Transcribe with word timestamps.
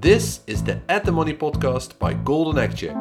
This 0.00 0.40
is 0.46 0.62
the 0.62 0.80
At 0.88 1.04
the 1.04 1.12
Money 1.12 1.34
podcast 1.34 1.98
by 1.98 2.14
Golden 2.14 2.58
Egg 2.58 2.74
Check, 2.74 2.96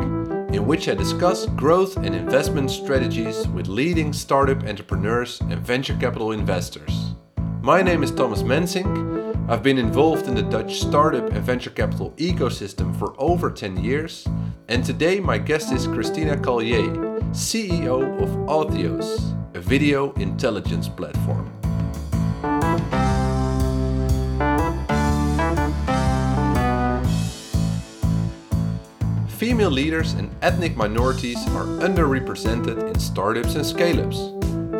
in 0.51 0.67
which 0.67 0.89
I 0.89 0.95
discuss 0.95 1.45
growth 1.45 1.95
and 1.95 2.13
investment 2.13 2.69
strategies 2.69 3.47
with 3.47 3.69
leading 3.69 4.11
startup 4.11 4.65
entrepreneurs 4.65 5.39
and 5.39 5.65
venture 5.65 5.95
capital 5.95 6.33
investors. 6.33 7.15
My 7.61 7.81
name 7.81 8.03
is 8.03 8.11
Thomas 8.11 8.43
Mensink. 8.43 9.49
I've 9.49 9.63
been 9.63 9.77
involved 9.77 10.27
in 10.27 10.35
the 10.35 10.41
Dutch 10.41 10.81
startup 10.81 11.31
and 11.31 11.41
venture 11.41 11.69
capital 11.69 12.11
ecosystem 12.17 12.93
for 12.99 13.15
over 13.17 13.49
10 13.49 13.81
years, 13.81 14.27
and 14.67 14.83
today 14.83 15.21
my 15.21 15.37
guest 15.37 15.71
is 15.71 15.87
Christina 15.87 16.35
Caljé, 16.35 16.85
CEO 17.31 18.21
of 18.21 18.27
Autheos, 18.49 19.37
a 19.55 19.61
video 19.61 20.11
intelligence 20.15 20.89
platform. 20.89 21.58
Female 29.39 29.71
leaders 29.71 30.15
and 30.15 30.29
ethnic 30.41 30.75
minorities 30.75 31.37
are 31.55 31.63
underrepresented 31.79 32.89
in 32.89 32.99
startups 32.99 33.55
and 33.55 33.65
scale 33.65 34.01
ups. 34.01 34.17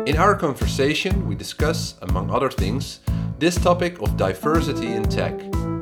In 0.06 0.18
our 0.18 0.34
conversation, 0.34 1.26
we 1.26 1.34
discuss, 1.34 1.94
among 2.02 2.30
other 2.30 2.50
things, 2.50 3.00
this 3.38 3.54
topic 3.54 4.02
of 4.02 4.18
diversity 4.18 4.88
in 4.88 5.04
tech. 5.04 5.32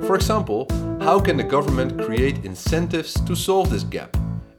For 0.06 0.14
example, 0.14 0.68
how 1.01 1.18
can 1.18 1.37
the 1.37 1.42
government 1.42 2.01
create 2.01 2.45
incentives 2.45 3.14
to 3.23 3.34
solve 3.34 3.68
this 3.68 3.82
gap? 3.82 4.16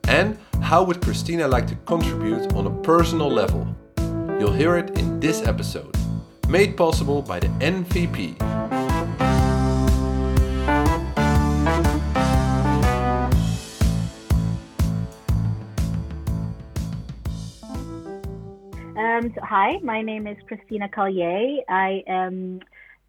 And 0.09 0.37
how 0.61 0.83
would 0.83 1.01
Christina 1.01 1.47
like 1.47 1.67
to 1.67 1.75
contribute 1.85 2.51
on 2.55 2.67
a 2.67 2.81
personal 2.83 3.31
level? 3.31 3.73
You'll 4.37 4.51
hear 4.51 4.75
it 4.75 4.99
in 4.99 5.21
this 5.21 5.47
episode, 5.47 5.95
made 6.49 6.75
possible 6.75 7.21
by 7.21 7.39
the 7.39 7.47
NVP, 7.61 8.35
Um, 19.19 19.33
so 19.35 19.41
hi, 19.43 19.79
my 19.83 20.01
name 20.01 20.27
is 20.27 20.37
Christina 20.47 20.87
Caljé. 20.87 21.57
I 21.67 22.03
am 22.07 22.61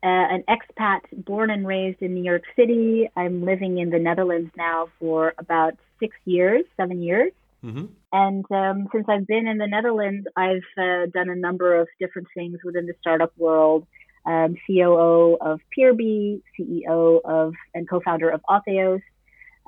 uh, 0.03 0.09
an 0.35 0.43
expat 0.49 1.03
born 1.25 1.51
and 1.51 1.65
raised 1.65 2.03
in 2.03 2.15
New 2.15 2.25
York 2.25 2.43
City. 2.57 3.09
I'm 3.15 3.45
living 3.45 3.79
in 3.79 3.91
the 3.91 3.99
Netherlands 4.01 4.51
now 4.57 4.89
for 4.99 5.35
about 5.39 5.75
six 6.01 6.17
years, 6.25 6.65
seven 6.77 7.01
years. 7.01 7.31
Mm-hmm. 7.65 7.85
And 8.13 8.45
um, 8.51 8.89
since 8.93 9.05
I've 9.09 9.25
been 9.29 9.47
in 9.47 9.59
the 9.59 9.69
Netherlands, 9.69 10.27
I've 10.37 10.67
uh, 10.77 11.07
done 11.15 11.31
a 11.31 11.37
number 11.37 11.81
of 11.81 11.87
different 12.01 12.27
things 12.35 12.59
within 12.65 12.87
the 12.87 12.95
startup 13.01 13.33
world. 13.39 13.87
Um, 14.27 14.57
COO 14.67 15.37
of 15.41 15.61
Peerby, 15.73 16.43
CEO 16.59 17.21
of 17.25 17.55
and 17.73 17.89
co-founder 17.89 18.31
of 18.31 18.41
Autheos. 18.51 19.01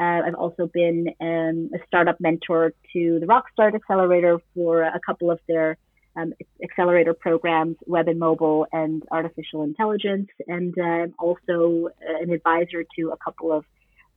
Uh, 0.00 0.22
I've 0.26 0.34
also 0.34 0.66
been 0.66 1.06
um, 1.20 1.70
a 1.72 1.78
startup 1.86 2.20
mentor 2.20 2.72
to 2.94 3.20
the 3.20 3.26
Rockstart 3.26 3.76
Accelerator 3.76 4.38
for 4.56 4.82
a 4.82 4.98
couple 5.06 5.30
of 5.30 5.38
their 5.46 5.78
um, 6.16 6.32
accelerator 6.62 7.14
programs, 7.14 7.76
web 7.86 8.08
and 8.08 8.18
mobile, 8.18 8.66
and 8.72 9.02
artificial 9.10 9.62
intelligence. 9.62 10.28
And 10.46 10.74
uh, 10.78 11.06
also 11.18 11.88
an 12.22 12.30
advisor 12.30 12.84
to 12.96 13.10
a 13.10 13.16
couple 13.16 13.52
of 13.52 13.64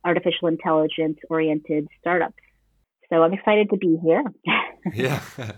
artificial 0.04 0.48
intelligence 0.48 1.18
oriented 1.28 1.88
startups. 2.00 2.34
So 3.08 3.22
I'm 3.22 3.32
excited 3.32 3.70
to 3.70 3.76
be 3.76 3.98
here. 4.02 4.24
yeah, 4.94 5.20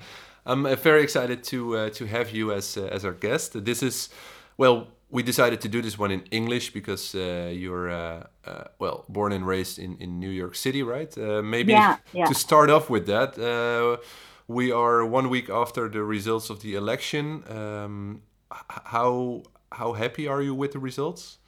I'm 0.47 0.67
uh, 0.67 0.75
very 0.77 1.03
excited 1.03 1.45
to 1.45 1.77
uh, 1.77 1.91
to 1.91 2.07
have 2.07 2.31
you 2.31 2.53
as 2.53 2.77
uh, 2.77 2.89
as 2.91 3.05
our 3.05 3.13
guest. 3.13 3.65
This 3.65 3.83
is 3.83 4.09
well, 4.57 4.89
we 5.11 5.23
decided 5.23 5.61
to 5.61 5.69
do 5.69 5.81
this 5.81 5.99
one 5.99 6.11
in 6.11 6.23
English 6.31 6.73
because 6.73 7.15
uh, 7.15 7.51
you're 7.53 7.91
uh, 7.91 8.27
uh, 8.45 8.65
well 8.79 9.05
born 9.09 9.33
and 9.33 9.47
raised 9.47 9.79
in 9.79 9.97
in 9.99 10.19
New 10.19 10.31
York 10.31 10.55
City, 10.55 10.83
right? 10.83 11.17
maybe 11.43 11.73
yeah, 11.73 11.97
yeah. 12.13 12.27
to 12.27 12.35
start 12.35 12.71
off 12.71 12.91
with 12.91 13.07
that 13.07 13.39
we 14.49 14.73
are 14.73 15.05
one 15.05 15.29
week 15.29 15.51
after 15.51 15.89
the 15.89 16.03
results 16.03 16.51
of 16.51 16.63
the 16.63 16.75
election. 16.75 17.45
Um, 17.49 18.23
how 18.51 19.43
how 19.71 19.93
happy 19.93 20.27
are 20.27 20.43
you 20.43 20.55
with 20.55 20.73
the 20.73 20.79
results? 20.79 21.39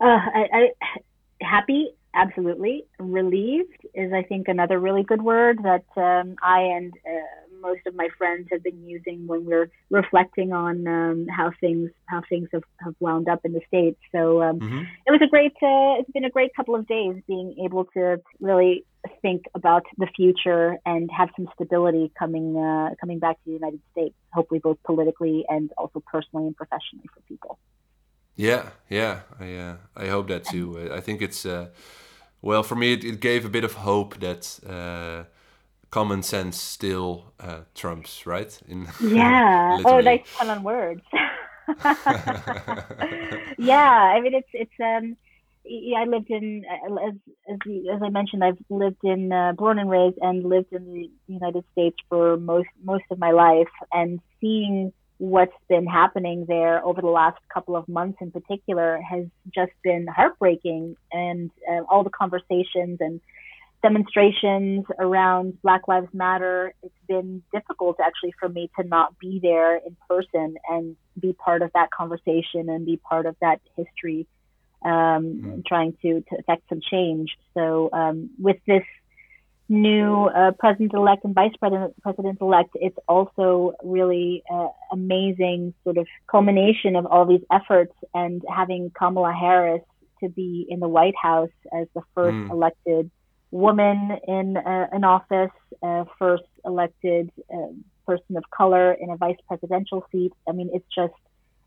Uh, 0.00 0.04
I, 0.06 0.48
I, 0.52 0.70
happy, 1.42 1.90
absolutely. 2.14 2.84
Relieved 2.98 3.86
is, 3.92 4.12
I 4.12 4.22
think, 4.22 4.48
another 4.48 4.78
really 4.78 5.02
good 5.02 5.20
word 5.20 5.58
that 5.64 5.84
um, 5.96 6.36
I 6.42 6.60
and 6.60 6.94
uh, 7.04 7.39
most 7.60 7.80
of 7.86 7.94
my 7.94 8.08
friends 8.16 8.48
have 8.50 8.62
been 8.62 8.86
using 8.86 9.26
when 9.26 9.44
we're 9.44 9.70
reflecting 9.90 10.52
on 10.52 10.86
um, 10.86 11.26
how 11.28 11.52
things 11.60 11.90
how 12.06 12.22
things 12.28 12.48
have, 12.52 12.64
have 12.78 12.94
wound 13.00 13.28
up 13.28 13.40
in 13.44 13.52
the 13.52 13.60
states. 13.66 13.98
So 14.12 14.42
um, 14.42 14.60
mm-hmm. 14.60 14.82
it 15.06 15.10
was 15.10 15.20
a 15.22 15.28
great 15.28 15.52
uh, 15.62 16.00
it's 16.00 16.10
been 16.10 16.24
a 16.24 16.30
great 16.30 16.54
couple 16.54 16.74
of 16.74 16.86
days 16.86 17.22
being 17.26 17.56
able 17.64 17.84
to 17.96 18.20
really 18.40 18.84
think 19.22 19.44
about 19.54 19.84
the 19.98 20.06
future 20.14 20.78
and 20.84 21.10
have 21.16 21.30
some 21.36 21.48
stability 21.54 22.12
coming 22.18 22.56
uh, 22.56 22.94
coming 23.00 23.18
back 23.18 23.36
to 23.36 23.42
the 23.46 23.52
United 23.52 23.80
States. 23.92 24.14
Hopefully, 24.32 24.60
both 24.60 24.78
politically 24.84 25.44
and 25.48 25.70
also 25.76 26.02
personally 26.06 26.46
and 26.46 26.56
professionally 26.56 27.08
for 27.14 27.20
people. 27.22 27.58
Yeah, 28.36 28.70
yeah, 28.88 29.20
I 29.38 29.54
uh, 29.54 29.76
I 29.96 30.06
hope 30.06 30.28
that 30.28 30.44
too. 30.44 30.90
I 30.92 31.00
think 31.00 31.20
it's 31.20 31.44
uh, 31.44 31.68
well 32.40 32.62
for 32.62 32.74
me. 32.74 32.94
It, 32.94 33.04
it, 33.04 33.20
gave 33.20 33.44
a 33.44 33.50
bit 33.50 33.64
of 33.64 33.74
hope 33.74 34.18
that 34.20 34.60
uh, 34.66 35.24
common 35.90 36.22
sense 36.22 36.60
still 36.60 37.32
uh, 37.40 37.60
trumps, 37.74 38.26
right? 38.26 38.58
In 38.68 38.88
yeah. 39.00 39.80
oh, 39.84 40.00
nice 40.00 40.26
fun 40.28 40.50
on 40.50 40.62
words. 40.62 41.02
yeah, 43.58 44.12
I 44.14 44.20
mean 44.20 44.34
it's 44.34 44.48
it's 44.52 44.80
um 44.80 45.16
yeah, 45.64 45.98
I 45.98 46.04
lived 46.04 46.30
in 46.30 46.64
uh, 46.68 47.08
as 47.08 47.14
as, 47.48 47.58
as 47.94 48.02
I 48.02 48.08
mentioned, 48.08 48.42
I've 48.42 48.58
lived 48.70 49.04
in 49.04 49.32
uh, 49.32 49.52
born 49.52 49.78
and 49.78 49.90
raised 49.90 50.18
and 50.20 50.44
lived 50.44 50.72
in 50.72 50.92
the 50.92 51.10
United 51.26 51.64
States 51.72 51.96
for 52.08 52.36
most 52.36 52.68
most 52.82 53.04
of 53.10 53.18
my 53.18 53.30
life, 53.30 53.68
and 53.92 54.20
seeing 54.40 54.92
what's 55.18 55.52
been 55.68 55.86
happening 55.86 56.46
there 56.48 56.82
over 56.82 57.02
the 57.02 57.06
last 57.06 57.38
couple 57.52 57.76
of 57.76 57.86
months 57.86 58.16
in 58.22 58.30
particular 58.30 58.98
has 59.02 59.26
just 59.54 59.72
been 59.84 60.06
heartbreaking, 60.06 60.96
and 61.12 61.50
uh, 61.70 61.82
all 61.90 62.02
the 62.02 62.10
conversations 62.10 62.98
and 63.00 63.20
demonstrations 63.82 64.84
around 64.98 65.60
Black 65.62 65.88
Lives 65.88 66.08
Matter, 66.12 66.74
it's 66.82 66.94
been 67.08 67.42
difficult 67.52 67.98
actually 68.00 68.34
for 68.38 68.48
me 68.48 68.70
to 68.78 68.86
not 68.86 69.18
be 69.18 69.40
there 69.42 69.76
in 69.76 69.96
person 70.08 70.56
and 70.68 70.96
be 71.18 71.32
part 71.32 71.62
of 71.62 71.70
that 71.72 71.90
conversation 71.90 72.68
and 72.68 72.84
be 72.84 72.96
part 72.98 73.26
of 73.26 73.36
that 73.40 73.60
history, 73.76 74.26
um, 74.84 74.90
mm. 74.90 75.66
trying 75.66 75.96
to, 76.02 76.20
to 76.20 76.36
affect 76.38 76.68
some 76.68 76.80
change. 76.80 77.30
So 77.54 77.90
um, 77.92 78.30
with 78.38 78.58
this 78.66 78.84
new 79.68 80.24
uh, 80.24 80.50
president-elect 80.58 81.24
and 81.24 81.34
vice 81.34 81.52
president-elect, 81.60 82.70
it's 82.74 82.98
also 83.08 83.74
really 83.82 84.42
uh, 84.52 84.68
amazing 84.92 85.74
sort 85.84 85.96
of 85.96 86.06
culmination 86.30 86.96
of 86.96 87.06
all 87.06 87.24
these 87.24 87.44
efforts 87.52 87.94
and 88.12 88.42
having 88.52 88.90
Kamala 88.90 89.32
Harris 89.32 89.82
to 90.22 90.28
be 90.28 90.66
in 90.68 90.80
the 90.80 90.88
White 90.88 91.14
House 91.20 91.50
as 91.72 91.86
the 91.94 92.02
first 92.14 92.34
mm. 92.34 92.50
elected 92.50 93.10
woman 93.50 94.18
in 94.26 94.56
uh, 94.56 94.86
an 94.92 95.04
office, 95.04 95.50
uh, 95.82 96.04
first 96.18 96.44
elected 96.64 97.30
uh, 97.52 97.68
person 98.06 98.36
of 98.36 98.44
color 98.50 98.92
in 98.92 99.10
a 99.10 99.16
vice 99.16 99.36
presidential 99.46 100.04
seat. 100.12 100.32
I 100.48 100.52
mean, 100.52 100.70
it's 100.72 100.86
just 100.94 101.14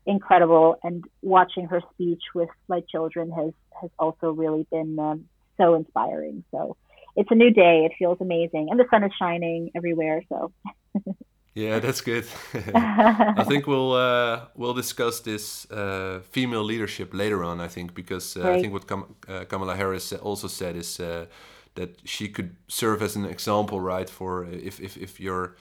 incredible. 0.06 0.78
And 0.82 1.04
watching 1.22 1.66
her 1.66 1.80
speech 1.92 2.22
with 2.34 2.50
my 2.68 2.80
children 2.92 3.30
has 3.32 3.52
has 3.80 3.90
also 3.98 4.30
really 4.30 4.66
been 4.70 4.98
um, 4.98 5.24
so 5.58 5.74
inspiring. 5.74 6.44
So 6.50 6.76
it's 7.16 7.30
a 7.30 7.34
new 7.34 7.50
day. 7.50 7.84
It 7.84 7.92
feels 7.98 8.18
amazing, 8.20 8.68
and 8.70 8.78
the 8.78 8.86
sun 8.90 9.04
is 9.04 9.12
shining 9.18 9.70
everywhere. 9.74 10.22
So. 10.28 10.52
yeah, 11.54 11.78
that's 11.80 12.00
good. 12.00 12.26
I 12.74 13.44
think 13.44 13.66
we'll 13.66 13.92
uh, 13.92 14.46
we'll 14.56 14.74
discuss 14.74 15.20
this 15.20 15.70
uh, 15.70 16.20
female 16.30 16.64
leadership 16.64 17.12
later 17.12 17.44
on. 17.44 17.60
I 17.60 17.68
think 17.68 17.94
because 17.94 18.36
uh, 18.36 18.52
I 18.52 18.60
think 18.60 18.72
what 18.72 18.86
Kam- 18.86 19.14
uh, 19.28 19.44
Kamala 19.44 19.76
Harris 19.76 20.12
also 20.12 20.48
said 20.48 20.76
is 20.76 21.00
uh, 21.00 21.26
that 21.74 22.00
she 22.04 22.28
could 22.28 22.56
serve 22.68 23.02
as 23.02 23.16
an 23.16 23.24
example, 23.24 23.80
right? 23.80 24.10
For 24.10 24.44
if 24.44 24.80
if 24.80 24.96
if 24.96 25.20
you're 25.20 25.56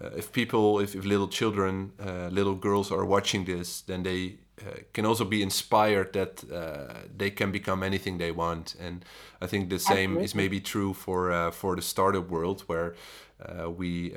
uh, 0.00 0.10
if 0.16 0.32
people, 0.32 0.78
if, 0.78 0.94
if 0.94 1.04
little 1.04 1.28
children, 1.28 1.92
uh, 2.00 2.28
little 2.28 2.54
girls 2.54 2.92
are 2.92 3.04
watching 3.04 3.44
this, 3.44 3.80
then 3.80 4.02
they 4.02 4.36
uh, 4.60 4.70
can 4.92 5.04
also 5.04 5.24
be 5.24 5.42
inspired 5.42 6.12
that 6.12 6.44
uh, 6.52 6.94
they 7.16 7.30
can 7.30 7.50
become 7.50 7.82
anything 7.82 8.18
they 8.18 8.30
want. 8.30 8.76
And 8.80 9.04
I 9.40 9.46
think 9.46 9.70
the 9.70 9.78
same 9.78 10.10
Absolutely. 10.10 10.24
is 10.24 10.34
maybe 10.34 10.60
true 10.60 10.94
for 10.94 11.32
uh, 11.32 11.50
for 11.50 11.74
the 11.74 11.82
startup 11.82 12.28
world, 12.28 12.62
where 12.66 12.94
uh, 13.40 13.70
we, 13.70 14.14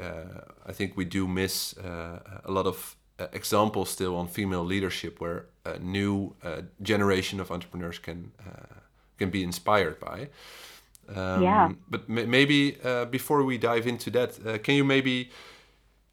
I 0.66 0.72
think 0.72 0.98
we 0.98 1.06
do 1.06 1.28
miss 1.28 1.76
a 1.78 2.52
lot 2.52 2.66
of 2.66 2.96
examples 3.34 3.90
still 3.90 4.16
on 4.16 4.28
female 4.28 4.66
leadership, 4.66 5.22
where 5.22 5.46
a 5.64 5.78
new 5.78 6.36
generation 6.82 7.40
of 7.40 7.52
entrepreneurs 7.52 8.00
can 8.00 8.32
can 9.18 9.30
be 9.30 9.44
inspired 9.44 10.00
by. 10.00 10.30
Um, 11.10 11.44
yeah. 11.44 11.72
But 11.90 12.08
maybe 12.10 12.78
uh, 12.84 13.06
before 13.06 13.44
we 13.44 13.58
dive 13.58 13.88
into 13.88 14.10
that, 14.12 14.40
uh, 14.46 14.58
can 14.58 14.76
you 14.76 14.84
maybe 14.84 15.30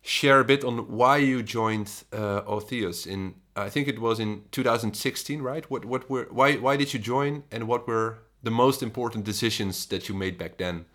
share 0.02 0.40
a 0.40 0.44
bit 0.44 0.64
on 0.64 0.90
why 0.90 1.18
you 1.18 1.42
joined 1.42 2.04
uh, 2.12 2.42
Autheos 2.42 3.06
in? 3.06 3.34
I 3.56 3.68
think 3.68 3.88
it 3.88 3.98
was 3.98 4.20
in 4.20 4.44
2016, 4.52 5.42
right? 5.42 5.68
What 5.70 5.84
what 5.84 6.08
were 6.08 6.28
why 6.30 6.54
why 6.54 6.76
did 6.76 6.94
you 6.94 7.00
join, 7.00 7.42
and 7.50 7.66
what 7.66 7.88
were 7.88 8.18
the 8.42 8.50
most 8.50 8.82
important 8.82 9.24
decisions 9.24 9.86
that 9.86 10.08
you 10.08 10.14
made 10.14 10.38
back 10.38 10.58
then? 10.58 10.86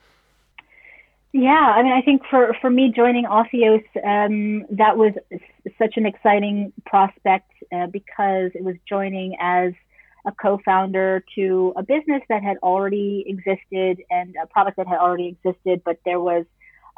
Yeah, 1.34 1.74
I 1.76 1.82
mean, 1.82 1.92
I 1.92 2.02
think 2.02 2.22
for, 2.30 2.56
for 2.62 2.70
me 2.70 2.94
joining 2.96 3.26
Autheos, 3.26 3.84
um, 4.06 4.68
that 4.70 4.98
was 4.98 5.14
such 5.80 5.98
an 5.98 6.06
exciting 6.06 6.72
prospect 6.86 7.52
uh, 7.72 7.88
because 7.88 8.52
it 8.54 8.64
was 8.64 8.76
joining 8.88 9.36
as 9.40 9.74
a 10.26 10.32
co-founder 10.32 11.24
to 11.36 11.74
a 11.76 11.84
business 11.84 12.22
that 12.30 12.44
had 12.44 12.58
already 12.64 13.24
existed 13.28 14.04
and 14.10 14.36
a 14.42 14.48
product 14.48 14.78
that 14.78 14.88
had 14.88 14.98
already 14.98 15.28
existed, 15.28 15.82
but 15.84 16.00
there 16.06 16.20
was 16.20 16.46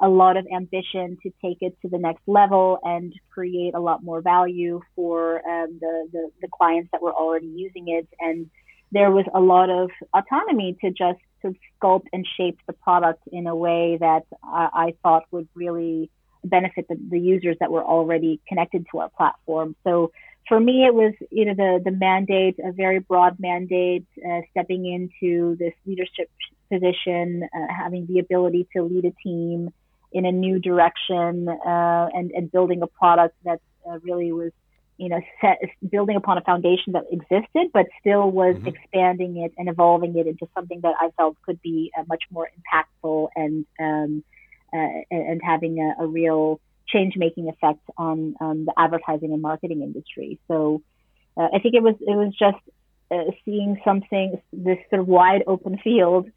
a 0.02 0.10
lot 0.10 0.36
of 0.38 0.46
ambition 0.54 1.18
to 1.24 1.32
take 1.42 1.58
it 1.62 1.76
to 1.82 1.88
the 1.88 1.98
next 1.98 2.22
level 2.28 2.80
and 2.84 3.14
create 3.32 3.74
a 3.74 3.80
lot 3.80 4.04
more 4.04 4.22
value 4.22 4.82
for 4.96 5.38
um, 5.48 5.78
the, 5.80 6.10
the, 6.12 6.32
the 6.42 6.48
clients 6.50 6.90
that 6.92 7.02
were 7.02 7.14
already 7.14 7.48
using 7.48 7.88
it. 7.88 8.08
And 8.20 8.50
there 8.92 9.10
was 9.12 9.26
a 9.34 9.40
lot 9.40 9.70
of 9.70 9.90
autonomy 10.14 10.78
to 10.82 10.90
just 10.90 11.20
to 11.42 11.54
sculpt 11.82 12.08
and 12.12 12.28
shape 12.38 12.60
the 12.68 12.74
product 12.74 13.24
in 13.32 13.48
a 13.48 13.56
way 13.56 13.98
that 14.00 14.24
I, 14.44 14.70
I 14.74 14.94
thought 15.02 15.24
would 15.32 15.48
really 15.56 16.10
benefit 16.44 16.88
the, 16.88 16.98
the 17.10 17.20
users 17.20 17.58
that 17.60 17.72
were 17.72 17.84
already 17.84 18.40
connected 18.48 18.86
to 18.92 19.00
our 19.00 19.10
platform. 19.10 19.76
So 19.84 20.12
for 20.48 20.60
me, 20.60 20.86
it 20.86 20.94
was 20.94 21.14
you 21.32 21.46
know 21.46 21.54
the 21.54 21.82
the 21.84 21.92
mandate, 21.92 22.58
a 22.64 22.72
very 22.72 23.00
broad 23.00 23.38
mandate, 23.40 24.06
uh, 24.18 24.42
stepping 24.52 24.86
into 24.86 25.56
this 25.58 25.74
leadership 25.86 26.30
position, 26.72 27.48
uh, 27.56 27.74
having 27.76 28.06
the 28.08 28.20
ability 28.20 28.68
to 28.76 28.84
lead 28.84 29.06
a 29.06 29.12
team 29.24 29.72
in 30.12 30.26
a 30.26 30.32
new 30.32 30.60
direction, 30.60 31.50
uh, 31.50 32.10
and 32.14 32.32
and 32.32 32.52
building 32.52 32.82
a 32.82 32.88
product 32.88 33.36
that 33.44 33.60
uh, 33.90 34.00
really 34.00 34.32
was 34.32 34.52
you 34.98 35.10
know 35.10 35.20
set, 35.42 35.60
building 35.90 36.16
upon 36.16 36.38
a 36.38 36.42
foundation 36.42 36.94
that 36.94 37.06
existed, 37.12 37.72
but 37.74 37.88
still 38.00 38.30
was 38.30 38.56
mm-hmm. 38.56 38.68
expanding 38.68 39.38
it 39.38 39.54
and 39.58 39.68
evolving 39.68 40.16
it 40.18 40.28
into 40.28 40.48
something 40.54 40.80
that 40.82 40.94
I 41.00 41.10
felt 41.18 41.38
could 41.44 41.62
be 41.62 41.92
uh, 41.98 42.04
much 42.08 42.24
more 42.32 42.50
impactful 42.50 43.30
and 43.36 43.66
um, 43.80 44.24
uh, 44.74 45.02
and 45.10 45.42
having 45.44 45.80
a, 45.80 46.04
a 46.04 46.08
real 46.08 46.60
change 46.88 47.16
making 47.16 47.50
effect 47.50 47.82
on 47.98 48.36
um, 48.40 48.66
the 48.66 48.74
advertising 48.78 49.34
and 49.34 49.42
marketing 49.42 49.82
industry. 49.82 50.40
So 50.48 50.82
uh, 51.38 51.48
I 51.54 51.60
think 51.60 51.76
it 51.76 51.84
was 51.84 51.96
it 52.00 52.16
was 52.16 52.34
just 52.38 52.58
uh, 53.12 53.32
seeing 53.44 53.80
something 53.84 54.42
this 54.52 54.78
sort 54.90 55.02
of 55.02 55.08
wide 55.08 55.44
open 55.48 55.78
field 55.84 56.30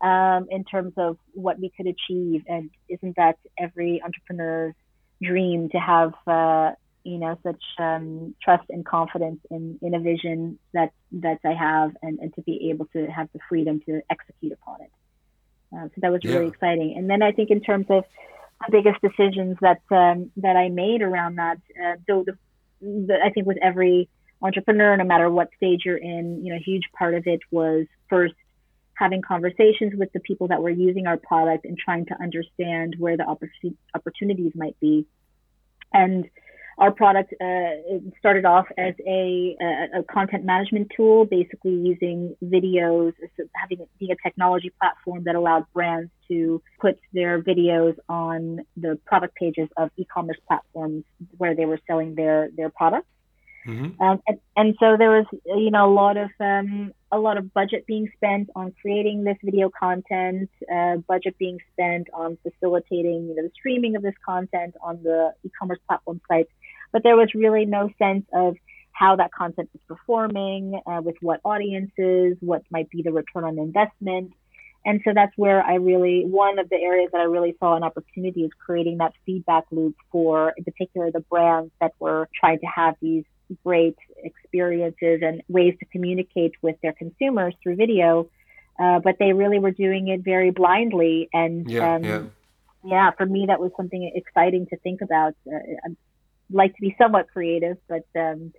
um, 0.00 0.46
in 0.50 0.64
terms 0.64 0.94
of 0.96 1.18
what 1.32 1.58
we 1.58 1.70
could 1.76 1.86
achieve, 1.86 2.44
and 2.48 2.70
isn't 2.88 3.16
that 3.16 3.38
every 3.58 4.02
entrepreneur's 4.02 4.74
dream 5.22 5.68
to 5.70 5.78
have 5.78 6.12
uh, 6.26 6.72
you 7.04 7.18
know 7.18 7.38
such 7.42 7.62
um, 7.78 8.34
trust 8.42 8.64
and 8.70 8.84
confidence 8.84 9.40
in 9.50 9.78
in 9.82 9.94
a 9.94 10.00
vision 10.00 10.58
that 10.72 10.92
that 11.12 11.40
I 11.44 11.52
have, 11.52 11.96
and, 12.02 12.18
and 12.18 12.34
to 12.34 12.42
be 12.42 12.70
able 12.70 12.86
to 12.86 13.06
have 13.06 13.28
the 13.32 13.40
freedom 13.48 13.80
to 13.86 14.02
execute 14.10 14.52
upon 14.52 14.82
it. 14.82 14.90
Uh, 15.72 15.84
so 15.86 15.94
that 15.98 16.12
was 16.12 16.22
really 16.24 16.44
yeah. 16.44 16.52
exciting. 16.52 16.94
And 16.96 17.10
then 17.10 17.22
I 17.22 17.32
think 17.32 17.50
in 17.50 17.60
terms 17.60 17.86
of 17.90 18.04
the 18.60 18.72
biggest 18.72 19.00
decisions 19.00 19.56
that 19.60 19.80
um, 19.90 20.30
that 20.38 20.56
I 20.56 20.68
made 20.68 21.02
around 21.02 21.36
that. 21.36 21.58
Uh, 21.82 21.96
so 22.06 22.24
the, 22.24 22.36
the, 22.80 23.18
I 23.22 23.30
think 23.30 23.46
with 23.46 23.58
every 23.62 24.08
entrepreneur, 24.42 24.96
no 24.96 25.04
matter 25.04 25.30
what 25.30 25.48
stage 25.56 25.82
you're 25.84 25.96
in, 25.96 26.44
you 26.44 26.52
know, 26.52 26.56
a 26.56 26.62
huge 26.62 26.84
part 26.98 27.14
of 27.14 27.26
it 27.26 27.40
was 27.50 27.86
first 28.08 28.34
having 28.94 29.20
conversations 29.20 29.92
with 29.94 30.10
the 30.12 30.20
people 30.20 30.48
that 30.48 30.62
were 30.62 30.70
using 30.70 31.06
our 31.06 31.18
product 31.18 31.64
and 31.64 31.76
trying 31.76 32.06
to 32.06 32.14
understand 32.20 32.96
where 32.98 33.16
the 33.16 33.26
opportunities 33.94 34.52
might 34.54 34.78
be. 34.80 35.06
And 35.92 36.28
our 36.78 36.90
product 36.90 37.32
uh, 37.40 37.98
started 38.18 38.44
off 38.44 38.66
as 38.76 38.94
a, 39.06 39.56
a, 39.60 40.00
a, 40.00 40.02
content 40.12 40.44
management 40.44 40.92
tool, 40.94 41.24
basically 41.24 41.72
using 41.72 42.36
videos, 42.44 43.14
having 43.54 43.86
being 43.98 44.12
a 44.12 44.16
technology 44.22 44.70
platform 44.78 45.24
that 45.24 45.34
allowed 45.34 45.64
brands 45.72 46.10
to 46.28 46.60
put 46.78 46.98
their 47.14 47.42
videos 47.42 47.96
on 48.08 48.60
the 48.76 48.98
product 49.06 49.34
pages 49.36 49.68
of 49.78 49.90
e-commerce 49.96 50.36
platforms 50.46 51.04
where 51.38 51.54
they 51.54 51.64
were 51.64 51.80
selling 51.86 52.14
their 52.14 52.50
their 52.56 52.68
products. 52.68 53.08
Mm-hmm. 53.66 54.00
Um, 54.00 54.22
and, 54.28 54.38
and, 54.56 54.76
so 54.78 54.96
there 54.96 55.10
was, 55.10 55.26
you 55.44 55.72
know, 55.72 55.90
a 55.90 55.92
lot 55.92 56.16
of 56.16 56.30
um, 56.38 56.92
a 57.10 57.18
lot 57.18 57.36
of 57.36 57.52
budget 57.52 57.84
being 57.86 58.08
spent 58.16 58.48
on 58.54 58.72
creating 58.80 59.24
this 59.24 59.36
video 59.42 59.70
content, 59.70 60.50
uh, 60.72 60.98
budget 61.08 61.36
being 61.38 61.58
spent 61.72 62.06
on 62.14 62.38
facilitating, 62.44 63.28
you 63.28 63.34
know, 63.34 63.42
the 63.42 63.50
streaming 63.54 63.96
of 63.96 64.02
this 64.02 64.14
content 64.24 64.74
on 64.82 65.02
the 65.02 65.32
e-commerce 65.42 65.80
platform 65.88 66.20
sites 66.28 66.50
but 66.92 67.02
there 67.02 67.16
was 67.16 67.28
really 67.34 67.66
no 67.66 67.90
sense 67.98 68.24
of 68.32 68.56
how 68.92 69.16
that 69.16 69.30
content 69.30 69.68
was 69.72 69.82
performing, 69.86 70.80
uh, 70.86 71.00
with 71.02 71.16
what 71.20 71.40
audiences, 71.44 72.36
what 72.40 72.62
might 72.70 72.88
be 72.88 73.02
the 73.02 73.12
return 73.12 73.44
on 73.44 73.58
investment. 73.58 74.32
And 74.86 75.00
so 75.04 75.10
that's 75.14 75.32
where 75.36 75.62
I 75.62 75.74
really, 75.74 76.24
one 76.24 76.58
of 76.58 76.68
the 76.68 76.76
areas 76.76 77.10
that 77.12 77.20
I 77.20 77.24
really 77.24 77.56
saw 77.58 77.74
an 77.74 77.82
opportunity 77.82 78.44
is 78.44 78.50
creating 78.64 78.98
that 78.98 79.12
feedback 79.26 79.64
loop 79.70 79.96
for, 80.12 80.54
in 80.56 80.64
particular, 80.64 81.10
the 81.10 81.20
brands 81.20 81.72
that 81.80 81.92
were 81.98 82.28
trying 82.38 82.60
to 82.60 82.66
have 82.66 82.94
these 83.02 83.24
great 83.64 83.96
experiences 84.22 85.20
and 85.22 85.42
ways 85.48 85.74
to 85.80 85.84
communicate 85.86 86.52
with 86.62 86.76
their 86.82 86.92
consumers 86.92 87.54
through 87.62 87.76
video. 87.76 88.30
Uh, 88.78 89.00
but 89.00 89.16
they 89.18 89.32
really 89.32 89.58
were 89.58 89.72
doing 89.72 90.08
it 90.08 90.22
very 90.22 90.52
blindly. 90.52 91.28
And 91.32 91.68
yeah, 91.68 91.94
um, 91.94 92.04
yeah. 92.04 92.22
yeah, 92.84 93.10
for 93.10 93.26
me, 93.26 93.46
that 93.48 93.60
was 93.60 93.72
something 93.76 94.10
exciting 94.14 94.66
to 94.68 94.76
think 94.78 95.00
about. 95.00 95.34
Uh, 95.46 95.90
like 96.50 96.74
to 96.74 96.80
be 96.80 96.94
somewhat 96.98 97.28
creative, 97.32 97.76
but 97.88 98.06
um, 98.14 98.52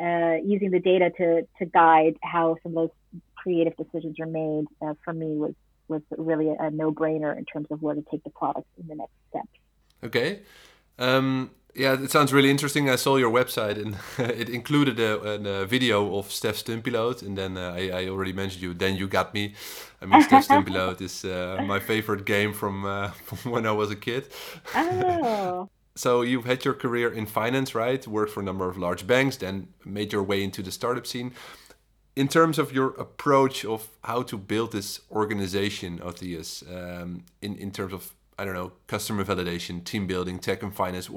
uh, 0.00 0.36
using 0.44 0.70
the 0.70 0.80
data 0.80 1.10
to 1.16 1.42
to 1.58 1.66
guide 1.66 2.16
how 2.22 2.56
some 2.62 2.76
of 2.76 2.88
those 2.88 3.20
creative 3.36 3.76
decisions 3.76 4.18
are 4.20 4.26
made 4.26 4.64
uh, 4.82 4.94
for 5.04 5.12
me 5.12 5.36
was 5.36 5.54
was 5.88 6.02
really 6.16 6.48
a, 6.48 6.66
a 6.66 6.70
no 6.70 6.92
brainer 6.92 7.36
in 7.36 7.44
terms 7.44 7.68
of 7.70 7.80
where 7.82 7.94
to 7.94 8.04
take 8.10 8.22
the 8.24 8.30
product 8.30 8.66
in 8.80 8.88
the 8.88 8.94
next 8.94 9.12
steps. 9.30 9.48
Okay. 10.02 10.40
Um, 10.98 11.50
yeah, 11.76 11.92
it 12.02 12.10
sounds 12.10 12.32
really 12.32 12.50
interesting. 12.50 12.88
I 12.88 12.96
saw 12.96 13.16
your 13.16 13.30
website 13.30 13.76
and 13.76 13.96
it 14.30 14.48
included 14.48 14.98
a, 14.98 15.62
a, 15.62 15.66
video 15.66 16.16
of 16.16 16.28
Stef 16.28 16.56
Stuntpiloot. 16.62 17.22
And 17.22 17.36
then 17.36 17.56
uh, 17.56 17.74
I, 17.76 17.90
I, 17.90 18.08
already 18.08 18.32
mentioned 18.32 18.62
you. 18.62 18.72
Then 18.74 18.96
you 18.96 19.06
got 19.06 19.34
me. 19.34 19.54
I 20.00 20.06
mean, 20.06 20.22
Stef 20.22 20.46
Stuntpiloot 20.48 21.00
is 21.02 21.24
uh, 21.24 21.62
my 21.66 21.78
favorite 21.78 22.24
game 22.24 22.52
from, 22.52 22.84
uh, 22.86 23.10
from 23.24 23.52
when 23.52 23.66
I 23.66 23.72
was 23.72 23.90
a 23.90 23.96
kid. 23.96 24.28
Oh. 24.74 25.68
So 25.96 26.20
you've 26.20 26.44
had 26.44 26.64
your 26.64 26.74
career 26.74 27.10
in 27.10 27.24
finance, 27.24 27.74
right? 27.74 28.06
Worked 28.06 28.32
for 28.32 28.40
a 28.40 28.44
number 28.44 28.68
of 28.68 28.76
large 28.76 29.06
banks, 29.06 29.36
then 29.38 29.68
made 29.84 30.12
your 30.12 30.22
way 30.22 30.44
into 30.44 30.62
the 30.62 30.70
startup 30.70 31.06
scene. 31.06 31.32
In 32.14 32.28
terms 32.28 32.58
of 32.58 32.72
your 32.72 32.88
approach 32.98 33.64
of 33.64 33.88
how 34.04 34.22
to 34.22 34.36
build 34.36 34.72
this 34.72 35.00
organization, 35.10 35.98
Autheos, 35.98 36.62
um, 36.70 37.24
in 37.40 37.56
in 37.56 37.70
terms 37.70 37.92
of 37.92 38.14
I 38.38 38.44
don't 38.44 38.54
know 38.54 38.72
customer 38.86 39.24
validation, 39.24 39.82
team 39.84 40.06
building, 40.06 40.38
tech 40.38 40.62
and 40.62 40.74
finance, 40.74 41.08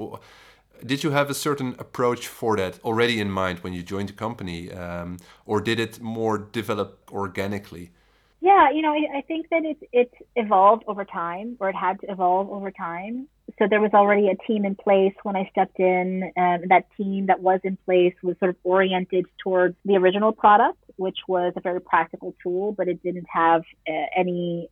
did 0.84 1.04
you 1.04 1.10
have 1.10 1.28
a 1.30 1.34
certain 1.34 1.74
approach 1.78 2.26
for 2.26 2.56
that 2.56 2.78
already 2.82 3.20
in 3.20 3.30
mind 3.30 3.58
when 3.58 3.72
you 3.74 3.82
joined 3.82 4.08
the 4.08 4.14
company, 4.14 4.72
um, 4.72 5.18
or 5.44 5.60
did 5.60 5.78
it 5.78 6.00
more 6.00 6.38
develop 6.38 7.10
organically? 7.12 7.90
Yeah, 8.40 8.70
you 8.70 8.80
know, 8.80 8.92
I, 8.92 9.18
I 9.18 9.20
think 9.22 9.50
that 9.50 9.64
it 9.64 9.76
it 9.92 10.12
evolved 10.36 10.84
over 10.86 11.04
time, 11.04 11.56
or 11.60 11.68
it 11.68 11.76
had 11.76 12.00
to 12.00 12.10
evolve 12.10 12.50
over 12.50 12.70
time. 12.70 13.28
So 13.60 13.66
there 13.68 13.80
was 13.80 13.90
already 13.92 14.28
a 14.28 14.36
team 14.46 14.64
in 14.64 14.74
place 14.74 15.12
when 15.22 15.36
I 15.36 15.46
stepped 15.50 15.78
in, 15.78 16.32
and 16.34 16.70
that 16.70 16.86
team 16.96 17.26
that 17.26 17.40
was 17.40 17.60
in 17.62 17.76
place 17.84 18.14
was 18.22 18.36
sort 18.38 18.48
of 18.48 18.56
oriented 18.64 19.26
towards 19.42 19.76
the 19.84 19.96
original 19.96 20.32
product, 20.32 20.78
which 20.96 21.18
was 21.28 21.52
a 21.56 21.60
very 21.60 21.80
practical 21.80 22.34
tool, 22.42 22.72
but 22.72 22.88
it 22.88 23.02
didn't 23.02 23.26
have 23.30 23.62
uh, 23.86 24.06
any. 24.16 24.70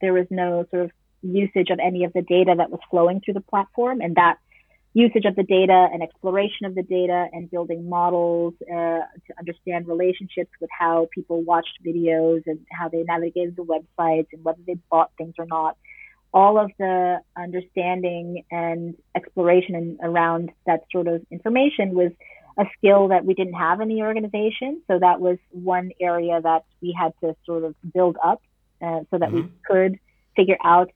There 0.00 0.12
was 0.12 0.26
no 0.30 0.66
sort 0.72 0.82
of 0.82 0.90
usage 1.22 1.70
of 1.70 1.78
any 1.78 2.02
of 2.02 2.12
the 2.12 2.22
data 2.22 2.54
that 2.58 2.70
was 2.70 2.80
flowing 2.90 3.20
through 3.20 3.34
the 3.34 3.40
platform, 3.40 4.00
and 4.00 4.16
that 4.16 4.38
usage 4.94 5.26
of 5.26 5.36
the 5.36 5.44
data 5.44 5.88
and 5.92 6.02
exploration 6.02 6.66
of 6.66 6.74
the 6.74 6.82
data 6.82 7.28
and 7.32 7.48
building 7.52 7.88
models 7.88 8.54
uh, 8.62 8.74
to 9.26 9.38
understand 9.38 9.86
relationships 9.86 10.50
with 10.60 10.70
how 10.76 11.08
people 11.12 11.42
watched 11.42 11.78
videos 11.86 12.42
and 12.46 12.58
how 12.72 12.88
they 12.88 13.04
navigated 13.04 13.54
the 13.54 13.64
websites 13.64 14.26
and 14.32 14.42
whether 14.42 14.60
they 14.66 14.76
bought 14.90 15.12
things 15.18 15.34
or 15.38 15.46
not. 15.46 15.76
All 16.34 16.58
of 16.58 16.70
the 16.78 17.20
understanding 17.36 18.44
and 18.50 18.96
exploration 19.14 19.98
around 20.02 20.50
that 20.66 20.80
sort 20.92 21.06
of 21.06 21.24
information 21.30 21.94
was 21.94 22.10
a 22.58 22.64
skill 22.76 23.08
that 23.08 23.24
we 23.24 23.34
didn't 23.34 23.54
have 23.54 23.80
in 23.80 23.88
the 23.88 24.02
organization. 24.02 24.82
So 24.88 24.98
that 24.98 25.20
was 25.20 25.38
one 25.50 25.92
area 26.00 26.40
that 26.40 26.64
we 26.82 26.94
had 26.98 27.12
to 27.22 27.34
sort 27.46 27.64
of 27.64 27.74
build 27.94 28.16
up 28.22 28.42
uh, 28.82 29.00
so 29.10 29.18
that 29.18 29.30
mm-hmm. 29.30 29.36
we 29.36 29.48
could 29.64 29.98
figure 30.36 30.58
out 30.62 30.90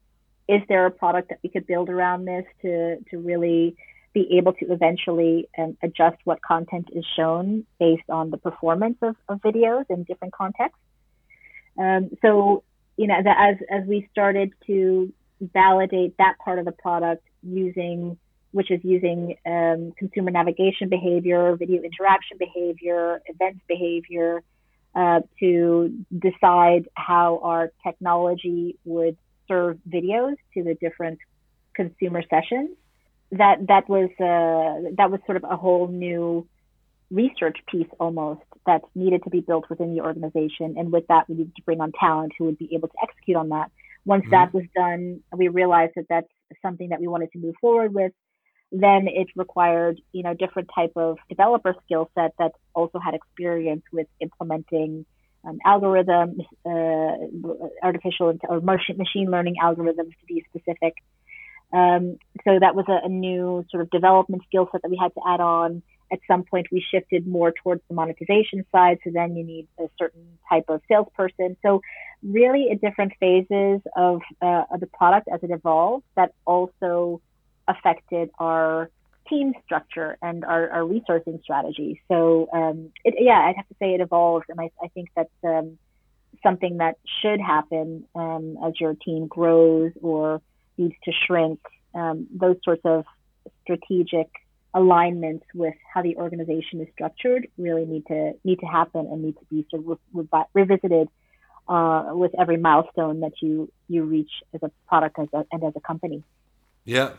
is 0.49 0.62
there 0.68 0.87
a 0.87 0.90
product 0.90 1.28
that 1.28 1.38
we 1.42 1.50
could 1.50 1.66
build 1.66 1.88
around 1.88 2.25
this 2.25 2.45
to 2.62 2.99
to 3.11 3.18
really 3.18 3.76
be 4.14 4.38
able 4.38 4.54
to 4.54 4.73
eventually 4.73 5.49
um, 5.59 5.76
adjust 5.83 6.16
what 6.25 6.40
content 6.42 6.88
is 6.92 7.04
shown 7.16 7.66
based 7.78 8.09
on 8.09 8.30
the 8.30 8.38
performance 8.38 8.97
of, 9.02 9.14
of 9.28 9.40
videos 9.42 9.85
in 9.90 10.02
different 10.04 10.33
contexts. 10.33 10.80
Um, 11.78 12.11
so, 12.23 12.64
you 12.97 13.07
know, 13.07 13.14
as 13.26 13.57
as 13.71 13.87
we 13.87 14.09
started 14.11 14.52
to 14.66 15.12
validate 15.40 16.16
that 16.18 16.35
part 16.45 16.59
of 16.59 16.64
the 16.64 16.73
product 16.73 17.25
using, 17.42 18.18
which 18.52 18.71
is 18.71 18.80
using 18.83 19.37
um, 19.47 19.92
consumer 19.97 20.30
navigation 20.30 20.88
behavior, 20.88 21.57
video 21.57 21.83
interaction 21.83 22.38
behavior, 22.38 23.21
events 23.26 23.61
behavior, 23.68 24.42
uh, 24.95 25.21
to 25.38 26.04
decide 26.18 26.88
how 26.95 27.40
our 27.42 27.71
technology 27.87 28.76
would 28.85 29.16
serve 29.47 29.78
videos 29.88 30.37
to 30.54 30.62
the 30.64 30.75
different 30.75 31.18
consumer 31.75 32.23
sessions. 32.28 32.71
That 33.33 33.66
that 33.68 33.88
was 33.88 34.09
uh, 34.18 34.90
that 34.97 35.11
was 35.11 35.21
sort 35.26 35.37
of 35.37 35.45
a 35.45 35.57
whole 35.57 35.88
new 35.88 36.47
research 37.11 37.59
piece 37.71 37.87
almost 37.99 38.42
that 38.66 38.83
needed 38.95 39.23
to 39.25 39.30
be 39.30 39.40
built 39.40 39.68
within 39.71 39.95
the 39.95 40.02
organization. 40.02 40.76
And 40.78 40.92
with 40.92 41.07
that, 41.09 41.28
we 41.28 41.37
needed 41.37 41.57
to 41.57 41.62
bring 41.62 41.80
on 41.80 41.92
talent 41.92 42.33
who 42.38 42.45
would 42.47 42.59
be 42.59 42.75
able 42.75 42.88
to 42.88 42.95
execute 43.02 43.37
on 43.37 43.49
that. 43.50 43.71
Once 44.08 44.22
mm-hmm. 44.22 44.30
that 44.30 44.54
was 44.54 44.64
done, 44.74 45.20
we 45.36 45.48
realized 45.48 45.92
that 45.96 46.06
that's 46.08 46.28
something 46.62 46.88
that 46.88 47.00
we 47.00 47.08
wanted 47.08 47.30
to 47.32 47.38
move 47.38 47.54
forward 47.60 47.94
with 47.94 48.12
then 48.70 49.08
it 49.08 49.28
required 49.34 49.98
you 50.12 50.22
know 50.22 50.34
different 50.34 50.68
type 50.74 50.92
of 50.94 51.16
developer 51.30 51.74
skill 51.86 52.10
set 52.14 52.32
that 52.38 52.52
also 52.74 52.98
had 52.98 53.14
experience 53.14 53.82
with 53.94 54.06
implementing 54.20 55.06
um, 55.44 55.58
algorithms, 55.66 56.40
uh, 56.66 57.56
artificial 57.82 58.36
or 58.48 58.60
machine 58.60 59.30
learning 59.30 59.56
algorithms 59.62 60.10
to 60.10 60.26
be 60.26 60.44
specific. 60.48 60.94
Um, 61.72 62.16
so 62.44 62.58
that 62.60 62.74
was 62.74 62.86
a, 62.88 63.06
a, 63.06 63.08
new 63.08 63.64
sort 63.70 63.82
of 63.82 63.90
development 63.90 64.42
skill 64.46 64.68
set 64.72 64.82
that 64.82 64.90
we 64.90 64.98
had 65.00 65.12
to 65.14 65.20
add 65.26 65.40
on. 65.40 65.82
At 66.10 66.20
some 66.26 66.42
point, 66.44 66.66
we 66.72 66.84
shifted 66.90 67.26
more 67.26 67.52
towards 67.52 67.82
the 67.88 67.94
monetization 67.94 68.64
side. 68.72 68.98
So 69.04 69.10
then 69.12 69.36
you 69.36 69.44
need 69.44 69.68
a 69.78 69.88
certain 69.98 70.38
type 70.48 70.64
of 70.68 70.80
salesperson. 70.88 71.56
So 71.62 71.82
really, 72.22 72.70
at 72.70 72.80
different 72.80 73.12
phases 73.20 73.80
of, 73.96 74.22
uh, 74.40 74.64
of 74.72 74.80
the 74.80 74.86
product 74.86 75.28
as 75.32 75.42
it 75.42 75.50
evolved, 75.50 76.04
that 76.16 76.32
also 76.46 77.20
affected 77.66 78.30
our 78.38 78.90
team 79.28 79.52
structure 79.64 80.16
and 80.22 80.44
our, 80.44 80.70
our 80.70 80.82
resourcing 80.82 81.42
strategy. 81.42 82.00
So 82.08 82.48
um, 82.52 82.90
it, 83.04 83.14
yeah, 83.18 83.40
I'd 83.46 83.56
have 83.56 83.68
to 83.68 83.74
say 83.78 83.94
it 83.94 84.00
evolves, 84.00 84.46
and 84.48 84.58
I, 84.58 84.70
I 84.82 84.88
think 84.88 85.10
that's 85.14 85.28
um, 85.44 85.78
something 86.42 86.78
that 86.78 86.96
should 87.20 87.40
happen 87.40 88.04
um, 88.14 88.56
as 88.64 88.72
your 88.80 88.94
team 88.94 89.26
grows 89.26 89.92
or 90.02 90.40
needs 90.78 90.94
to 91.04 91.12
shrink. 91.26 91.60
Um, 91.94 92.26
those 92.34 92.56
sorts 92.64 92.82
of 92.84 93.04
strategic 93.62 94.28
alignments 94.75 95.46
with 95.54 95.75
how 95.92 96.02
the 96.02 96.16
organization 96.16 96.80
is 96.80 96.88
structured 96.92 97.48
really 97.56 97.87
need 97.87 98.06
to 98.06 98.32
need 98.44 98.60
to 98.60 98.66
happen 98.66 99.06
and 99.10 99.22
need 99.22 99.37
to 99.38 99.44
be 99.50 99.66
sort 99.70 99.82
of 99.82 99.98
re- 100.12 100.26
re- 100.32 100.44
revisited 100.54 101.08
uh, 101.68 102.10
with 102.12 102.32
every 102.38 102.56
milestone 102.56 103.20
that 103.20 103.32
you 103.40 103.70
you 103.88 104.04
reach 104.04 104.30
as 104.54 104.62
a 104.62 104.70
product 104.87 105.18
as 105.18 105.28
a, 105.32 105.44
and 105.52 105.64
as 105.64 105.72
a 105.76 105.80
company. 105.80 106.22
Yeah, 106.84 107.10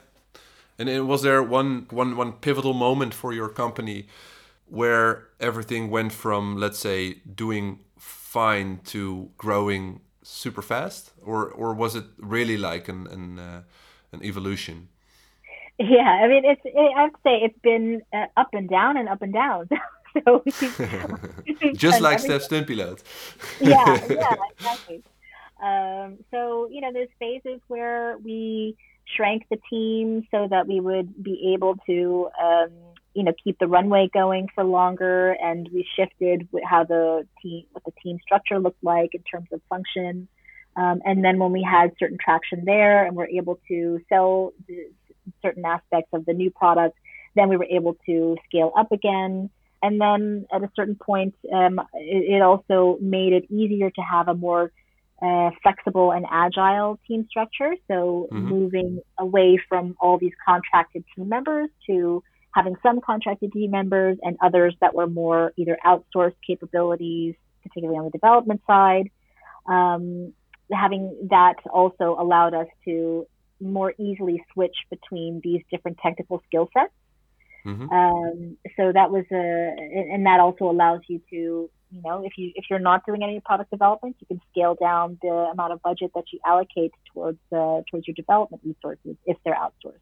and 0.77 1.07
was 1.07 1.21
there 1.23 1.41
one 1.41 1.87
one 1.89 2.15
one 2.15 2.33
pivotal 2.33 2.73
moment 2.73 3.13
for 3.13 3.33
your 3.33 3.49
company 3.49 4.07
where 4.65 5.27
everything 5.39 5.89
went 5.89 6.13
from 6.13 6.55
let's 6.55 6.77
say 6.77 7.15
doing 7.35 7.79
fine 7.97 8.79
to 8.85 9.31
growing 9.37 10.01
super 10.21 10.61
fast, 10.61 11.11
or 11.23 11.47
or 11.47 11.73
was 11.73 11.95
it 11.95 12.05
really 12.17 12.57
like 12.57 12.87
an 12.87 13.07
an, 13.07 13.39
uh, 13.39 13.61
an 14.11 14.23
evolution? 14.23 14.89
Yeah, 15.79 16.19
I 16.23 16.27
mean, 16.27 16.43
it's 16.43 16.61
it, 16.65 16.97
I'd 16.97 17.11
say 17.23 17.39
it's 17.41 17.59
been 17.59 18.01
uh, 18.13 18.25
up 18.35 18.49
and 18.53 18.69
down 18.69 18.97
and 18.97 19.07
up 19.07 19.21
and 19.21 19.33
down. 19.33 19.69
so 20.25 20.43
just 21.73 22.01
like 22.01 22.17
Stef 22.19 22.47
Stuntpiloot. 22.47 23.01
yeah, 23.61 24.05
yeah, 24.09 24.35
exactly. 24.57 25.03
Um, 25.63 26.17
so 26.31 26.67
you 26.69 26.81
know, 26.81 26.91
there's 26.91 27.09
phases 27.17 27.61
where 27.67 28.17
we 28.17 28.75
shrank 29.15 29.45
the 29.49 29.57
team 29.69 30.27
so 30.31 30.47
that 30.49 30.67
we 30.67 30.79
would 30.79 31.23
be 31.23 31.53
able 31.53 31.75
to, 31.87 32.29
um, 32.41 32.69
you 33.13 33.23
know, 33.23 33.33
keep 33.43 33.57
the 33.59 33.67
runway 33.67 34.09
going 34.13 34.47
for 34.53 34.63
longer. 34.63 35.31
And 35.31 35.69
we 35.73 35.87
shifted 35.95 36.47
how 36.63 36.83
the 36.83 37.27
team, 37.41 37.65
what 37.71 37.83
the 37.85 37.91
team 38.03 38.19
structure 38.21 38.59
looked 38.59 38.83
like 38.83 39.13
in 39.13 39.23
terms 39.23 39.47
of 39.51 39.61
function. 39.69 40.27
Um, 40.75 41.01
and 41.03 41.23
then 41.23 41.39
when 41.39 41.51
we 41.51 41.63
had 41.63 41.91
certain 41.99 42.17
traction 42.23 42.63
there 42.65 43.05
and 43.05 43.15
were 43.15 43.27
able 43.27 43.59
to 43.67 43.99
sell 44.07 44.53
certain 45.41 45.65
aspects 45.65 46.09
of 46.13 46.25
the 46.25 46.33
new 46.33 46.51
product, 46.51 46.97
then 47.35 47.49
we 47.49 47.57
were 47.57 47.67
able 47.69 47.95
to 48.05 48.37
scale 48.47 48.71
up 48.77 48.91
again. 48.91 49.49
And 49.81 49.99
then 50.01 50.45
at 50.53 50.63
a 50.63 50.69
certain 50.75 50.95
point, 50.95 51.35
um, 51.53 51.79
it, 51.93 52.35
it 52.35 52.41
also 52.41 52.97
made 53.01 53.33
it 53.33 53.49
easier 53.49 53.89
to 53.89 54.01
have 54.01 54.27
a 54.27 54.33
more 54.33 54.71
uh, 55.21 55.51
flexible 55.63 56.11
and 56.11 56.25
agile 56.29 56.99
team 57.07 57.25
structure. 57.29 57.75
So 57.87 58.27
mm-hmm. 58.31 58.47
moving 58.47 59.01
away 59.17 59.59
from 59.69 59.95
all 59.99 60.17
these 60.17 60.33
contracted 60.45 61.03
team 61.15 61.29
members 61.29 61.69
to 61.87 62.23
having 62.51 62.75
some 62.81 62.99
contracted 63.01 63.51
team 63.51 63.71
members 63.71 64.17
and 64.21 64.37
others 64.41 64.75
that 64.81 64.95
were 64.95 65.07
more 65.07 65.53
either 65.55 65.77
outsourced 65.85 66.35
capabilities, 66.45 67.35
particularly 67.63 67.97
on 67.97 68.05
the 68.05 68.11
development 68.11 68.61
side. 68.65 69.09
Um, 69.67 70.33
having 70.71 71.27
that 71.29 71.55
also 71.71 72.15
allowed 72.19 72.53
us 72.53 72.67
to 72.85 73.27
more 73.61 73.93
easily 73.97 74.43
switch 74.53 74.75
between 74.89 75.41
these 75.43 75.61
different 75.71 75.97
technical 75.97 76.41
skill 76.47 76.69
sets. 76.73 76.93
Mm-hmm. 77.65 77.89
Um, 77.89 78.57
so 78.77 78.91
that 78.91 79.11
was 79.11 79.25
a, 79.31 80.13
and 80.13 80.25
that 80.25 80.39
also 80.39 80.69
allows 80.69 81.01
you 81.07 81.21
to 81.29 81.69
you 81.91 82.01
know, 82.03 82.23
if 82.23 82.33
you 82.37 82.51
if 82.55 82.65
you're 82.69 82.79
not 82.79 83.05
doing 83.05 83.23
any 83.23 83.39
product 83.39 83.71
development, 83.71 84.15
you 84.19 84.27
can 84.27 84.41
scale 84.51 84.75
down 84.75 85.17
the 85.21 85.49
amount 85.51 85.73
of 85.73 85.81
budget 85.81 86.11
that 86.13 86.25
you 86.31 86.39
allocate 86.45 86.91
towards 87.13 87.39
uh, 87.51 87.81
towards 87.89 88.07
your 88.07 88.13
development 88.15 88.61
resources 88.63 89.15
if 89.25 89.37
they're 89.43 89.55
outsourced. 89.55 89.97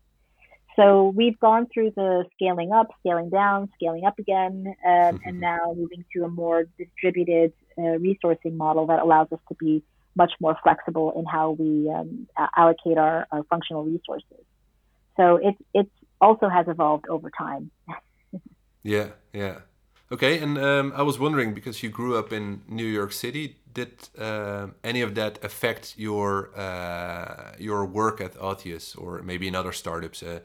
So 0.76 1.12
we've 1.16 1.40
gone 1.40 1.68
through 1.74 1.94
the 1.96 2.26
scaling 2.34 2.72
up, 2.72 2.90
scaling 3.00 3.30
down, 3.30 3.70
scaling 3.76 4.06
up 4.06 4.20
again, 4.20 4.76
um, 4.86 4.92
mm-hmm. 4.92 5.18
and 5.28 5.40
now 5.40 5.74
moving 5.76 6.06
to 6.14 6.26
a 6.26 6.30
more 6.30 6.66
distributed 6.78 7.54
uh, 7.78 7.98
resourcing 7.98 8.56
model 8.56 8.86
that 8.88 9.00
allows 9.00 9.32
us 9.32 9.40
to 9.48 9.56
be 9.56 9.82
much 10.18 10.34
more 10.40 10.58
flexible 10.64 11.14
in 11.18 11.26
how 11.26 11.52
we 11.52 11.90
um, 11.90 12.28
allocate 12.56 12.98
our, 12.98 13.28
our 13.32 13.44
functional 13.44 13.84
resources. 13.86 14.44
So 15.16 15.38
it 15.38 15.56
it 15.74 15.88
also 16.20 16.50
has 16.50 16.68
evolved 16.68 17.06
over 17.10 17.30
time. 17.30 17.72
yeah, 18.84 19.10
yeah. 19.34 19.60
Okay, 20.10 20.40
and 20.40 20.58
um, 20.58 20.94
I 20.96 21.02
was 21.02 21.20
wondering 21.20 21.54
because 21.54 21.84
you 21.84 21.90
grew 21.90 22.18
up 22.18 22.32
in 22.32 22.62
New 22.68 22.86
York 22.86 23.12
City, 23.12 23.58
did 23.74 23.92
uh, 24.18 24.68
any 24.84 25.02
of 25.02 25.16
that 25.16 25.44
affect 25.44 25.96
your 25.98 26.58
uh, 26.58 27.52
your 27.60 27.86
work 27.86 28.22
at 28.22 28.34
Autheos 28.36 28.98
or 28.98 29.22
maybe 29.22 29.48
in 29.48 29.56
other 29.56 29.74
startups? 29.74 30.24
Uh, 30.24 30.40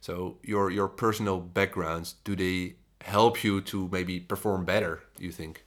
so 0.00 0.38
your 0.42 0.70
your 0.70 0.88
personal 0.88 1.40
backgrounds, 1.40 2.14
do 2.24 2.36
they 2.36 2.76
help 3.00 3.42
you 3.42 3.60
to 3.60 3.88
maybe 3.90 4.20
perform 4.20 4.64
better? 4.64 5.00
You 5.18 5.32
think? 5.32 5.64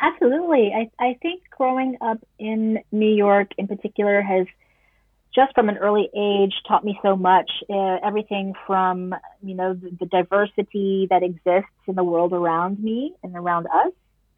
Absolutely. 0.00 0.72
I 0.74 0.90
I 1.04 1.18
think 1.20 1.42
growing 1.50 1.98
up 2.00 2.18
in 2.38 2.78
New 2.90 3.14
York, 3.14 3.48
in 3.58 3.68
particular, 3.68 4.22
has 4.22 4.46
just 5.34 5.54
from 5.54 5.68
an 5.68 5.76
early 5.76 6.08
age 6.16 6.54
taught 6.66 6.84
me 6.84 6.98
so 7.02 7.16
much. 7.16 7.50
Uh, 7.68 7.98
everything 8.02 8.54
from 8.66 9.14
you 9.42 9.54
know 9.54 9.74
the, 9.74 9.90
the, 10.00 10.06
diversity 10.06 11.06
that 11.10 11.22
exists 11.22 11.70
in 11.86 11.94
the 11.94 12.04
world 12.04 12.32
around 12.32 12.82
me 12.82 13.14
and 13.22 13.36
around 13.36 13.66
us. 13.66 13.92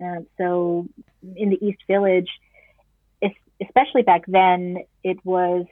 Uh, 0.04 0.20
so 0.36 0.88
in 1.36 1.50
the 1.50 1.64
East 1.64 1.82
Village, 1.86 2.28
especially 3.60 4.02
back 4.02 4.22
then, 4.26 4.78
it 5.04 5.18
was 5.24 5.66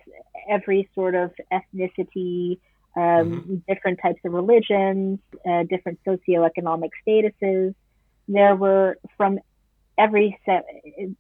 every 0.49 0.89
sort 0.95 1.15
of 1.15 1.33
ethnicity, 1.53 2.59
um, 2.97 3.03
mm-hmm. 3.03 3.57
different 3.69 3.99
types 4.01 4.21
of 4.25 4.33
religions, 4.33 5.19
uh, 5.49 5.65
different 5.65 5.99
socioeconomic 6.07 6.91
statuses. 7.07 7.75
There 8.29 8.55
were 8.55 8.99
from 9.17 9.41
every 10.01 10.39
set, 10.47 10.65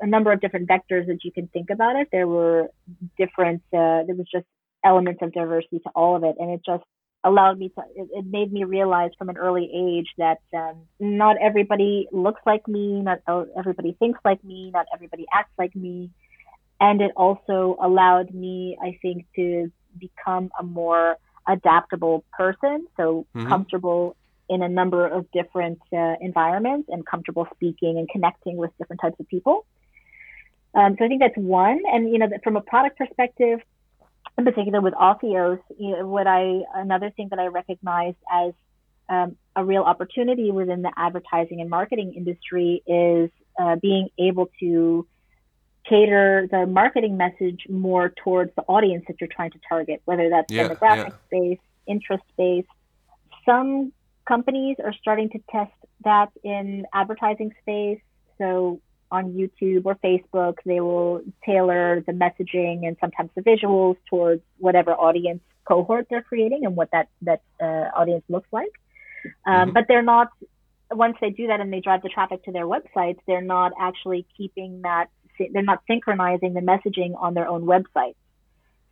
a 0.01 0.07
number 0.07 0.33
of 0.33 0.41
different 0.41 0.69
vectors 0.69 1.07
that 1.07 1.19
you 1.23 1.33
can 1.33 1.47
think 1.49 1.69
about 1.71 1.97
it. 1.97 2.09
There 2.11 2.27
were 2.27 2.69
different, 3.19 3.63
uh, 3.73 4.01
there 4.07 4.19
was 4.21 4.27
just 4.33 4.47
elements 4.85 5.21
of 5.23 5.33
diversity 5.33 5.81
to 5.81 5.91
all 5.95 6.17
of 6.17 6.25
it. 6.25 6.37
And 6.39 6.51
it 6.51 6.63
just 6.65 6.85
allowed 7.23 7.59
me 7.59 7.69
to, 7.77 7.83
it, 7.95 8.09
it 8.19 8.25
made 8.27 8.51
me 8.53 8.65
realize 8.65 9.11
from 9.19 9.29
an 9.29 9.37
early 9.37 9.71
age 9.75 10.09
that 10.17 10.41
um, 10.57 10.77
not 10.99 11.37
everybody 11.41 12.09
looks 12.11 12.41
like 12.47 12.67
me, 12.67 13.03
not 13.03 13.19
everybody 13.59 13.95
thinks 13.99 14.19
like 14.25 14.43
me, 14.43 14.71
not 14.73 14.87
everybody 14.95 15.27
acts 15.33 15.53
like 15.59 15.75
me. 15.77 16.11
And 16.81 17.03
it 17.03 17.13
also 17.15 17.77
allowed 17.83 18.33
me, 18.33 18.79
I 18.83 18.99
think, 19.03 19.27
to 19.37 19.71
become 19.99 20.51
a 20.59 20.63
more 20.63 21.17
adaptable 21.47 22.25
person. 22.33 22.87
So 22.97 23.27
mm-hmm. 23.35 23.49
comfortable 23.49 24.17
in 24.51 24.63
a 24.63 24.69
number 24.69 25.07
of 25.07 25.31
different 25.31 25.81
uh, 25.93 26.17
environments 26.21 26.89
and 26.91 27.07
comfortable 27.07 27.47
speaking 27.55 27.97
and 27.99 28.09
connecting 28.09 28.57
with 28.57 28.77
different 28.79 29.01
types 29.01 29.19
of 29.21 29.29
people. 29.29 29.65
Um, 30.75 30.97
so 30.99 31.05
I 31.05 31.09
think 31.09 31.21
that's 31.21 31.37
one. 31.37 31.81
And 31.91 32.11
you 32.11 32.19
know, 32.19 32.29
from 32.43 32.57
a 32.57 32.61
product 32.61 32.99
perspective, 32.99 33.61
in 34.37 34.45
particular 34.45 34.81
with 34.81 34.95
Autheos, 34.95 35.61
you 35.79 35.97
know, 35.97 36.07
what 36.07 36.27
I 36.27 36.63
another 36.75 37.11
thing 37.11 37.29
that 37.31 37.39
I 37.39 37.47
recognized 37.47 38.17
as 38.31 38.53
um, 39.09 39.37
a 39.55 39.65
real 39.65 39.83
opportunity 39.83 40.51
within 40.51 40.83
the 40.83 40.93
advertising 40.97 41.61
and 41.61 41.71
marketing 41.71 42.15
industry 42.15 42.83
is 42.87 43.31
uh, 43.59 43.77
being 43.77 44.09
able 44.19 44.51
to 44.61 45.07
cater 45.89 46.49
the 46.51 46.67
marketing 46.67 47.17
message 47.17 47.67
more 47.69 48.13
towards 48.23 48.53
the 48.57 48.63
audience 48.63 49.05
that 49.09 49.17
you're 49.21 49.29
trying 49.29 49.51
to 49.53 49.61
target, 49.69 50.03
whether 50.05 50.29
that's 50.29 50.53
yeah, 50.53 50.69
demographic 50.69 51.15
yeah. 51.33 51.39
based, 51.39 51.63
interest 51.87 52.25
based. 52.37 52.69
Some 53.45 53.93
companies 54.31 54.77
are 54.87 54.95
starting 55.03 55.29
to 55.31 55.39
test 55.51 55.73
that 56.05 56.31
in 56.45 56.87
advertising 56.95 57.51
space. 57.63 58.03
So 58.39 58.81
on 59.11 59.33
YouTube 59.39 59.83
or 59.91 59.97
Facebook, 59.97 60.57
they 60.65 60.81
will 60.81 61.23
tailor 61.45 62.01
the 62.09 62.13
messaging 62.25 62.87
and 62.87 62.97
sometimes 63.01 63.31
the 63.35 63.43
visuals 63.43 63.97
towards 64.09 64.43
whatever 64.59 64.93
audience 64.93 65.43
cohort 65.65 66.07
they're 66.09 66.23
creating 66.23 66.61
and 66.67 66.77
what 66.77 66.89
that 66.93 67.09
that 67.29 67.43
uh, 67.61 67.87
audience 68.01 68.25
looks 68.29 68.51
like. 68.53 68.75
Um, 69.47 69.55
mm-hmm. 69.55 69.71
But 69.73 69.85
they're 69.89 70.09
not. 70.15 70.29
Once 70.93 71.17
they 71.21 71.31
do 71.31 71.47
that 71.49 71.59
and 71.61 71.73
they 71.73 71.83
drive 71.89 72.03
the 72.03 72.13
traffic 72.17 72.41
to 72.45 72.53
their 72.57 72.69
websites, 72.75 73.21
they're 73.27 73.49
not 73.59 73.73
actually 73.89 74.23
keeping 74.37 74.83
that. 74.83 75.07
They're 75.53 75.71
not 75.73 75.83
synchronizing 75.91 76.53
the 76.59 76.65
messaging 76.73 77.13
on 77.25 77.35
their 77.35 77.49
own 77.55 77.63
websites. 77.75 78.21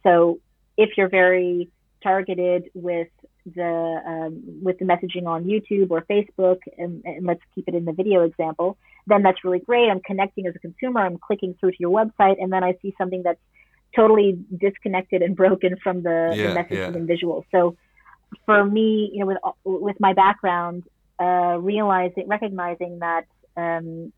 So 0.05 0.41
if 0.77 0.91
you're 0.97 1.13
very 1.23 1.71
targeted 2.03 2.71
with 2.89 3.09
the 3.47 4.01
um, 4.07 4.43
with 4.63 4.79
the 4.79 4.85
messaging 4.85 5.27
on 5.27 5.45
YouTube 5.45 5.91
or 5.91 6.03
Facebook, 6.03 6.59
and, 6.77 7.03
and, 7.05 7.27
let's 7.27 7.41
keep 7.55 7.69
it 7.69 7.75
in 7.75 7.85
the 7.85 7.93
video 7.93 8.23
example, 8.23 8.77
then 9.07 9.23
that's 9.23 9.45
really 9.45 9.61
great. 9.61 9.89
I'm 9.89 10.01
connecting 10.01 10.47
as 10.47 10.55
a 10.55 10.59
consumer. 10.59 11.01
I'm 11.01 11.19
clicking 11.19 11.55
through 11.59 11.73
to 11.73 11.77
your 11.81 11.91
website, 11.91 12.43
and 12.43 12.53
then 12.53 12.63
I 12.65 12.77
see 12.83 12.95
something 12.99 13.23
that's 13.23 13.41
totally 13.95 14.39
disconnected 14.57 15.23
and 15.23 15.37
broken 15.45 15.77
from 15.83 16.03
the, 16.03 16.33
yeah, 16.35 16.49
the 16.49 16.61
messaging 16.61 16.93
yeah. 16.93 16.99
and 16.99 17.09
visuals. 17.09 17.45
So 17.51 17.77
for 18.45 18.65
me, 18.65 19.11
you 19.13 19.21
know, 19.21 19.27
with 19.27 19.39
with 19.65 20.01
my 20.01 20.13
background, 20.13 20.85
uh, 21.19 21.59
realizing 21.61 22.29
recognizing 22.29 23.01
that 23.01 23.27
um, 23.57 24.13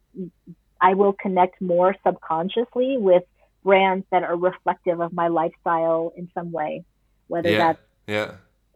I 0.80 0.94
will 0.94 1.12
connect 1.12 1.60
more 1.60 1.94
subconsciously 2.04 2.96
with 2.98 3.24
brands 3.62 4.06
that 4.10 4.22
are 4.22 4.36
reflective 4.36 5.00
of 5.00 5.12
my 5.12 5.28
lifestyle 5.28 6.12
in 6.16 6.30
some 6.34 6.50
way, 6.50 6.84
whether 7.28 7.50
yeah, 7.50 7.58
that's 7.58 7.80
yeah 8.06 8.30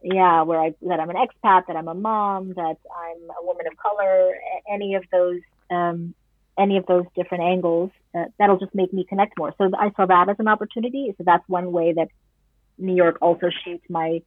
yeah, 0.05 0.43
where 0.43 0.59
I 0.59 0.75
that 0.83 0.99
I'm 0.99 1.09
an 1.09 1.15
expat, 1.15 1.65
that 1.65 1.75
I'm 1.75 1.87
a 1.87 1.95
mom, 1.95 2.49
that 2.49 2.77
I'm 2.95 3.29
a 3.41 3.43
woman 3.43 3.65
of 3.65 3.75
color, 3.75 4.35
any 4.71 4.93
of 4.93 5.03
those 5.11 5.41
um, 5.71 6.13
any 6.59 6.77
of 6.77 6.85
those 6.85 7.05
different 7.15 7.43
angles, 7.43 7.89
uh, 8.13 8.25
that'll 8.37 8.59
just 8.59 8.75
make 8.75 8.93
me 8.93 9.03
connect 9.03 9.35
more. 9.37 9.53
So 9.57 9.71
I 9.77 9.91
saw 9.95 10.05
that 10.05 10.29
as 10.29 10.35
an 10.37 10.47
opportunity. 10.47 11.13
So 11.17 11.23
that's 11.25 11.43
one 11.49 11.71
way 11.71 11.93
that 11.93 12.09
New 12.77 12.95
York 12.95 13.17
also 13.19 13.49
shaped 13.65 13.89
my 13.89 14.21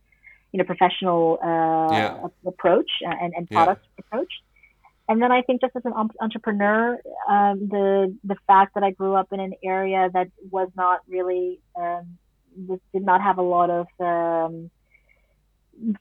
you 0.51 0.59
know 0.59 0.65
professional 0.65 1.39
uh, 1.41 1.93
yeah. 1.93 2.27
approach 2.45 2.91
and, 3.03 3.33
and 3.37 3.49
product 3.49 3.85
yeah. 3.85 4.05
approach. 4.05 4.33
And 5.09 5.23
then 5.23 5.31
I 5.31 5.43
think 5.43 5.61
just 5.61 5.77
as 5.77 5.85
an 5.85 5.93
entrepreneur, 6.21 6.99
um, 7.29 7.69
the 7.69 8.17
the 8.25 8.37
fact 8.49 8.75
that 8.75 8.83
I 8.83 8.91
grew 8.91 9.15
up 9.15 9.33
in 9.33 9.39
an 9.39 9.55
area 9.63 10.11
that 10.13 10.29
was 10.51 10.71
not 10.77 11.03
really 11.09 11.61
um, 11.77 12.19
was, 12.67 12.81
did 12.93 13.05
not 13.05 13.23
have 13.23 13.39
a 13.39 13.43
lot 13.43 13.71
of 13.71 13.87
um, 14.01 14.71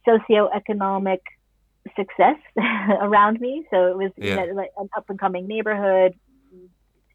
socioeconomic 0.07 1.19
success 1.95 2.37
around 2.57 3.39
me. 3.39 3.65
So 3.71 3.87
it 3.87 3.97
was 3.97 4.11
yeah. 4.17 4.29
you 4.29 4.47
know, 4.47 4.53
like 4.53 4.71
an 4.77 4.89
up 4.95 5.09
and 5.09 5.19
coming 5.19 5.47
neighborhood, 5.47 6.15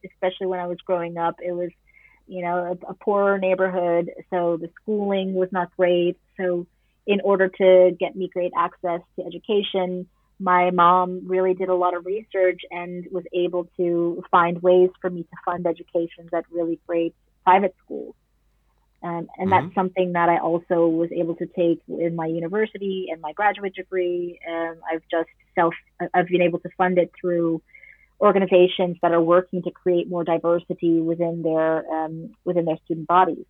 especially 0.05 0.47
when 0.47 0.61
I 0.61 0.67
was 0.67 0.79
growing 0.85 1.19
up. 1.19 1.37
It 1.45 1.53
was, 1.53 1.71
you 2.27 2.43
know, 2.43 2.77
a, 2.87 2.91
a 2.91 2.95
poorer 2.95 3.39
neighborhood. 3.39 4.11
So 4.31 4.57
the 4.57 4.71
schooling 4.83 5.35
was 5.35 5.49
not 5.53 5.75
great. 5.77 6.19
So 6.37 6.67
in 7.07 7.21
order 7.23 7.49
to 7.49 7.97
get 7.99 8.17
me 8.17 8.29
great 8.33 8.53
access 8.57 9.01
to 9.17 9.27
education, 9.27 10.07
my 10.39 10.71
mom 10.71 11.23
really 11.27 11.55
did 11.55 11.69
a 11.69 11.75
lot 11.75 11.95
of 11.95 12.05
research 12.07 12.61
and 12.71 13.07
was 13.11 13.25
able 13.33 13.69
to 13.77 14.23
find 14.31 14.61
ways 14.63 14.91
for 15.01 15.11
me 15.11 15.23
to 15.23 15.37
fund 15.45 15.67
education 15.67 16.29
at 16.33 16.45
really 16.51 16.81
great 16.87 17.15
private 17.45 17.75
schools. 17.85 18.15
Um, 19.03 19.29
and 19.37 19.51
mm-hmm. 19.51 19.51
that's 19.51 19.75
something 19.75 20.13
that 20.13 20.29
I 20.29 20.39
also 20.39 20.87
was 20.87 21.11
able 21.13 21.35
to 21.37 21.47
take 21.47 21.81
in 21.89 22.15
my 22.15 22.27
university 22.27 23.09
and 23.11 23.21
my 23.21 23.33
graduate 23.33 23.75
degree. 23.75 24.39
Um, 24.49 24.77
I've 24.91 25.03
just 25.11 25.29
self, 25.55 25.75
I've 26.15 26.29
been 26.29 26.43
able 26.43 26.61
to 26.61 26.69
fund 26.77 26.99
it 26.99 27.11
through 27.21 27.63
organizations 28.21 28.97
that 29.03 29.11
are 29.11 29.21
working 29.21 29.63
to 29.65 29.71
create 29.73 30.09
more 30.09 30.23
diversity 30.23 31.01
within 31.01 31.43
their 31.43 31.85
um, 31.93 32.35
within 32.45 32.65
their 32.65 32.79
student 32.85 33.09
bodies. 33.09 33.45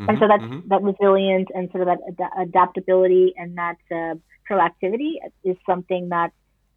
Mm-hmm, 0.00 0.10
and 0.10 0.18
so 0.18 0.26
that's 0.28 0.42
mm-hmm. 0.42 0.68
that 0.68 0.82
resilience 0.82 1.48
and 1.54 1.70
sort 1.70 1.88
of 1.88 1.98
that 1.98 2.24
ad- 2.24 2.48
adaptability 2.48 3.34
and 3.36 3.56
that 3.56 3.78
uh, 3.92 4.14
proactivity 4.50 5.14
is 5.44 5.56
something 5.64 6.08
that 6.08 6.32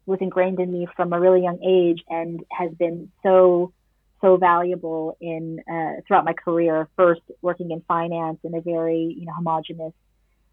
was 0.06 0.18
ingrained 0.20 0.60
in 0.60 0.72
me 0.72 0.86
from 0.96 1.12
a 1.12 1.20
really 1.20 1.42
young 1.42 1.58
age 1.62 2.02
and 2.08 2.40
has 2.50 2.70
been 2.72 3.10
so 3.22 3.72
so 4.20 4.36
valuable 4.36 5.16
in 5.20 5.60
uh, 5.70 6.00
throughout 6.06 6.24
my 6.24 6.32
career. 6.32 6.88
First, 6.96 7.22
working 7.42 7.70
in 7.70 7.82
finance 7.88 8.38
in 8.44 8.54
a 8.54 8.60
very 8.60 9.14
you 9.18 9.26
know 9.26 9.32
homogenous 9.34 9.92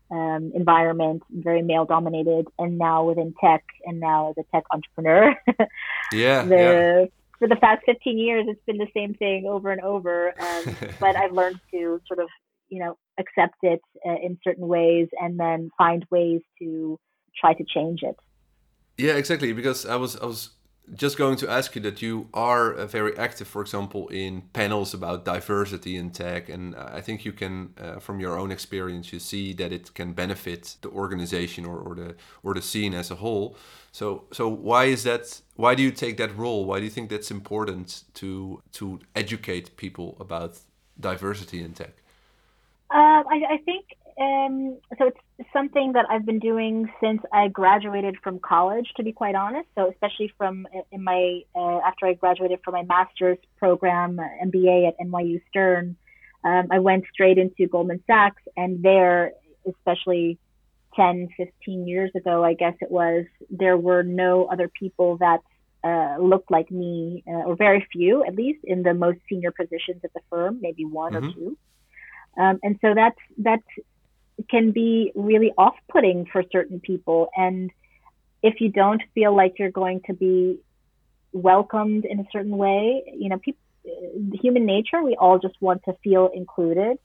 um, 0.09 0.51
environment, 0.55 1.23
very 1.29 1.61
male 1.61 1.85
dominated, 1.85 2.47
and 2.57 2.77
now 2.77 3.03
within 3.03 3.33
tech, 3.41 3.63
and 3.85 3.99
now 3.99 4.29
as 4.31 4.35
a 4.37 4.55
tech 4.55 4.63
entrepreneur. 4.71 5.35
yeah, 6.13 6.43
the, 6.43 6.55
yeah. 6.55 7.05
For 7.39 7.47
the 7.47 7.55
past 7.57 7.83
15 7.85 8.17
years, 8.17 8.45
it's 8.47 8.63
been 8.65 8.77
the 8.77 8.87
same 8.95 9.13
thing 9.13 9.45
over 9.45 9.71
and 9.71 9.81
over. 9.81 10.33
Um, 10.39 10.75
but 10.99 11.15
I've 11.15 11.33
learned 11.33 11.59
to 11.71 12.01
sort 12.07 12.19
of, 12.19 12.29
you 12.69 12.79
know, 12.79 12.97
accept 13.19 13.57
it 13.61 13.81
uh, 14.05 14.15
in 14.23 14.39
certain 14.43 14.67
ways 14.67 15.07
and 15.21 15.39
then 15.39 15.69
find 15.77 16.03
ways 16.09 16.41
to 16.59 16.99
try 17.39 17.53
to 17.53 17.63
change 17.63 18.01
it. 18.01 18.15
Yeah, 18.97 19.13
exactly. 19.13 19.53
Because 19.53 19.85
I 19.85 19.95
was 19.95 20.15
I 20.15 20.25
was 20.25 20.49
just 20.93 21.17
going 21.17 21.35
to 21.37 21.49
ask 21.49 21.75
you 21.75 21.81
that 21.81 22.01
you 22.01 22.29
are 22.33 22.73
uh, 22.73 22.85
very 22.85 23.17
active, 23.17 23.47
for 23.47 23.61
example, 23.61 24.07
in 24.07 24.43
panels 24.53 24.93
about 24.93 25.25
diversity 25.25 25.97
in 25.97 26.11
tech, 26.11 26.49
and 26.49 26.75
I 26.75 27.01
think 27.01 27.25
you 27.25 27.33
can, 27.33 27.73
uh, 27.77 27.99
from 27.99 28.19
your 28.19 28.37
own 28.37 28.51
experience, 28.51 29.11
you 29.11 29.19
see 29.19 29.53
that 29.53 29.71
it 29.73 29.93
can 29.93 30.13
benefit 30.13 30.77
the 30.81 30.89
organization 30.89 31.65
or, 31.65 31.77
or 31.77 31.95
the 31.95 32.15
or 32.43 32.53
the 32.53 32.61
scene 32.61 32.93
as 32.93 33.11
a 33.11 33.15
whole. 33.15 33.57
So, 33.91 34.25
so 34.31 34.47
why 34.47 34.85
is 34.85 35.03
that? 35.03 35.41
Why 35.55 35.75
do 35.75 35.83
you 35.83 35.91
take 35.91 36.17
that 36.17 36.37
role? 36.37 36.65
Why 36.65 36.79
do 36.79 36.85
you 36.85 36.91
think 36.91 37.09
that's 37.09 37.31
important 37.31 38.03
to 38.15 38.61
to 38.73 38.99
educate 39.15 39.75
people 39.75 40.15
about 40.19 40.59
diversity 40.99 41.61
in 41.63 41.73
tech? 41.73 41.95
Um, 42.89 43.23
I, 43.29 43.41
I 43.49 43.57
think 43.65 43.85
um, 44.19 44.77
so 44.97 45.11
it's 45.37 45.49
something 45.53 45.93
that 45.93 46.05
I've 46.09 46.25
been 46.25 46.39
doing 46.39 46.89
since 47.01 47.21
I 47.31 47.49
graduated 47.49 48.15
from 48.23 48.39
college, 48.39 48.87
to 48.97 49.03
be 49.03 49.11
quite 49.11 49.35
honest. 49.35 49.67
So 49.75 49.91
especially 49.91 50.31
from 50.37 50.67
in 50.91 51.03
my 51.03 51.41
uh, 51.55 51.79
after 51.85 52.07
I 52.07 52.13
graduated 52.13 52.59
from 52.63 52.73
my 52.73 52.83
master's 52.83 53.37
program, 53.57 54.19
uh, 54.19 54.23
MBA 54.45 54.87
at 54.87 54.95
NYU 54.99 55.41
Stern, 55.49 55.95
um, 56.43 56.67
I 56.71 56.79
went 56.79 57.05
straight 57.13 57.37
into 57.37 57.67
Goldman 57.67 58.03
Sachs, 58.07 58.41
and 58.55 58.81
there, 58.81 59.33
especially 59.67 60.39
10, 60.95 61.29
15 61.37 61.87
years 61.87 62.11
ago, 62.15 62.43
I 62.43 62.53
guess 62.53 62.73
it 62.81 62.89
was, 62.89 63.25
there 63.49 63.77
were 63.77 64.01
no 64.01 64.45
other 64.45 64.67
people 64.67 65.17
that 65.17 65.41
uh, 65.83 66.17
looked 66.19 66.49
like 66.49 66.71
me, 66.71 67.23
uh, 67.27 67.43
or 67.45 67.55
very 67.55 67.85
few, 67.91 68.23
at 68.25 68.35
least 68.35 68.59
in 68.63 68.81
the 68.81 68.93
most 68.93 69.19
senior 69.29 69.51
positions 69.51 70.01
at 70.03 70.13
the 70.13 70.21
firm, 70.29 70.59
maybe 70.61 70.85
one 70.85 71.13
mm-hmm. 71.13 71.27
or 71.27 71.33
two. 71.33 71.57
Um, 72.37 72.59
and 72.63 72.77
so 72.81 72.93
that's 72.93 73.17
that's 73.37 73.65
can 74.49 74.71
be 74.71 75.11
really 75.15 75.51
off-putting 75.57 76.25
for 76.31 76.43
certain 76.51 76.79
people. 76.79 77.29
And 77.35 77.71
if 78.43 78.61
you 78.61 78.69
don't 78.69 79.01
feel 79.13 79.35
like 79.35 79.59
you're 79.59 79.71
going 79.71 80.01
to 80.07 80.13
be 80.13 80.59
welcomed 81.33 82.05
in 82.05 82.19
a 82.19 82.25
certain 82.31 82.57
way 82.57 83.03
you 83.15 83.29
know 83.29 83.37
people 83.37 83.59
human 84.41 84.65
nature 84.65 85.01
we 85.01 85.15
all 85.15 85.39
just 85.39 85.55
want 85.61 85.81
to 85.85 85.93
feel 86.03 86.29
included. 86.33 86.97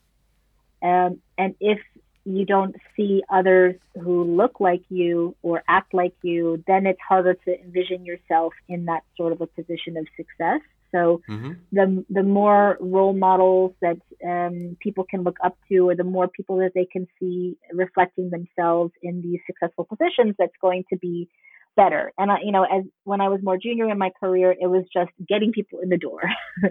Um, 0.83 1.21
and 1.39 1.55
if 1.61 1.79
you 2.25 2.45
don't 2.45 2.75
see 2.97 3.23
others 3.29 3.77
who 4.01 4.25
look 4.25 4.59
like 4.59 4.83
you 4.89 5.37
or 5.43 5.63
act 5.69 5.95
like 5.95 6.15
you 6.23 6.63
then 6.67 6.87
it's 6.87 7.01
harder 7.09 7.35
to 7.35 7.61
envision 7.61 8.05
yourself 8.05 8.53
in 8.69 8.87
that 8.87 9.03
sort 9.17 9.33
of 9.33 9.41
a 9.41 9.47
position 9.47 9.97
of 9.97 10.07
success 10.17 10.61
so 10.95 11.21
mm-hmm. 11.29 11.53
the 11.73 12.05
the 12.11 12.23
more 12.23 12.77
role 12.81 13.15
models 13.15 13.75
that 13.81 13.99
um, 14.27 14.77
people 14.81 15.05
can 15.09 15.23
look 15.23 15.37
up 15.45 15.57
to, 15.69 15.89
or 15.89 15.95
the 15.95 16.05
more 16.05 16.29
people 16.29 16.59
that 16.59 16.73
they 16.75 16.87
can 16.87 17.07
see 17.19 17.57
reflecting 17.73 18.31
themselves 18.31 18.93
in 19.03 19.23
these 19.23 19.41
successful 19.47 19.85
positions, 19.85 20.35
that's 20.39 20.57
going 20.61 20.85
to 20.91 20.99
be 20.99 21.29
better. 21.77 22.13
And 22.19 22.31
I, 22.31 22.39
you 22.43 22.53
know, 22.53 22.65
as 22.65 22.85
when 23.05 23.21
I 23.21 23.29
was 23.29 23.41
more 23.43 23.57
junior 23.57 23.91
in 23.91 23.99
my 23.99 24.11
career, 24.21 24.53
it 24.53 24.67
was 24.67 24.85
just 24.93 25.11
getting 25.29 25.53
people 25.53 25.81
in 25.81 25.89
the 25.89 25.97
door. 25.97 26.23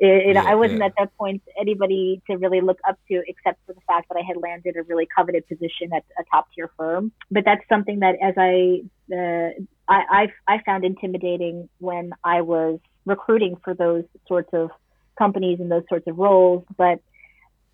it, 0.00 0.34
yeah, 0.34 0.44
I 0.44 0.54
wasn't 0.54 0.80
yeah. 0.80 0.86
at 0.86 0.92
that 0.98 1.16
point 1.16 1.42
anybody 1.58 2.22
to 2.28 2.36
really 2.36 2.60
look 2.60 2.78
up 2.88 2.98
to, 3.10 3.22
except 3.26 3.64
for 3.66 3.72
the 3.72 3.80
fact 3.86 4.08
that 4.08 4.18
I 4.18 4.22
had 4.26 4.36
landed 4.36 4.76
a 4.76 4.82
really 4.82 5.06
coveted 5.16 5.46
position 5.48 5.92
at 5.94 6.04
a 6.18 6.24
top 6.30 6.48
tier 6.54 6.70
firm. 6.76 7.12
But 7.30 7.44
that's 7.44 7.62
something 7.68 8.00
that, 8.00 8.16
as 8.22 8.34
I, 8.36 8.82
uh, 9.12 9.50
I, 9.88 10.28
I, 10.48 10.54
I 10.54 10.62
found 10.64 10.84
intimidating 10.84 11.68
when 11.78 12.12
I 12.22 12.42
was 12.42 12.78
recruiting 13.06 13.56
for 13.64 13.74
those 13.74 14.04
sorts 14.26 14.50
of 14.52 14.70
companies 15.18 15.60
and 15.60 15.70
those 15.70 15.84
sorts 15.88 16.06
of 16.06 16.18
roles. 16.18 16.64
But 16.76 17.00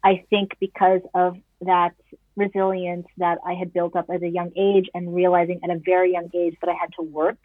I 0.05 0.25
think 0.31 0.53
because 0.61 1.01
of 1.15 1.37
that 1.63 1.95
resilience 2.37 3.07
that 3.17 3.39
I 3.47 3.55
had 3.55 3.73
built 3.73 3.97
up 3.97 4.07
at 4.13 4.23
a 4.23 4.29
young 4.29 4.53
age 4.57 4.87
and 4.95 5.15
realizing 5.15 5.61
at 5.65 5.71
a 5.71 5.79
very 5.79 6.13
young 6.13 6.31
age 6.35 6.57
that 6.61 6.69
I 6.69 6.75
had 6.75 6.91
to 7.01 7.03
work 7.03 7.39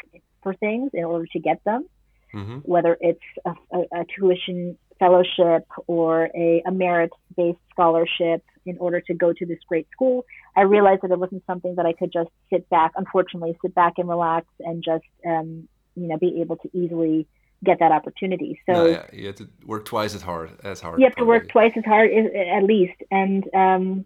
for 0.43 0.53
things 0.53 0.91
in 0.93 1.03
order 1.05 1.25
to 1.31 1.39
get 1.39 1.63
them, 1.63 1.85
mm-hmm. 2.33 2.57
whether 2.59 2.97
it's 2.99 3.19
a, 3.45 3.51
a, 3.71 4.01
a, 4.01 4.05
tuition 4.15 4.77
fellowship 4.99 5.65
or 5.87 6.29
a, 6.35 6.61
a 6.65 6.71
merit 6.71 7.11
based 7.37 7.59
scholarship 7.71 8.43
in 8.65 8.77
order 8.77 9.01
to 9.01 9.13
go 9.13 9.33
to 9.33 9.45
this 9.45 9.59
great 9.67 9.87
school, 9.91 10.25
I 10.55 10.61
realized 10.61 11.01
that 11.03 11.11
it 11.11 11.19
wasn't 11.19 11.43
something 11.47 11.75
that 11.75 11.85
I 11.85 11.93
could 11.93 12.11
just 12.11 12.29
sit 12.51 12.69
back, 12.69 12.91
unfortunately, 12.95 13.57
sit 13.61 13.73
back 13.73 13.93
and 13.97 14.09
relax 14.09 14.45
and 14.59 14.83
just, 14.83 15.05
um, 15.25 15.67
you 15.95 16.07
know, 16.07 16.17
be 16.17 16.41
able 16.41 16.57
to 16.57 16.69
easily 16.73 17.27
get 17.63 17.79
that 17.79 17.91
opportunity. 17.91 18.59
So 18.65 18.73
no, 18.73 18.85
yeah, 18.85 19.05
you 19.13 19.27
have 19.27 19.35
to 19.35 19.49
work 19.65 19.85
twice 19.85 20.15
as 20.15 20.21
hard 20.21 20.51
as 20.63 20.79
hard. 20.79 20.99
You 20.99 21.05
have 21.05 21.15
to 21.15 21.25
work 21.25 21.49
twice 21.49 21.73
as 21.75 21.85
hard 21.85 22.11
at 22.11 22.63
least, 22.63 23.01
and 23.11 23.43
um, 23.53 24.05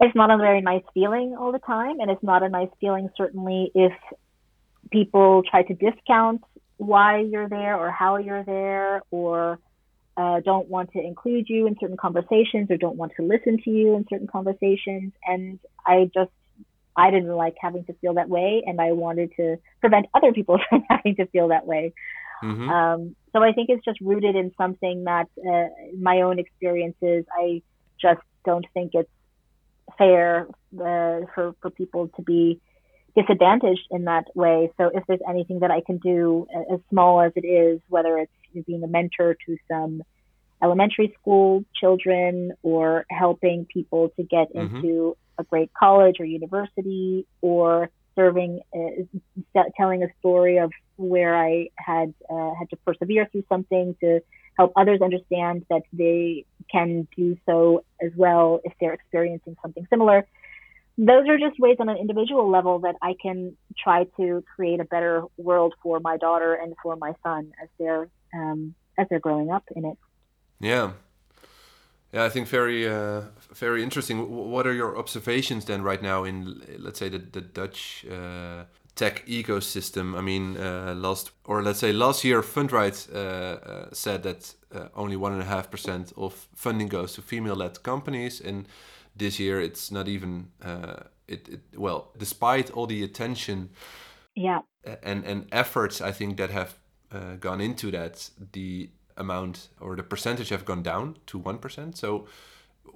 it's 0.00 0.14
not 0.14 0.30
a 0.30 0.36
very 0.36 0.60
nice 0.60 0.84
feeling 0.94 1.36
all 1.38 1.52
the 1.52 1.58
time, 1.58 2.00
and 2.00 2.10
it's 2.10 2.22
not 2.22 2.42
a 2.42 2.48
nice 2.48 2.70
feeling 2.80 3.10
certainly 3.16 3.70
if 3.74 3.92
people 4.90 5.42
try 5.42 5.62
to 5.62 5.74
discount 5.74 6.42
why 6.78 7.18
you're 7.20 7.48
there 7.48 7.76
or 7.76 7.90
how 7.90 8.16
you're 8.16 8.44
there 8.44 9.02
or 9.10 9.58
uh, 10.16 10.40
don't 10.40 10.68
want 10.68 10.92
to 10.92 11.00
include 11.00 11.48
you 11.48 11.66
in 11.66 11.76
certain 11.80 11.96
conversations 11.96 12.70
or 12.70 12.76
don't 12.76 12.96
want 12.96 13.12
to 13.16 13.22
listen 13.22 13.60
to 13.62 13.70
you 13.70 13.94
in 13.94 14.04
certain 14.10 14.26
conversations. 14.26 15.12
And 15.26 15.58
I 15.86 16.10
just, 16.12 16.30
I 16.96 17.10
didn't 17.10 17.28
like 17.28 17.54
having 17.60 17.84
to 17.84 17.92
feel 17.94 18.14
that 18.14 18.28
way, 18.28 18.64
and 18.66 18.80
I 18.80 18.92
wanted 18.92 19.32
to 19.36 19.58
prevent 19.80 20.06
other 20.14 20.32
people 20.32 20.58
from 20.68 20.84
having 20.88 21.14
to 21.16 21.26
feel 21.26 21.48
that 21.48 21.66
way. 21.66 21.92
Mm-hmm. 22.42 22.68
Um, 22.68 23.16
so 23.32 23.42
I 23.42 23.52
think 23.52 23.68
it's 23.68 23.84
just 23.84 24.00
rooted 24.00 24.36
in 24.36 24.52
something 24.56 25.04
that 25.04 25.26
uh, 25.38 25.68
my 25.98 26.22
own 26.22 26.38
experiences. 26.38 27.24
I 27.32 27.62
just 28.00 28.20
don't 28.44 28.66
think 28.74 28.92
it's 28.94 29.10
fair 29.96 30.46
uh, 30.74 31.26
for 31.34 31.54
for 31.60 31.70
people 31.70 32.08
to 32.16 32.22
be 32.22 32.60
disadvantaged 33.16 33.86
in 33.90 34.04
that 34.04 34.24
way. 34.34 34.70
So 34.76 34.90
if 34.94 35.04
there's 35.06 35.20
anything 35.28 35.60
that 35.60 35.70
I 35.70 35.80
can 35.80 35.98
do, 35.98 36.46
as 36.72 36.80
small 36.90 37.20
as 37.20 37.32
it 37.36 37.46
is, 37.46 37.80
whether 37.88 38.18
it's 38.18 38.32
being 38.66 38.82
a 38.82 38.88
mentor 38.88 39.36
to 39.46 39.56
some 39.70 40.02
elementary 40.62 41.14
school 41.20 41.64
children 41.74 42.52
or 42.62 43.04
helping 43.10 43.66
people 43.72 44.10
to 44.16 44.22
get 44.22 44.52
mm-hmm. 44.54 44.76
into 44.76 45.16
a 45.38 45.44
great 45.44 45.70
college 45.78 46.16
or 46.18 46.24
university 46.24 47.26
or 47.40 47.90
serving, 48.18 48.60
uh, 48.74 49.62
telling 49.76 50.02
a 50.02 50.08
story 50.18 50.58
of 50.58 50.72
where 50.96 51.36
I 51.36 51.68
had 51.76 52.12
uh, 52.28 52.52
had 52.58 52.68
to 52.70 52.76
persevere 52.84 53.28
through 53.30 53.44
something 53.48 53.96
to 54.00 54.20
help 54.56 54.72
others 54.74 55.00
understand 55.00 55.64
that 55.70 55.82
they 55.92 56.44
can 56.70 57.06
do 57.16 57.36
so 57.46 57.84
as 58.02 58.10
well 58.16 58.60
if 58.64 58.72
they're 58.80 58.94
experiencing 58.94 59.56
something 59.62 59.86
similar. 59.88 60.26
Those 60.98 61.28
are 61.28 61.38
just 61.38 61.60
ways 61.60 61.76
on 61.78 61.88
an 61.88 61.96
individual 61.96 62.50
level 62.50 62.80
that 62.80 62.96
I 63.00 63.14
can 63.22 63.56
try 63.78 64.04
to 64.18 64.42
create 64.56 64.80
a 64.80 64.84
better 64.84 65.22
world 65.36 65.74
for 65.80 66.00
my 66.00 66.16
daughter 66.16 66.54
and 66.54 66.74
for 66.82 66.96
my 66.96 67.14
son 67.22 67.52
as 67.62 67.68
they're 67.78 68.08
um, 68.34 68.74
as 68.98 69.06
they're 69.08 69.20
growing 69.20 69.52
up 69.52 69.62
in 69.76 69.84
it. 69.84 69.96
Yeah, 70.58 70.90
yeah, 72.12 72.24
I 72.24 72.30
think 72.30 72.48
very 72.48 72.88
uh, 72.88 73.22
very 73.54 73.82
interesting. 73.82 74.30
What 74.30 74.66
are 74.66 74.72
your 74.72 74.96
observations 74.96 75.64
then 75.66 75.82
right 75.82 76.02
now 76.02 76.24
in 76.24 76.62
let's 76.78 76.98
say 76.98 77.10
the 77.10 77.18
the 77.18 77.42
Dutch 77.42 78.06
uh, 78.10 78.64
tech 78.94 79.26
ecosystem? 79.26 80.16
I 80.16 80.22
mean, 80.22 80.56
uh, 80.56 80.94
last 80.94 81.32
or 81.44 81.62
let's 81.62 81.78
say 81.78 81.92
last 81.92 82.24
year, 82.24 82.40
Fundright 82.42 83.08
uh, 83.14 83.18
uh, 83.18 83.88
said 83.92 84.22
that 84.22 84.54
uh, 84.74 84.88
only 84.94 85.16
one 85.16 85.32
and 85.32 85.42
a 85.42 85.44
half 85.44 85.70
percent 85.70 86.12
of 86.16 86.48
funding 86.54 86.88
goes 86.88 87.12
to 87.14 87.22
female-led 87.22 87.82
companies, 87.82 88.40
and 88.40 88.66
this 89.14 89.38
year 89.38 89.60
it's 89.60 89.90
not 89.90 90.08
even 90.08 90.48
it, 91.26 91.48
it. 91.48 91.60
Well, 91.76 92.12
despite 92.16 92.70
all 92.70 92.86
the 92.86 93.04
attention, 93.04 93.68
yeah, 94.34 94.60
and 95.02 95.26
and 95.26 95.46
efforts 95.52 96.00
I 96.00 96.12
think 96.12 96.38
that 96.38 96.50
have 96.50 96.78
gone 97.40 97.60
into 97.60 97.90
that, 97.90 98.30
the 98.52 98.88
amount 99.18 99.68
or 99.80 99.96
the 99.96 100.02
percentage 100.02 100.48
have 100.48 100.64
gone 100.64 100.82
down 100.82 101.16
to 101.26 101.38
1%. 101.38 101.96
So 101.96 102.26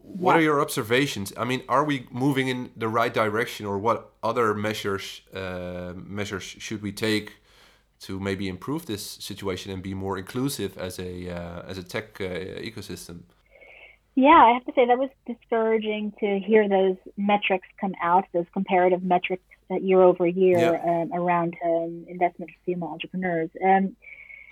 what 0.02 0.32
yeah. 0.32 0.38
are 0.38 0.42
your 0.42 0.60
observations? 0.60 1.32
I 1.36 1.44
mean, 1.44 1.62
are 1.68 1.84
we 1.84 2.06
moving 2.10 2.48
in 2.48 2.70
the 2.76 2.88
right 2.88 3.12
direction 3.12 3.66
or 3.66 3.78
what 3.78 4.12
other 4.22 4.54
measures 4.54 5.22
uh, 5.34 5.92
measures 5.94 6.42
should 6.42 6.82
we 6.82 6.92
take 6.92 7.34
to 8.00 8.18
maybe 8.18 8.48
improve 8.48 8.86
this 8.86 9.04
situation 9.04 9.70
and 9.70 9.82
be 9.82 9.94
more 9.94 10.18
inclusive 10.18 10.76
as 10.76 10.98
a 10.98 11.30
uh, 11.30 11.62
as 11.68 11.78
a 11.78 11.84
tech 11.84 12.20
uh, 12.20 12.24
ecosystem? 12.70 13.20
Yeah, 14.14 14.44
I 14.48 14.52
have 14.52 14.64
to 14.66 14.72
say 14.74 14.86
that 14.86 14.98
was 14.98 15.10
discouraging 15.26 16.12
to 16.20 16.38
hear 16.38 16.68
those 16.68 16.96
metrics 17.16 17.66
come 17.80 17.94
out, 18.02 18.24
those 18.34 18.44
comparative 18.52 19.02
metrics 19.02 19.44
year 19.70 20.02
over 20.02 20.26
year 20.26 20.58
yeah. 20.58 21.02
um, 21.02 21.12
around 21.14 21.56
um, 21.64 22.04
investment 22.08 22.50
for 22.50 22.56
female 22.66 22.90
entrepreneurs. 22.90 23.48
Um, 23.64 23.96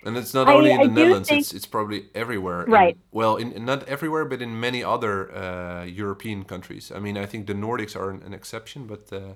and 0.03 0.17
it's 0.17 0.33
not 0.33 0.47
only 0.47 0.71
I, 0.71 0.75
in 0.75 0.81
the 0.81 0.87
Netherlands; 0.87 1.29
think... 1.29 1.41
it's 1.41 1.53
it's 1.53 1.65
probably 1.65 2.05
everywhere. 2.15 2.65
Right. 2.67 2.95
In, 2.95 3.01
well, 3.11 3.35
in, 3.35 3.51
in, 3.51 3.65
not 3.65 3.87
everywhere, 3.87 4.25
but 4.25 4.41
in 4.41 4.59
many 4.59 4.83
other 4.83 5.31
uh, 5.31 5.83
European 5.83 6.43
countries. 6.43 6.91
I 6.93 6.99
mean, 6.99 7.17
I 7.17 7.25
think 7.25 7.47
the 7.47 7.53
Nordics 7.53 7.95
are 7.95 8.09
an, 8.09 8.21
an 8.23 8.33
exception, 8.33 8.87
but 8.87 9.11
uh, 9.13 9.35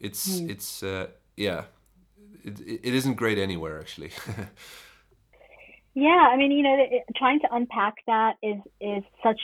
it's 0.00 0.40
mm. 0.40 0.50
it's 0.50 0.82
uh, 0.82 1.06
yeah, 1.36 1.64
it, 2.44 2.60
it 2.60 2.94
isn't 2.94 3.14
great 3.14 3.38
anywhere 3.38 3.80
actually. 3.80 4.10
yeah, 5.94 6.28
I 6.30 6.36
mean, 6.36 6.52
you 6.52 6.62
know, 6.62 6.76
it, 6.78 7.04
trying 7.16 7.40
to 7.40 7.48
unpack 7.52 7.94
that 8.06 8.36
is 8.42 8.60
is 8.80 9.02
such 9.22 9.40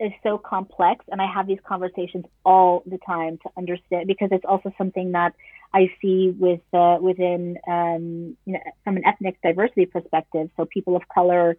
is 0.00 0.12
so 0.22 0.38
complex, 0.38 1.04
and 1.10 1.20
I 1.20 1.26
have 1.26 1.46
these 1.46 1.58
conversations 1.66 2.24
all 2.44 2.82
the 2.86 2.98
time 2.98 3.38
to 3.42 3.50
understand 3.56 4.06
because 4.06 4.28
it's 4.30 4.44
also 4.44 4.72
something 4.78 5.12
that 5.12 5.34
I 5.72 5.90
see 6.00 6.34
with 6.36 6.60
uh, 6.72 6.98
within 7.00 7.58
um, 7.68 8.36
you 8.44 8.54
know 8.54 8.60
from 8.84 8.96
an 8.96 9.06
ethnic 9.06 9.40
diversity 9.42 9.86
perspective. 9.86 10.50
So 10.56 10.64
people 10.64 10.96
of 10.96 11.02
color, 11.14 11.56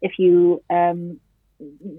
if 0.00 0.18
you 0.18 0.62
um, 0.70 1.20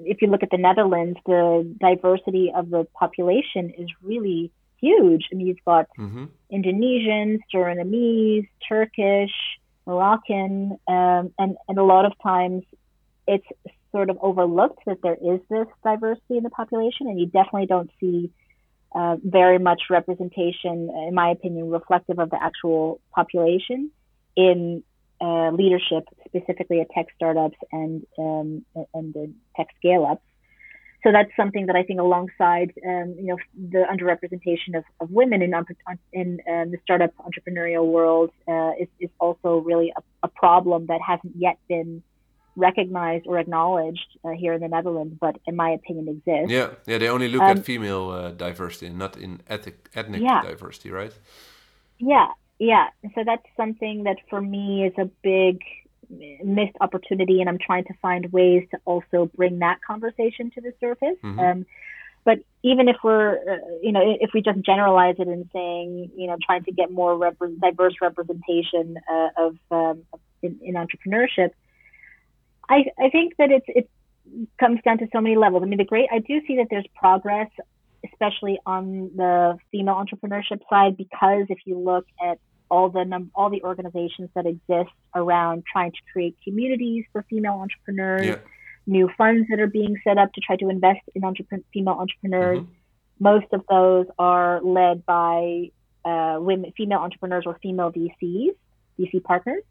if 0.06 0.21
you 0.21 0.28
look 0.28 0.43
at 0.43 0.49
the 0.49 0.58
Netherlands, 0.58 1.17
the 1.26 1.76
diversity 1.80 2.52
of 2.56 2.69
the 2.69 2.86
population 2.93 3.71
is 3.78 3.88
really 4.02 4.52
huge. 4.82 5.30
I 5.32 5.36
mean, 5.36 5.47
you've 5.47 5.65
got 5.65 5.88
mm-hmm. 5.97 6.26
Indonesians, 6.52 7.39
Surinamese, 7.54 8.49
Turkish, 8.67 9.32
Moroccan, 9.86 10.78
um, 10.88 11.34
and 11.39 11.56
and 11.67 11.78
a 11.78 11.84
lot 11.84 12.06
of 12.06 12.13
times 12.21 12.63
it's 13.26 13.47
sort 13.91 14.10
of 14.10 14.17
overlooked 14.21 14.84
that 14.86 14.97
there 15.02 15.15
is 15.15 15.39
this 15.49 15.67
diversity 15.84 16.38
in 16.38 16.43
the 16.43 16.49
population, 16.49 17.08
and 17.08 17.19
you 17.19 17.28
definitely 17.28 17.67
don't 17.67 17.91
see 17.99 18.32
uh, 18.95 19.17
very 19.23 19.60
much 19.60 19.84
representation, 19.89 20.89
in 21.08 21.13
my 21.13 21.29
opinion, 21.32 21.69
reflective 21.69 22.19
of 22.19 22.29
the 22.29 22.41
actual 22.41 22.99
population 23.13 23.91
in 24.36 24.84
uh, 25.21 25.51
leadership, 25.51 26.03
specifically 26.27 26.82
at 26.82 26.89
tech 26.91 27.08
startups 27.15 27.58
and 27.71 28.06
um, 28.17 28.65
and 28.93 29.13
the 29.13 29.32
tech 29.56 29.67
scale 29.77 30.06
ups. 30.06 30.21
So 31.03 31.12
that's 31.12 31.32
something 31.36 31.65
that 31.65 31.75
I 31.75 31.84
think, 31.84 31.99
alongside 31.99 32.73
um, 32.86 33.15
you 33.17 33.27
know 33.27 33.38
the 33.56 33.84
underrepresentation 33.91 34.77
of, 34.77 34.84
of 34.99 35.12
women 35.12 35.41
in 35.41 35.53
in 36.13 36.39
um, 36.49 36.71
the 36.71 36.77
startup 36.84 37.12
entrepreneurial 37.17 37.86
world, 37.86 38.32
uh, 38.47 38.71
is 38.79 38.88
is 38.99 39.10
also 39.19 39.58
really 39.58 39.93
a, 39.95 40.01
a 40.23 40.27
problem 40.27 40.88
that 40.88 41.01
hasn't 41.06 41.36
yet 41.36 41.58
been 41.67 42.03
recognized 42.56 43.26
or 43.28 43.39
acknowledged 43.39 44.18
uh, 44.24 44.30
here 44.30 44.54
in 44.54 44.62
the 44.62 44.68
Netherlands, 44.68 45.16
but 45.20 45.38
in 45.48 45.56
my 45.56 45.72
opinion 45.72 46.08
exists. 46.08 46.52
Yeah, 46.52 46.70
yeah, 46.86 46.98
they 46.98 47.10
only 47.10 47.28
look 47.28 47.42
um, 47.42 47.58
at 47.58 47.66
female 47.66 48.10
uh, 48.10 48.32
diversity 48.32 48.88
and 48.88 48.98
not 48.98 49.18
in 49.18 49.42
ethnic 49.48 49.89
ethnic 49.96 50.22
yeah. 50.22 50.42
diversity, 50.44 50.92
right? 50.92 51.13
Yeah, 51.98 52.28
yeah. 52.60 52.88
So 53.16 53.24
that's 53.26 53.46
something 53.58 54.04
that 54.04 54.18
for 54.30 54.42
me 54.42 54.86
is 54.86 54.94
a 54.98 55.06
big 55.24 55.62
missed 56.44 56.76
opportunity, 56.82 57.39
and 57.39 57.50
I'm 57.50 57.58
trying 57.58 57.86
to 57.86 57.94
find 58.02 58.32
ways 58.32 58.68
to 58.72 58.80
also 58.86 59.32
bring 59.36 59.60
that 59.60 59.80
conversation 59.86 60.52
to 60.52 60.62
the 60.62 60.74
surface. 60.80 61.18
Mm-hmm. 61.24 61.39
Um, 61.39 61.66
but 62.26 62.39
even 62.62 62.88
if 62.88 62.98
we're, 63.04 63.36
uh, 63.36 63.58
you 63.82 63.92
know, 63.92 64.02
if 64.22 64.30
we 64.34 64.42
just 64.42 64.60
generalize 64.62 65.16
it 65.20 65.28
and 65.28 65.50
saying, 65.52 66.12
you 66.16 66.28
know, 66.28 66.38
trying 66.46 66.63
to 66.63 66.72
get 66.72 66.89
more 66.92 67.18
rep- 67.18 67.38
diverse 67.62 67.96
representation 68.02 68.98
uh, 69.12 69.30
of 69.38 69.58
um, 69.72 70.04
in, 70.42 70.58
in 70.62 70.76
entrepreneurship, 70.76 71.52
I, 72.69 72.86
I 72.99 73.10
think 73.10 73.34
that 73.38 73.52
it's 73.52 73.65
it 73.67 73.89
comes 74.60 74.80
down 74.84 74.97
to 74.99 75.08
so 75.13 75.21
many 75.21 75.36
levels. 75.36 75.63
I 75.63 75.65
mean, 75.65 75.78
the 75.78 75.86
great 75.86 76.10
I 76.12 76.19
do 76.19 76.41
see 76.47 76.58
that 76.58 76.67
there's 76.69 76.86
progress, 76.95 77.49
especially 78.12 78.60
on 78.65 79.12
the 79.15 79.58
female 79.71 79.95
entrepreneurship 79.95 80.62
side, 80.69 80.97
because 80.97 81.45
if 81.49 81.60
you 81.65 81.78
look 81.78 82.06
at 82.23 82.39
all 82.69 82.89
the 82.89 83.06
num- 83.06 83.32
all 83.36 83.49
the 83.49 83.63
organizations 83.63 84.30
that 84.36 84.45
exist 84.45 84.93
around 85.13 85.63
trying 85.71 85.91
to 85.91 85.97
create 86.12 86.36
communities 86.43 87.06
for 87.12 87.23
female 87.30 87.54
entrepreneurs, 87.54 88.26
yeah. 88.26 88.38
new 88.88 89.10
funds 89.17 89.47
that 89.49 89.60
are 89.60 89.67
being 89.67 89.95
set 90.04 90.17
up 90.17 90.32
to 90.34 90.41
try 90.41 90.56
to 90.56 90.69
invest 90.69 91.02
in 91.13 91.21
entrep- 91.21 91.63
female 91.73 91.95
entrepreneurs. 91.95 92.60
Mm-hmm. 92.60 92.71
Most 93.19 93.45
of 93.54 93.63
those 93.69 94.08
are 94.17 94.62
led 94.63 95.06
by 95.06 95.69
uh, 96.04 96.38
women, 96.39 96.73
female 96.76 96.99
entrepreneurs 96.99 97.43
or 97.45 97.60
female 97.62 97.91
VCs, 97.91 98.56
VC 98.99 99.23
partners. 99.23 99.63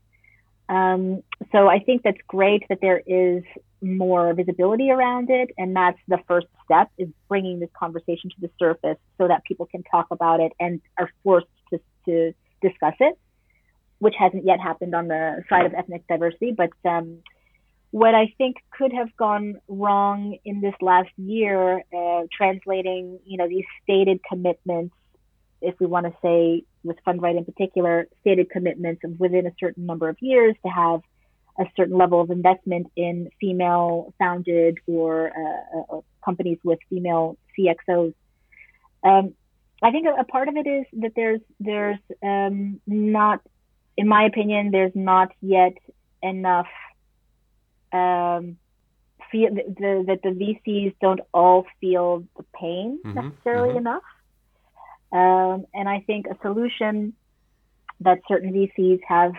Um, 0.72 1.22
so 1.52 1.68
I 1.68 1.80
think 1.80 2.02
that's 2.02 2.20
great 2.26 2.64
that 2.70 2.80
there 2.80 3.02
is 3.06 3.42
more 3.82 4.32
visibility 4.32 4.90
around 4.90 5.28
it, 5.28 5.50
and 5.58 5.76
that's 5.76 5.98
the 6.08 6.18
first 6.26 6.46
step 6.64 6.90
is 6.96 7.08
bringing 7.28 7.60
this 7.60 7.68
conversation 7.78 8.30
to 8.30 8.36
the 8.40 8.50
surface 8.58 8.96
so 9.18 9.28
that 9.28 9.44
people 9.44 9.66
can 9.66 9.82
talk 9.82 10.06
about 10.10 10.40
it 10.40 10.52
and 10.58 10.80
are 10.98 11.10
forced 11.22 11.48
to, 11.70 11.80
to 12.06 12.32
discuss 12.62 12.94
it, 13.00 13.18
which 13.98 14.14
hasn't 14.18 14.46
yet 14.46 14.60
happened 14.60 14.94
on 14.94 15.08
the 15.08 15.44
side 15.50 15.66
of 15.66 15.74
ethnic 15.74 16.06
diversity. 16.08 16.52
But 16.52 16.70
um, 16.88 17.18
what 17.90 18.14
I 18.14 18.32
think 18.38 18.56
could 18.70 18.94
have 18.94 19.14
gone 19.18 19.60
wrong 19.68 20.38
in 20.46 20.62
this 20.62 20.74
last 20.80 21.10
year, 21.18 21.82
uh, 21.94 22.22
translating 22.34 23.18
you 23.26 23.36
know 23.36 23.46
these 23.46 23.66
stated 23.82 24.20
commitments 24.26 24.94
if 25.62 25.78
we 25.80 25.86
want 25.86 26.06
to 26.06 26.12
say 26.22 26.64
with 26.84 26.96
Fundright 27.06 27.36
in 27.36 27.44
particular, 27.44 28.08
stated 28.20 28.50
commitments 28.50 29.02
of 29.04 29.18
within 29.18 29.46
a 29.46 29.52
certain 29.58 29.86
number 29.86 30.08
of 30.08 30.16
years 30.20 30.54
to 30.64 30.70
have 30.70 31.00
a 31.58 31.64
certain 31.76 31.96
level 31.96 32.20
of 32.20 32.30
investment 32.30 32.90
in 32.96 33.30
female 33.40 34.14
founded 34.18 34.78
or 34.86 35.30
uh, 35.30 35.96
uh, 35.96 36.00
companies 36.24 36.58
with 36.64 36.78
female 36.88 37.36
CXOs. 37.58 38.14
Um, 39.04 39.34
I 39.82 39.90
think 39.90 40.06
a, 40.06 40.20
a, 40.20 40.24
part 40.24 40.48
of 40.48 40.56
it 40.56 40.66
is 40.66 40.86
that 41.00 41.12
there's 41.14 41.40
there's 41.60 41.98
um, 42.22 42.80
not, 42.86 43.40
in 43.96 44.08
my 44.08 44.24
opinion, 44.24 44.70
there's 44.70 44.92
not 44.94 45.32
yet 45.40 45.74
enough. 46.22 46.68
Um, 47.92 48.56
feel 49.30 49.50
the, 49.54 50.04
that 50.06 50.20
the 50.22 50.28
VCs 50.28 50.94
don't 51.00 51.20
all 51.34 51.66
feel 51.80 52.24
the 52.36 52.44
pain 52.54 53.00
mm-hmm, 53.04 53.28
necessarily 53.28 53.70
mm-hmm. 53.70 53.78
enough. 53.78 54.02
Um, 55.12 55.66
and 55.74 55.88
I 55.88 56.00
think 56.00 56.26
a 56.26 56.36
solution 56.42 57.12
that 58.00 58.20
certain 58.28 58.52
VCs 58.52 59.00
have 59.06 59.34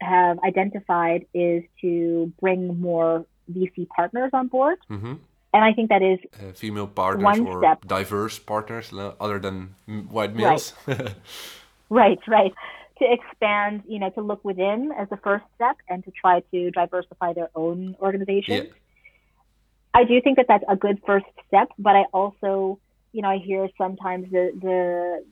have 0.00 0.38
identified 0.40 1.26
is 1.32 1.62
to 1.80 2.32
bring 2.40 2.80
more 2.80 3.24
VC 3.50 3.88
partners 3.88 4.30
on 4.32 4.48
board. 4.48 4.78
Mm-hmm. 4.90 5.14
And 5.54 5.64
I 5.64 5.72
think 5.72 5.88
that 5.90 6.02
is 6.02 6.18
uh, 6.34 6.52
female 6.52 6.88
partners 6.88 7.38
or 7.38 7.62
step. 7.62 7.86
diverse 7.86 8.38
partners 8.40 8.92
other 9.20 9.38
than 9.38 9.74
white 10.10 10.34
males. 10.34 10.72
Right. 10.86 11.14
right, 11.90 12.18
right. 12.26 12.52
To 12.98 13.04
expand, 13.08 13.84
you 13.86 14.00
know, 14.00 14.10
to 14.10 14.20
look 14.20 14.44
within 14.44 14.90
as 14.98 15.08
the 15.10 15.16
first 15.18 15.44
step 15.54 15.76
and 15.88 16.04
to 16.04 16.10
try 16.10 16.40
to 16.52 16.70
diversify 16.72 17.34
their 17.34 17.50
own 17.54 17.96
organization. 18.00 18.54
Yeah. 18.54 18.72
I 19.94 20.02
do 20.02 20.20
think 20.20 20.38
that 20.38 20.46
that's 20.48 20.64
a 20.68 20.74
good 20.74 21.00
first 21.06 21.26
step, 21.46 21.68
but 21.78 21.94
I 21.94 22.02
also, 22.12 22.80
you 23.14 23.22
know, 23.22 23.28
I 23.28 23.38
hear 23.38 23.68
sometimes 23.78 24.30
the 24.30 24.50
the 24.60 25.24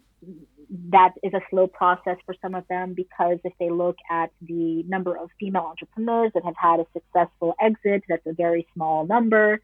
that 0.90 1.14
is 1.24 1.34
a 1.34 1.40
slow 1.50 1.66
process 1.66 2.16
for 2.24 2.34
some 2.40 2.54
of 2.54 2.66
them 2.68 2.94
because 2.94 3.38
if 3.44 3.52
they 3.58 3.70
look 3.70 3.96
at 4.08 4.30
the 4.40 4.84
number 4.84 5.16
of 5.18 5.28
female 5.38 5.64
entrepreneurs 5.64 6.30
that 6.34 6.44
have 6.44 6.54
had 6.56 6.78
a 6.78 6.86
successful 6.92 7.54
exit, 7.60 8.04
that's 8.08 8.24
a 8.26 8.32
very 8.32 8.66
small 8.72 9.04
number. 9.04 9.60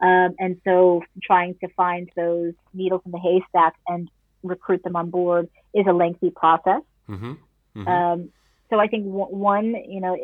Um, 0.00 0.36
and 0.38 0.60
so 0.64 1.02
trying 1.20 1.56
to 1.60 1.68
find 1.76 2.08
those 2.14 2.54
needles 2.72 3.02
in 3.04 3.10
the 3.10 3.18
haystack 3.18 3.74
and 3.88 4.08
recruit 4.44 4.84
them 4.84 4.94
on 4.94 5.10
board 5.10 5.48
is 5.74 5.86
a 5.88 5.92
lengthy 5.92 6.30
process. 6.30 6.82
Mm-hmm. 7.08 7.32
Mm-hmm. 7.76 7.88
Um, 7.88 8.28
so 8.70 8.78
I 8.78 8.86
think 8.86 9.04
one, 9.06 9.74
you 9.88 10.00
know, 10.00 10.16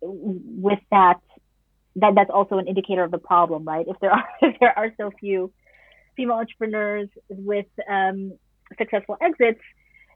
with 0.00 0.80
that, 0.90 1.20
that 1.96 2.14
that's 2.14 2.30
also 2.30 2.56
an 2.56 2.66
indicator 2.66 3.04
of 3.04 3.10
the 3.10 3.18
problem, 3.18 3.64
right? 3.64 3.86
If 3.86 3.98
there 4.00 4.12
are 4.12 4.24
if 4.40 4.58
there 4.60 4.76
are 4.78 4.90
so 4.96 5.10
few 5.20 5.52
female 6.16 6.36
entrepreneurs 6.36 7.08
with 7.28 7.66
um, 7.88 8.32
successful 8.78 9.16
exits, 9.20 9.60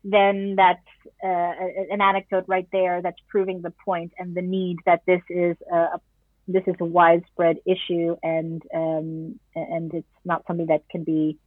then 0.02 0.54
that's 0.56 0.80
uh, 1.22 1.52
an 1.90 2.00
anecdote 2.00 2.44
right 2.46 2.68
there 2.72 3.02
that's 3.02 3.20
proving 3.28 3.60
the 3.62 3.72
point 3.84 4.12
and 4.18 4.34
the 4.34 4.42
need 4.42 4.78
that 4.86 5.02
this 5.06 5.22
is 5.28 5.56
a 5.72 6.00
this 6.48 6.64
is 6.66 6.74
a 6.80 6.84
widespread 6.84 7.58
issue 7.66 8.16
and 8.22 8.62
um, 8.74 9.38
and 9.54 9.94
it's 9.94 10.06
not 10.24 10.44
something 10.46 10.66
that 10.66 10.88
can 10.90 11.04
be 11.04 11.38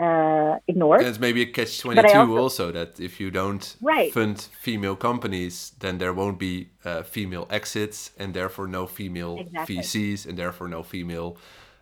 uh, 0.00 0.58
ignored. 0.68 1.00
And 1.00 1.08
it's 1.08 1.18
maybe 1.18 1.42
a 1.42 1.46
catch 1.46 1.80
twenty 1.80 2.02
two 2.02 2.38
also, 2.38 2.70
that 2.72 3.00
if 3.00 3.20
you 3.20 3.30
don't 3.30 3.76
right. 3.80 4.12
fund 4.12 4.40
female 4.40 4.96
companies, 4.96 5.72
then 5.80 5.98
there 5.98 6.12
won't 6.12 6.38
be 6.38 6.70
uh, 6.84 7.02
female 7.02 7.46
exits 7.50 8.10
and 8.18 8.34
therefore 8.34 8.66
no 8.66 8.86
female 8.86 9.38
exactly. 9.38 9.78
VCs 9.78 10.26
and 10.26 10.38
therefore 10.38 10.68
no 10.68 10.82
female 10.82 11.36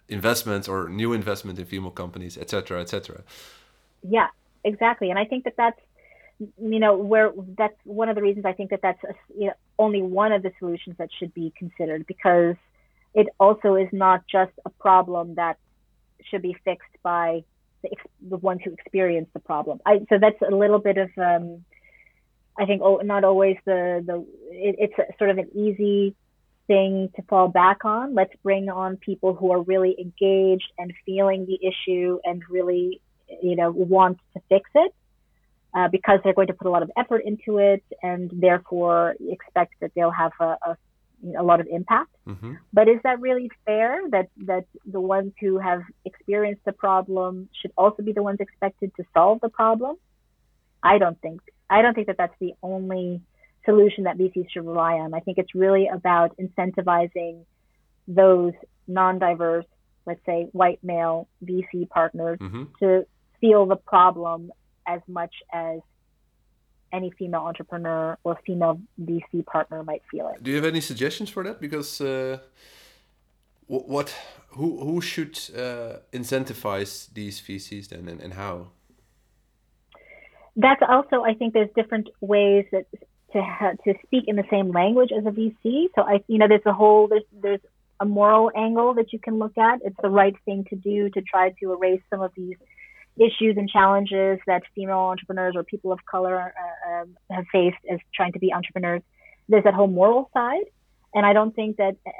investments 0.08 0.68
or 0.68 0.88
new 0.88 1.12
investment 1.12 1.58
in 1.58 1.64
female 1.64 1.90
companies, 1.90 2.38
etc., 2.38 2.80
etc. 2.80 3.22
Yeah, 4.02 4.28
exactly. 4.64 5.10
And 5.10 5.18
I 5.18 5.24
think 5.24 5.44
that 5.44 5.54
that's 5.56 5.80
you 6.38 6.78
know 6.78 6.96
where 6.96 7.32
that's 7.56 7.76
one 7.84 8.08
of 8.08 8.14
the 8.14 8.22
reasons 8.22 8.44
I 8.44 8.52
think 8.52 8.70
that 8.70 8.82
that's 8.82 9.02
a, 9.04 9.14
you 9.38 9.46
know, 9.46 9.54
only 9.78 10.02
one 10.02 10.32
of 10.32 10.42
the 10.42 10.52
solutions 10.58 10.96
that 10.98 11.08
should 11.18 11.32
be 11.32 11.52
considered 11.56 12.06
because 12.06 12.56
it 13.14 13.28
also 13.40 13.76
is 13.76 13.88
not 13.92 14.24
just 14.26 14.52
a 14.64 14.70
problem 14.70 15.36
that 15.36 15.56
should 16.30 16.42
be 16.42 16.54
fixed 16.64 16.90
by 17.02 17.42
the, 17.82 17.90
the 18.28 18.36
ones 18.36 18.60
who 18.64 18.72
experience 18.72 19.28
the 19.32 19.40
problem. 19.40 19.80
I, 19.86 20.00
so 20.10 20.18
that's 20.18 20.40
a 20.42 20.54
little 20.54 20.78
bit 20.78 20.98
of 20.98 21.10
um, 21.16 21.64
I 22.58 22.66
think 22.66 22.82
oh, 22.82 22.96
not 22.98 23.24
always 23.24 23.56
the 23.64 24.02
the 24.06 24.26
it, 24.50 24.76
it's 24.78 24.98
a, 24.98 25.16
sort 25.18 25.30
of 25.30 25.38
an 25.38 25.48
easy 25.54 26.14
thing 26.66 27.10
to 27.16 27.22
fall 27.22 27.48
back 27.48 27.84
on. 27.84 28.14
Let's 28.14 28.34
bring 28.42 28.68
on 28.68 28.96
people 28.96 29.34
who 29.34 29.52
are 29.52 29.62
really 29.62 29.96
engaged 29.98 30.70
and 30.78 30.92
feeling 31.04 31.46
the 31.46 31.58
issue 31.66 32.18
and 32.24 32.42
really 32.50 33.00
you 33.42 33.56
know, 33.56 33.70
want 33.70 34.18
to 34.34 34.42
fix 34.48 34.68
it 34.74 34.94
uh, 35.74 35.88
because 35.88 36.20
they're 36.22 36.34
going 36.34 36.46
to 36.48 36.54
put 36.54 36.66
a 36.66 36.70
lot 36.70 36.82
of 36.82 36.90
effort 36.96 37.22
into 37.24 37.58
it 37.58 37.82
and 38.02 38.30
therefore 38.32 39.14
expect 39.20 39.74
that 39.80 39.92
they'll 39.94 40.10
have 40.10 40.32
a, 40.40 40.44
a, 40.44 40.76
a 41.38 41.42
lot 41.42 41.60
of 41.60 41.66
impact. 41.66 42.14
Mm-hmm. 42.26 42.54
But 42.72 42.88
is 42.88 42.98
that 43.04 43.20
really 43.20 43.50
fair 43.64 44.00
that, 44.10 44.28
that 44.46 44.64
the 44.84 45.00
ones 45.00 45.32
who 45.40 45.58
have 45.58 45.82
experienced 46.04 46.64
the 46.64 46.72
problem 46.72 47.48
should 47.60 47.72
also 47.76 48.02
be 48.02 48.12
the 48.12 48.22
ones 48.22 48.38
expected 48.40 48.92
to 48.96 49.04
solve 49.14 49.40
the 49.40 49.48
problem? 49.48 49.96
I 50.82 50.98
don't 50.98 51.20
think. 51.20 51.40
I 51.68 51.82
don't 51.82 51.94
think 51.94 52.06
that 52.06 52.16
that's 52.18 52.34
the 52.38 52.52
only 52.62 53.20
solution 53.66 54.04
that 54.04 54.16
VCs 54.16 54.50
should 54.52 54.66
rely 54.66 54.94
on. 54.94 55.12
I 55.12 55.20
think 55.20 55.36
it's 55.38 55.54
really 55.54 55.88
about 55.88 56.36
incentivizing 56.38 57.44
those 58.08 58.52
non-diverse, 58.88 59.66
let's 60.06 60.24
say 60.24 60.48
white 60.52 60.78
male 60.82 61.28
VC 61.44 61.88
partners 61.90 62.38
mm-hmm. 62.40 62.64
to 62.80 63.06
feel 63.40 63.66
the 63.66 63.76
problem 63.76 64.52
as 64.86 65.00
much 65.08 65.34
as 65.52 65.80
any 66.92 67.10
female 67.18 67.42
entrepreneur 67.42 68.16
or 68.24 68.38
female 68.46 68.80
VC 69.00 69.44
partner 69.44 69.82
might 69.82 70.02
feel 70.10 70.30
it. 70.32 70.42
Do 70.42 70.50
you 70.50 70.56
have 70.56 70.64
any 70.64 70.80
suggestions 70.80 71.28
for 71.28 71.42
that? 71.42 71.60
Because 71.60 72.00
uh, 72.00 72.38
what 73.66 74.14
who 74.50 74.78
who 74.84 75.00
should 75.00 75.38
uh, 75.56 75.98
incentivize 76.12 77.12
these 77.12 77.40
VCs 77.40 77.88
then, 77.88 78.08
and, 78.08 78.20
and 78.20 78.34
how? 78.34 78.68
That's 80.56 80.82
also 80.88 81.22
I 81.24 81.34
think 81.34 81.52
there's 81.52 81.74
different 81.74 82.08
ways 82.20 82.64
that 82.72 82.86
to 83.32 83.42
ha- 83.42 83.74
to 83.84 83.94
speak 84.04 84.24
in 84.26 84.36
the 84.36 84.44
same 84.50 84.70
language 84.70 85.10
as 85.16 85.26
a 85.26 85.30
VC. 85.30 85.88
So 85.94 86.02
I 86.02 86.22
you 86.28 86.38
know 86.38 86.48
there's 86.48 86.66
a 86.66 86.72
whole 86.72 87.08
there's 87.08 87.24
there's 87.32 87.60
a 88.00 88.04
moral 88.04 88.50
angle 88.54 88.94
that 88.94 89.12
you 89.12 89.18
can 89.18 89.38
look 89.38 89.56
at. 89.56 89.80
It's 89.84 89.96
the 90.02 90.10
right 90.10 90.34
thing 90.44 90.64
to 90.70 90.76
do 90.76 91.10
to 91.10 91.22
try 91.22 91.50
to 91.60 91.72
erase 91.72 92.02
some 92.10 92.20
of 92.20 92.32
these 92.36 92.56
issues 93.16 93.56
and 93.56 93.68
challenges 93.68 94.38
that 94.46 94.62
female 94.74 94.98
entrepreneurs 94.98 95.54
or 95.56 95.64
people 95.64 95.92
of 95.92 96.04
color 96.04 96.38
uh, 96.38 96.90
um, 96.90 97.16
have 97.30 97.46
faced 97.50 97.78
as 97.90 97.98
trying 98.14 98.32
to 98.32 98.38
be 98.38 98.52
entrepreneurs. 98.52 99.02
There's 99.48 99.64
that 99.64 99.74
whole 99.74 99.86
moral 99.86 100.28
side, 100.34 100.66
and 101.14 101.24
I 101.24 101.32
don't 101.32 101.54
think 101.54 101.76
that 101.78 101.96
uh, 102.06 102.10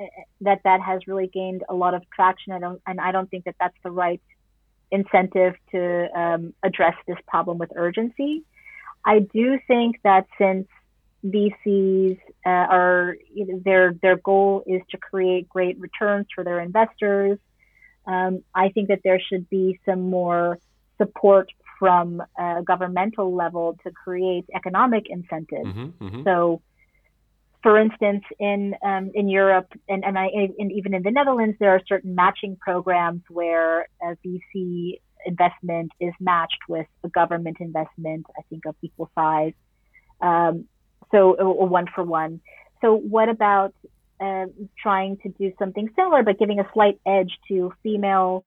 that 0.43 0.61
that 0.65 0.81
has 0.81 1.07
really 1.07 1.27
gained 1.27 1.65
a 1.69 1.75
lot 1.75 1.95
of 1.95 2.03
traction. 2.15 2.53
I 2.53 2.59
don't, 2.59 2.81
and 2.87 3.01
I 3.01 3.13
don't 3.13 3.31
think 3.31 3.45
that 3.45 3.57
that's 3.61 3.77
the 3.83 3.91
right 3.91 4.23
incentive 4.91 5.55
to 5.73 6.09
um, 6.19 6.55
address 6.63 6.95
this 7.07 7.19
problem 7.27 7.59
with 7.59 7.71
urgency. 7.75 8.45
I 9.05 9.21
do 9.21 9.59
think 9.67 10.01
that 10.03 10.27
since 10.39 10.67
VCs 11.31 12.19
uh, 12.45 12.49
are 12.49 13.17
you 13.33 13.47
know, 13.47 13.61
their 13.65 13.95
their 14.03 14.17
goal 14.17 14.63
is 14.67 14.83
to 14.91 14.99
create 14.99 15.49
great 15.49 15.79
returns 15.79 16.27
for 16.35 16.45
their 16.45 16.61
investors. 16.61 17.39
Um, 18.07 18.45
I 18.55 18.69
think 18.69 18.89
that 18.89 19.01
there 19.03 19.21
should 19.21 19.49
be 19.51 19.81
some 19.85 20.11
more 20.11 20.59
support 20.99 21.49
from 21.79 22.23
a 22.39 22.63
governmental 22.65 23.35
level 23.35 23.77
to 23.85 23.91
create 23.91 24.47
economic 24.55 25.07
incentives. 25.09 25.67
Mm-hmm, 25.67 26.05
mm-hmm. 26.05 26.23
So, 26.25 26.63
for 27.63 27.79
instance, 27.79 28.25
in 28.39 28.75
um, 28.85 29.11
in 29.15 29.29
Europe 29.29 29.73
and 29.89 30.05
and, 30.05 30.19
I, 30.19 30.29
and 30.59 30.73
even 30.73 30.95
in 30.95 31.03
the 31.03 31.11
Netherlands, 31.11 31.57
there 31.59 31.71
are 31.71 31.83
certain 31.87 32.15
matching 32.15 32.57
programs 32.61 33.23
where 33.29 33.89
a 34.03 34.17
VC 34.25 35.01
investment 35.27 35.91
is 36.01 36.13
matched 36.21 36.61
with 36.69 36.87
a 37.05 37.09
government 37.09 37.57
investment. 37.61 38.27
I 38.39 38.43
think 38.49 38.67
of 38.67 38.77
equal 38.83 39.11
size, 39.15 39.55
um, 40.21 40.67
so 41.11 41.37
a 41.39 41.65
one 41.65 41.87
for 41.95 42.05
one. 42.05 42.41
So, 42.81 42.95
what 42.95 43.29
about 43.29 43.75
uh, 44.21 44.47
trying 44.83 45.19
to 45.19 45.29
do 45.29 45.53
something 45.59 45.89
similar, 45.97 46.23
but 46.23 46.39
giving 46.39 46.59
a 46.61 46.69
slight 46.73 47.01
edge 47.07 47.39
to 47.49 47.73
female 47.83 48.45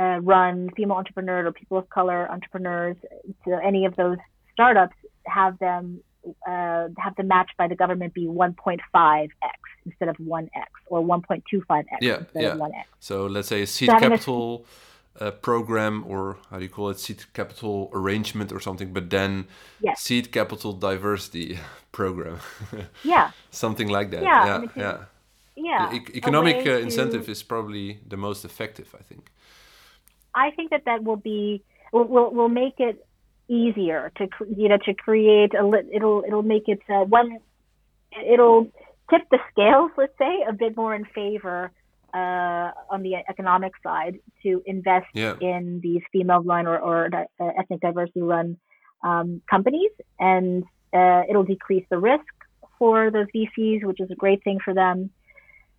uh, 0.00 0.18
run 0.20 0.70
female 0.76 0.96
entrepreneurs 0.96 1.46
or 1.46 1.52
people 1.52 1.78
of 1.78 1.88
color 1.88 2.30
entrepreneurs 2.30 2.96
to 3.44 3.60
any 3.62 3.84
of 3.84 3.94
those 3.96 4.18
startups 4.52 4.96
have 5.26 5.58
them 5.58 6.00
uh, 6.48 6.88
have 6.98 7.14
the 7.16 7.22
match 7.22 7.50
by 7.58 7.68
the 7.68 7.76
government 7.76 8.14
be 8.14 8.26
1.5x 8.26 9.28
instead 9.84 10.08
of 10.08 10.16
1x 10.16 10.48
or 10.86 11.02
1.25x 11.02 11.84
yeah, 12.00 12.18
instead 12.18 12.42
yeah. 12.42 12.48
of 12.52 12.58
1x. 12.58 12.84
So 12.98 13.26
let's 13.26 13.48
say 13.48 13.62
a 13.62 13.66
seed 13.66 13.90
so 13.90 13.98
capital 13.98 14.64
a, 14.64 14.93
uh, 15.20 15.30
program 15.30 16.04
or 16.06 16.36
how 16.50 16.58
do 16.58 16.64
you 16.64 16.68
call 16.68 16.90
it 16.90 16.98
seed 16.98 17.24
capital 17.32 17.90
arrangement 17.92 18.52
or 18.52 18.60
something, 18.60 18.92
but 18.92 19.10
then 19.10 19.46
yes. 19.80 20.00
seed 20.00 20.32
capital 20.32 20.72
diversity 20.72 21.58
program. 21.92 22.38
yeah. 23.04 23.30
Something 23.50 23.88
like 23.88 24.10
that. 24.10 24.22
Yeah. 24.22 24.46
Yeah. 24.46 24.68
yeah. 24.76 24.98
yeah. 25.56 25.94
E 25.94 26.00
economic 26.14 26.66
uh, 26.66 26.78
incentive 26.78 27.28
is 27.28 27.42
probably 27.42 28.00
the 28.08 28.16
most 28.16 28.44
effective, 28.44 28.94
I 28.98 29.02
think. 29.02 29.30
I 30.34 30.50
think 30.50 30.70
that 30.70 30.84
that 30.84 31.04
will 31.04 31.16
be 31.16 31.62
will 31.92 32.08
will, 32.08 32.30
will 32.30 32.48
make 32.48 32.80
it 32.80 33.06
easier 33.46 34.10
to 34.16 34.26
you 34.56 34.68
know 34.68 34.78
to 34.78 34.94
create 34.94 35.52
a 35.54 35.64
it'll 35.92 36.24
it'll 36.26 36.42
make 36.42 36.66
it 36.66 36.80
uh, 36.88 37.04
one 37.04 37.38
it'll 38.32 38.66
tip 39.10 39.22
the 39.30 39.38
scales, 39.50 39.90
let's 39.96 40.16
say, 40.18 40.44
a 40.48 40.52
bit 40.52 40.76
more 40.76 40.94
in 40.94 41.04
favor 41.04 41.70
uh, 42.14 42.70
on 42.90 43.02
the 43.02 43.16
economic 43.28 43.72
side 43.82 44.18
to 44.42 44.62
invest 44.66 45.06
yeah. 45.14 45.34
in 45.40 45.80
these 45.82 46.02
female-run 46.12 46.66
or, 46.66 46.78
or 46.78 47.10
uh, 47.14 47.44
ethnic 47.58 47.80
diversity-run 47.80 48.56
um, 49.02 49.42
companies, 49.50 49.90
and 50.18 50.64
uh, 50.94 51.22
it'll 51.28 51.44
decrease 51.44 51.84
the 51.90 51.98
risk 51.98 52.24
for 52.78 53.10
those 53.10 53.26
VCs, 53.34 53.84
which 53.84 54.00
is 54.00 54.10
a 54.10 54.14
great 54.14 54.42
thing 54.44 54.58
for 54.64 54.72
them. 54.74 55.10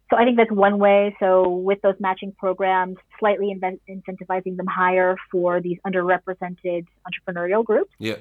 So 0.09 0.17
I 0.17 0.23
think 0.23 0.37
that's 0.37 0.51
one 0.51 0.77
way. 0.77 1.15
So 1.19 1.49
with 1.49 1.81
those 1.81 1.95
matching 1.99 2.33
programs, 2.37 2.97
slightly 3.19 3.55
incentivizing 3.89 4.55
them 4.57 4.67
higher 4.67 5.15
for 5.31 5.61
these 5.61 5.77
underrepresented 5.85 6.85
entrepreneurial 7.07 7.65
groups. 7.65 7.91
Yeah. 7.97 8.17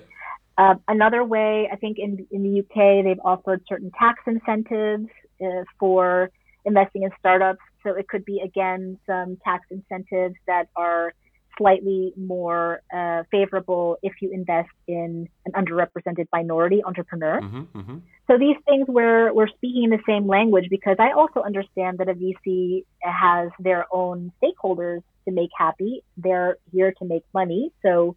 Uh, 0.57 0.77
another 0.89 1.25
way, 1.25 1.69
I 1.71 1.77
think 1.77 1.99
in 1.99 2.27
in 2.31 2.43
the 2.43 2.61
UK, 2.61 3.05
they've 3.05 3.21
offered 3.25 3.63
certain 3.69 3.91
tax 3.99 4.21
incentives 4.27 5.09
uh, 5.45 5.65
for 5.79 6.31
investing 6.65 7.03
in 7.03 7.11
startups. 7.19 7.61
So 7.85 7.93
it 7.95 8.09
could 8.09 8.25
be 8.25 8.41
again 8.41 8.99
some 9.07 9.37
tax 9.45 9.67
incentives 9.71 10.37
that 10.47 10.69
are 10.75 11.15
slightly 11.57 12.13
more 12.17 12.83
uh, 12.93 13.23
favorable 13.31 13.99
if 14.03 14.13
you 14.21 14.31
invest 14.33 14.71
in 14.89 15.29
an 15.47 15.53
underrepresented 15.53 16.27
minority 16.33 16.83
entrepreneur. 16.85 17.41
Mm-hmm, 17.41 17.79
mm-hmm. 17.79 17.97
So 18.27 18.39
these 18.39 18.57
things 18.67 18.87
we're 18.89 19.33
we're 19.33 19.49
speaking 19.49 19.91
the 19.91 20.01
same 20.07 20.27
language 20.27 20.67
because 20.71 20.97
I 20.99 21.13
also 21.13 21.43
understand 21.43 21.99
that 21.99 22.09
a 22.09 22.15
VC 22.15 22.85
has 23.01 23.51
their 23.59 23.87
own 23.93 24.33
stakeholders 24.43 25.03
to 25.27 25.33
make 25.33 25.51
happy. 25.57 26.03
They're 26.17 26.57
here 26.73 26.93
to 26.93 27.05
make 27.05 27.25
money. 27.33 27.73
So 27.83 28.17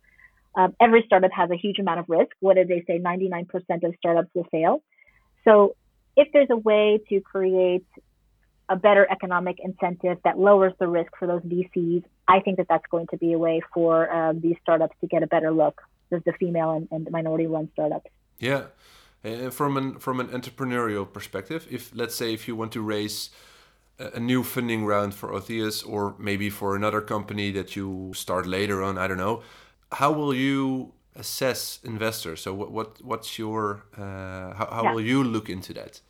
um, 0.56 0.75
every 0.82 1.03
startup 1.06 1.32
has 1.32 1.51
a 1.51 1.56
huge 1.56 1.80
amount 1.80 1.99
of 1.99 2.06
risk. 2.08 2.32
What 2.39 2.56
did 2.56 2.67
they 2.67 2.84
say? 2.88 2.99
99% 2.99 3.47
of 3.84 3.93
startups 3.99 4.30
will 4.34 4.47
fail. 4.51 4.82
So 5.43 5.75
if 6.15 6.30
there's 6.34 6.49
a 6.49 6.58
way 6.58 6.99
to 7.10 7.21
create 7.21 7.86
a 8.69 8.75
better 8.75 9.08
economic 9.10 9.60
incentive 9.60 10.17
that 10.23 10.38
lowers 10.38 10.73
the 10.80 10.88
risk 10.88 11.12
for 11.17 11.27
those 11.27 11.41
VCs, 11.43 12.03
I 12.27 12.39
think 12.41 12.58
that 12.58 12.67
that's 12.67 12.86
going 12.91 13.08
to 13.08 13.17
be 13.17 13.34
a 13.34 13.38
way 13.38 13.62
for 13.73 14.12
um, 14.12 14.41
these 14.41 14.56
startups 14.62 14.95
to 15.01 15.08
get 15.08 15.23
a 15.23 15.27
better 15.27 15.51
look, 15.51 15.82
the, 16.10 16.21
the 16.25 16.34
female 16.34 16.71
and, 16.71 16.88
and 16.91 17.10
minority-run 17.12 17.69
startups. 17.73 18.10
Yeah, 18.39 18.65
uh, 19.23 19.49
from 19.49 19.77
an 19.77 19.99
from 19.99 20.19
an 20.19 20.27
entrepreneurial 20.27 21.12
perspective, 21.12 21.67
if 21.71 21.95
let's 21.95 22.15
say 22.15 22.34
if 22.34 22.47
you 22.47 22.56
want 22.56 22.71
to 22.73 22.82
raise 22.82 23.30
a 23.99 24.19
new 24.19 24.43
funding 24.43 24.86
round 24.86 25.15
for 25.15 25.30
Autheos 25.32 25.88
or 25.88 26.15
maybe 26.19 26.49
for 26.49 26.75
another 26.75 27.01
company 27.01 27.51
that 27.51 27.75
you 27.75 28.12
start 28.13 28.45
later 28.45 28.84
on, 28.84 28.97
I 28.97 29.08
don't 29.08 29.17
know, 29.17 29.41
how 29.91 30.12
will 30.12 30.34
you 30.34 30.93
assess 31.15 31.80
investors? 31.84 32.41
So 32.41 32.53
what, 32.53 32.71
what 32.71 33.03
what's 33.03 33.39
your 33.39 33.86
uh, 33.97 34.53
how, 34.53 34.67
how 34.71 34.84
yeah. 34.84 34.93
will 34.93 35.01
you 35.01 35.23
look 35.23 35.49
into 35.49 35.73
that? 35.73 36.01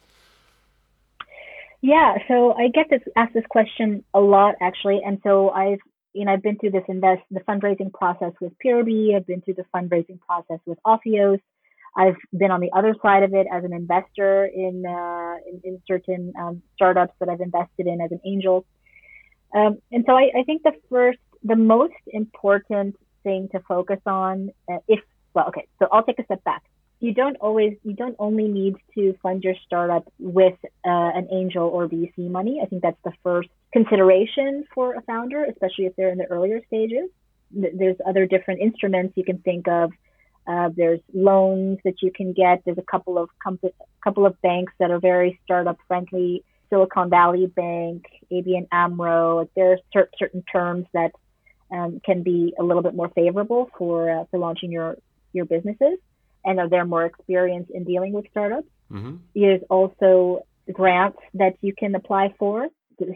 Yeah, 1.82 2.16
so 2.28 2.54
I 2.54 2.70
get 2.70 2.88
this 2.90 3.02
asked 3.16 3.34
this 3.34 3.46
question 3.50 4.04
a 4.14 4.20
lot 4.20 4.56
actually, 4.62 5.02
and 5.06 5.20
so 5.24 5.50
I've 5.50 5.80
you 6.14 6.26
know 6.26 6.34
I've 6.34 6.42
been 6.42 6.58
through 6.58 6.72
this 6.72 6.84
invest 6.88 7.22
the 7.30 7.42
fundraising 7.42 7.94
process 7.94 8.34
with 8.42 8.54
Peerby. 8.60 9.14
I've 9.16 9.28
been 9.28 9.42
through 9.42 9.56
the 9.56 9.66
fundraising 9.74 10.20
process 10.20 10.60
with 10.66 10.80
Autheos. 10.86 11.40
I've 11.96 12.16
been 12.32 12.52
on 12.52 12.62
the 12.62 12.72
other 12.76 12.96
side 13.02 13.24
of 13.24 13.34
it 13.34 13.48
as 13.52 13.64
an 13.64 13.74
investor 13.74 14.46
in 14.46 14.86
uh, 14.86 15.36
in, 15.50 15.62
in, 15.64 15.82
certain 15.88 16.34
um, 16.40 16.62
startups 16.76 17.14
that 17.20 17.30
I've 17.30 17.42
invested 17.42 17.88
in 17.88 18.02
as 18.02 18.12
an 18.12 18.22
angel. 18.26 18.66
Um, 19.56 19.78
and 19.92 20.04
so 20.06 20.14
I, 20.14 20.30
I, 20.38 20.44
think 20.44 20.64
the 20.64 20.74
first, 20.90 21.20
the 21.44 21.56
most 21.56 21.94
important 22.08 22.98
thing 23.24 23.48
to 23.54 23.62
focus 23.62 24.00
on, 24.06 24.52
uh, 24.70 24.78
if 24.88 25.00
well, 25.34 25.48
okay, 25.48 25.68
so 25.80 25.88
I'll 25.92 26.04
take 26.04 26.20
a 26.20 26.26
step 26.26 26.44
back 26.44 26.64
you 27.00 27.14
don't 27.14 27.36
always 27.38 27.78
you 27.84 27.94
don't 27.94 28.16
only 28.18 28.48
need 28.48 28.76
to 28.96 29.16
fund 29.22 29.44
your 29.44 29.54
startup 29.66 30.12
with 30.20 30.58
uh, 30.64 31.12
an 31.16 31.28
angel 31.32 31.68
or 31.68 31.88
VC 31.88 32.30
money. 32.30 32.60
I 32.62 32.66
think 32.66 32.82
that's 32.82 32.98
the 33.04 33.14
first 33.24 33.50
consideration 33.72 34.66
for 34.74 34.96
a 34.96 35.02
founder, 35.02 35.44
especially 35.46 35.86
if 35.86 35.96
they're 35.96 36.10
in 36.10 36.18
the 36.18 36.26
earlier 36.26 36.62
stages. 36.66 37.10
There's 37.52 37.98
other 38.06 38.26
different 38.26 38.62
instruments 38.62 39.14
you 39.16 39.24
can 39.24 39.38
think 39.40 39.68
of. 39.68 39.92
Uh, 40.48 40.70
there's 40.76 41.00
loans 41.14 41.78
that 41.86 42.02
you 42.02 42.12
can 42.12 42.34
get. 42.34 42.64
There's 42.66 42.78
a 42.78 42.92
couple 42.92 43.18
of 43.18 43.30
couple 44.04 44.26
of 44.26 44.42
banks 44.42 44.74
that 44.80 44.92
are 44.92 45.00
very 45.00 45.40
startup 45.44 45.78
friendly. 45.88 46.44
Silicon 46.70 47.10
Valley 47.10 47.46
Bank, 47.46 48.06
ABN 48.30 48.68
AMRO. 48.74 49.48
There 49.56 49.74
are 49.74 49.78
cer- 49.94 50.10
certain 50.20 50.44
terms 50.52 50.86
that 50.94 51.12
um, 51.72 52.02
can 52.04 52.24
be 52.24 52.54
a 52.60 52.64
little 52.64 52.84
bit 52.84 52.94
more 52.94 53.10
favorable 53.10 53.70
for 53.78 54.10
uh, 54.10 54.24
for 54.32 54.40
launching 54.40 54.72
your 54.72 54.98
your 55.32 55.46
businesses 55.46 56.00
and 56.48 56.60
are 56.60 56.70
there 56.70 56.86
more 56.86 57.06
experienced 57.06 57.70
in 57.72 57.84
dealing 57.84 58.14
with 58.14 58.26
startups. 58.32 58.70
Mm-hmm. 58.92 59.18
There's 59.36 59.62
also 59.70 60.46
grants 60.72 61.20
that 61.36 61.56
you 61.62 61.74
can 61.78 61.94
apply 61.94 62.34
for, 62.40 62.68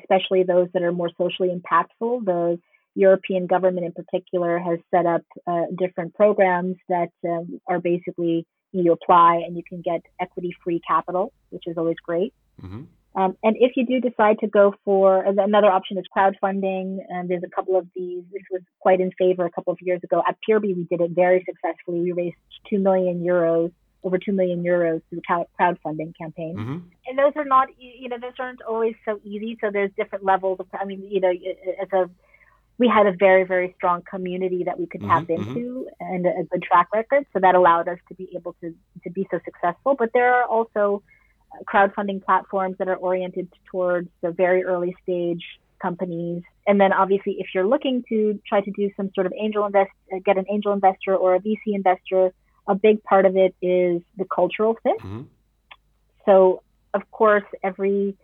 especially 0.02 0.44
those 0.44 0.68
that 0.74 0.84
are 0.84 0.92
more 0.92 1.10
socially 1.18 1.50
impactful. 1.50 2.26
The 2.26 2.60
European 2.94 3.48
government, 3.48 3.86
in 3.86 3.94
particular, 3.94 4.60
has 4.60 4.80
set 4.94 5.06
up 5.06 5.24
uh, 5.48 5.64
different 5.78 6.14
programs 6.14 6.76
that 6.90 7.12
um, 7.26 7.62
are 7.68 7.80
basically 7.80 8.46
you 8.74 8.92
apply 8.92 9.42
and 9.46 9.56
you 9.56 9.64
can 9.68 9.82
get 9.82 10.02
equity 10.20 10.54
free 10.64 10.82
capital, 10.86 11.34
which 11.50 11.64
is 11.68 11.78
always 11.78 11.98
great. 12.04 12.34
Mm-hmm. 12.62 12.84
Um, 13.16 13.36
and 13.44 13.58
if 13.60 13.74
you 13.76 13.86
do 13.86 14.00
decide 14.00 14.40
to 14.40 14.48
go 14.48 14.74
for 14.86 15.24
another 15.24 15.68
option 15.68 15.98
is 15.98 16.06
crowdfunding, 16.16 17.00
and 17.10 17.30
there's 17.30 17.44
a 17.44 17.50
couple 17.50 17.78
of 17.78 17.88
these. 17.94 18.24
This 18.32 18.44
was 18.50 18.62
quite 18.80 19.02
in 19.02 19.12
favor 19.18 19.46
a 19.46 19.52
couple 19.52 19.74
of 19.74 19.80
years 19.82 20.02
ago. 20.04 20.24
At 20.28 20.38
Peerby, 20.48 20.74
we 20.74 20.84
did 20.86 21.02
it 21.02 21.12
very 21.12 21.46
successfully. 21.46 22.00
We 22.02 22.12
raised 22.14 22.38
two 22.70 22.80
million 22.80 23.22
euros, 23.22 23.72
over 24.04 24.18
two 24.18 24.32
million 24.32 24.64
euros 24.64 25.02
through 25.10 25.22
the 25.28 25.46
crowdfunding 25.60 26.18
campaign. 26.18 26.56
Mm-hmm. 26.56 26.78
And 27.08 27.20
those 27.20 27.34
are 27.36 27.44
not, 27.44 27.68
you 27.78 28.08
know, 28.08 28.18
those 28.18 28.34
aren't 28.40 28.62
always 28.62 28.96
so 29.04 29.20
easy. 29.26 29.58
So 29.60 29.72
there's 29.72 29.92
different 29.98 30.24
levels 30.24 30.62
of. 30.62 30.68
I 30.74 30.86
mean, 30.86 31.06
you 31.10 31.20
know, 31.20 31.32
as 31.82 31.90
a 31.92 32.10
we 32.78 32.88
had 32.88 33.06
a 33.06 33.12
very 33.12 33.44
very 33.44 33.74
strong 33.78 34.02
community 34.10 34.64
that 34.64 34.80
we 34.80 34.88
could 34.88 35.02
tap 35.02 35.24
mm-hmm, 35.24 35.34
mm-hmm. 35.34 35.50
into 35.50 35.88
mm-hmm. 36.02 36.16
and 36.16 36.26
a 36.26 36.44
good 36.50 36.64
track 36.64 36.88
record 36.94 37.26
so 37.34 37.40
that 37.40 37.54
allowed 37.54 37.88
us 37.88 38.00
to 38.08 38.16
be 38.16 38.30
able 38.36 38.56
to 38.62 38.74
to 39.04 39.10
be 39.12 39.28
so 39.30 39.40
successful 39.46 39.96
but 40.00 40.10
there 40.14 40.34
are 40.34 40.46
also 40.46 41.04
crowdfunding 41.66 42.24
platforms 42.24 42.78
that 42.80 42.88
are 42.88 42.96
oriented 42.96 43.48
towards 43.70 44.10
the 44.22 44.32
very 44.32 44.64
early 44.64 44.96
stage 45.04 45.44
companies. 45.82 46.44
And 46.68 46.80
then 46.80 46.94
obviously, 46.94 47.38
if 47.40 47.48
you're 47.54 47.68
looking 47.68 48.04
to 48.10 48.40
try 48.48 48.62
to 48.62 48.72
do 48.72 48.92
some 48.96 49.12
sort 49.14 49.26
of 49.26 49.34
angel 49.38 49.66
invest, 49.66 49.92
uh, 50.14 50.18
get 50.24 50.38
an 50.38 50.46
angel 50.50 50.74
investor 50.74 51.16
or 51.16 51.36
a 51.36 51.40
VC 51.40 51.58
investor, 51.68 52.32
a 52.68 52.76
big 52.76 53.04
part 53.04 53.26
of 53.26 53.36
it 53.36 53.56
is 53.62 54.02
the 54.18 54.26
cultural 54.34 54.78
fit. 54.84 54.98
Mm-hmm. 55.00 55.22
So, 56.26 56.62
of 56.94 57.10
course, 57.12 57.44
every 57.64 58.16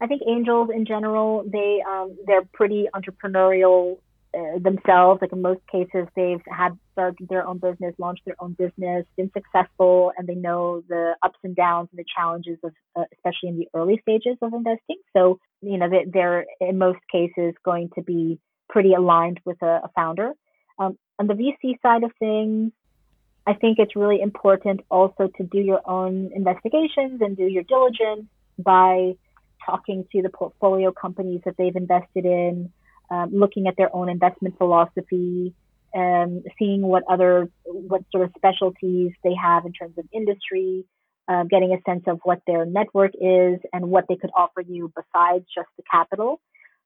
I 0.00 0.06
think 0.06 0.22
angels 0.26 0.70
in 0.74 0.84
general, 0.86 1.44
they 1.50 1.82
um, 1.88 2.16
they're 2.26 2.44
pretty 2.52 2.88
entrepreneurial 2.94 3.98
uh, 4.36 4.58
themselves. 4.58 5.20
Like 5.22 5.32
in 5.32 5.42
most 5.42 5.60
cases, 5.70 6.06
they've 6.16 6.42
had 6.46 6.78
started 6.92 7.28
their 7.28 7.46
own 7.46 7.58
business, 7.58 7.94
launched 7.98 8.24
their 8.24 8.36
own 8.40 8.52
business, 8.52 9.06
been 9.16 9.30
successful, 9.32 10.12
and 10.16 10.26
they 10.26 10.34
know 10.34 10.82
the 10.88 11.14
ups 11.22 11.38
and 11.44 11.54
downs 11.54 11.88
and 11.92 11.98
the 11.98 12.04
challenges 12.16 12.58
of, 12.64 12.72
uh, 12.96 13.04
especially 13.12 13.48
in 13.48 13.58
the 13.58 13.68
early 13.74 13.98
stages 14.02 14.36
of 14.42 14.52
investing. 14.52 14.96
So, 15.12 15.38
you 15.60 15.78
know, 15.78 15.88
they, 15.88 16.04
they're 16.10 16.46
in 16.60 16.78
most 16.78 17.00
cases 17.10 17.54
going 17.64 17.90
to 17.94 18.02
be 18.02 18.38
pretty 18.68 18.94
aligned 18.94 19.40
with 19.44 19.60
a, 19.62 19.82
a 19.84 19.90
founder. 19.94 20.32
Um, 20.78 20.98
on 21.18 21.26
the 21.26 21.34
VC 21.34 21.80
side 21.82 22.02
of 22.02 22.10
things, 22.18 22.72
I 23.46 23.54
think 23.54 23.78
it's 23.78 23.94
really 23.94 24.20
important 24.20 24.80
also 24.90 25.30
to 25.36 25.44
do 25.44 25.58
your 25.58 25.80
own 25.88 26.30
investigations 26.34 27.20
and 27.20 27.36
do 27.36 27.44
your 27.44 27.62
diligence 27.62 28.26
by 28.58 29.16
talking 29.64 30.06
to 30.12 30.22
the 30.22 30.28
portfolio 30.28 30.92
companies 30.92 31.42
that 31.44 31.56
they've 31.56 31.76
invested 31.76 32.24
in 32.24 32.72
um, 33.10 33.30
looking 33.32 33.66
at 33.66 33.76
their 33.76 33.94
own 33.94 34.08
investment 34.08 34.56
philosophy, 34.58 35.54
and 35.92 36.44
seeing 36.58 36.82
what 36.82 37.04
other 37.08 37.48
what 37.64 38.02
sort 38.10 38.24
of 38.24 38.32
specialties 38.36 39.12
they 39.22 39.34
have 39.40 39.64
in 39.64 39.72
terms 39.72 39.96
of 39.96 40.04
industry, 40.12 40.84
uh, 41.28 41.44
getting 41.44 41.72
a 41.72 41.90
sense 41.90 42.02
of 42.06 42.20
what 42.24 42.40
their 42.46 42.66
network 42.66 43.12
is 43.14 43.60
and 43.72 43.88
what 43.88 44.06
they 44.08 44.16
could 44.16 44.30
offer 44.36 44.60
you 44.60 44.92
besides 44.94 45.44
just 45.54 45.68
the 45.76 45.84
capital, 45.88 46.40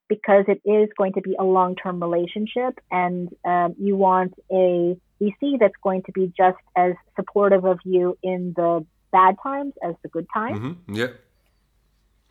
because 0.08 0.44
it 0.46 0.60
is 0.68 0.88
going 0.98 1.14
to 1.14 1.22
be 1.22 1.34
a 1.38 1.44
long-term 1.44 2.02
relationship, 2.02 2.78
and 2.90 3.30
um, 3.44 3.74
you 3.78 3.96
want 3.96 4.34
a 4.52 4.96
VC 5.20 5.58
that's 5.58 5.74
going 5.82 6.02
to 6.04 6.12
be 6.12 6.32
just 6.36 6.58
as 6.76 6.92
supportive 7.16 7.64
of 7.64 7.78
you 7.84 8.16
in 8.22 8.52
the 8.56 8.84
bad 9.10 9.36
times 9.42 9.72
as 9.82 9.94
the 10.02 10.08
good 10.08 10.26
times. 10.34 10.58
Mm-hmm. 10.58 10.94
Yeah 10.94 11.06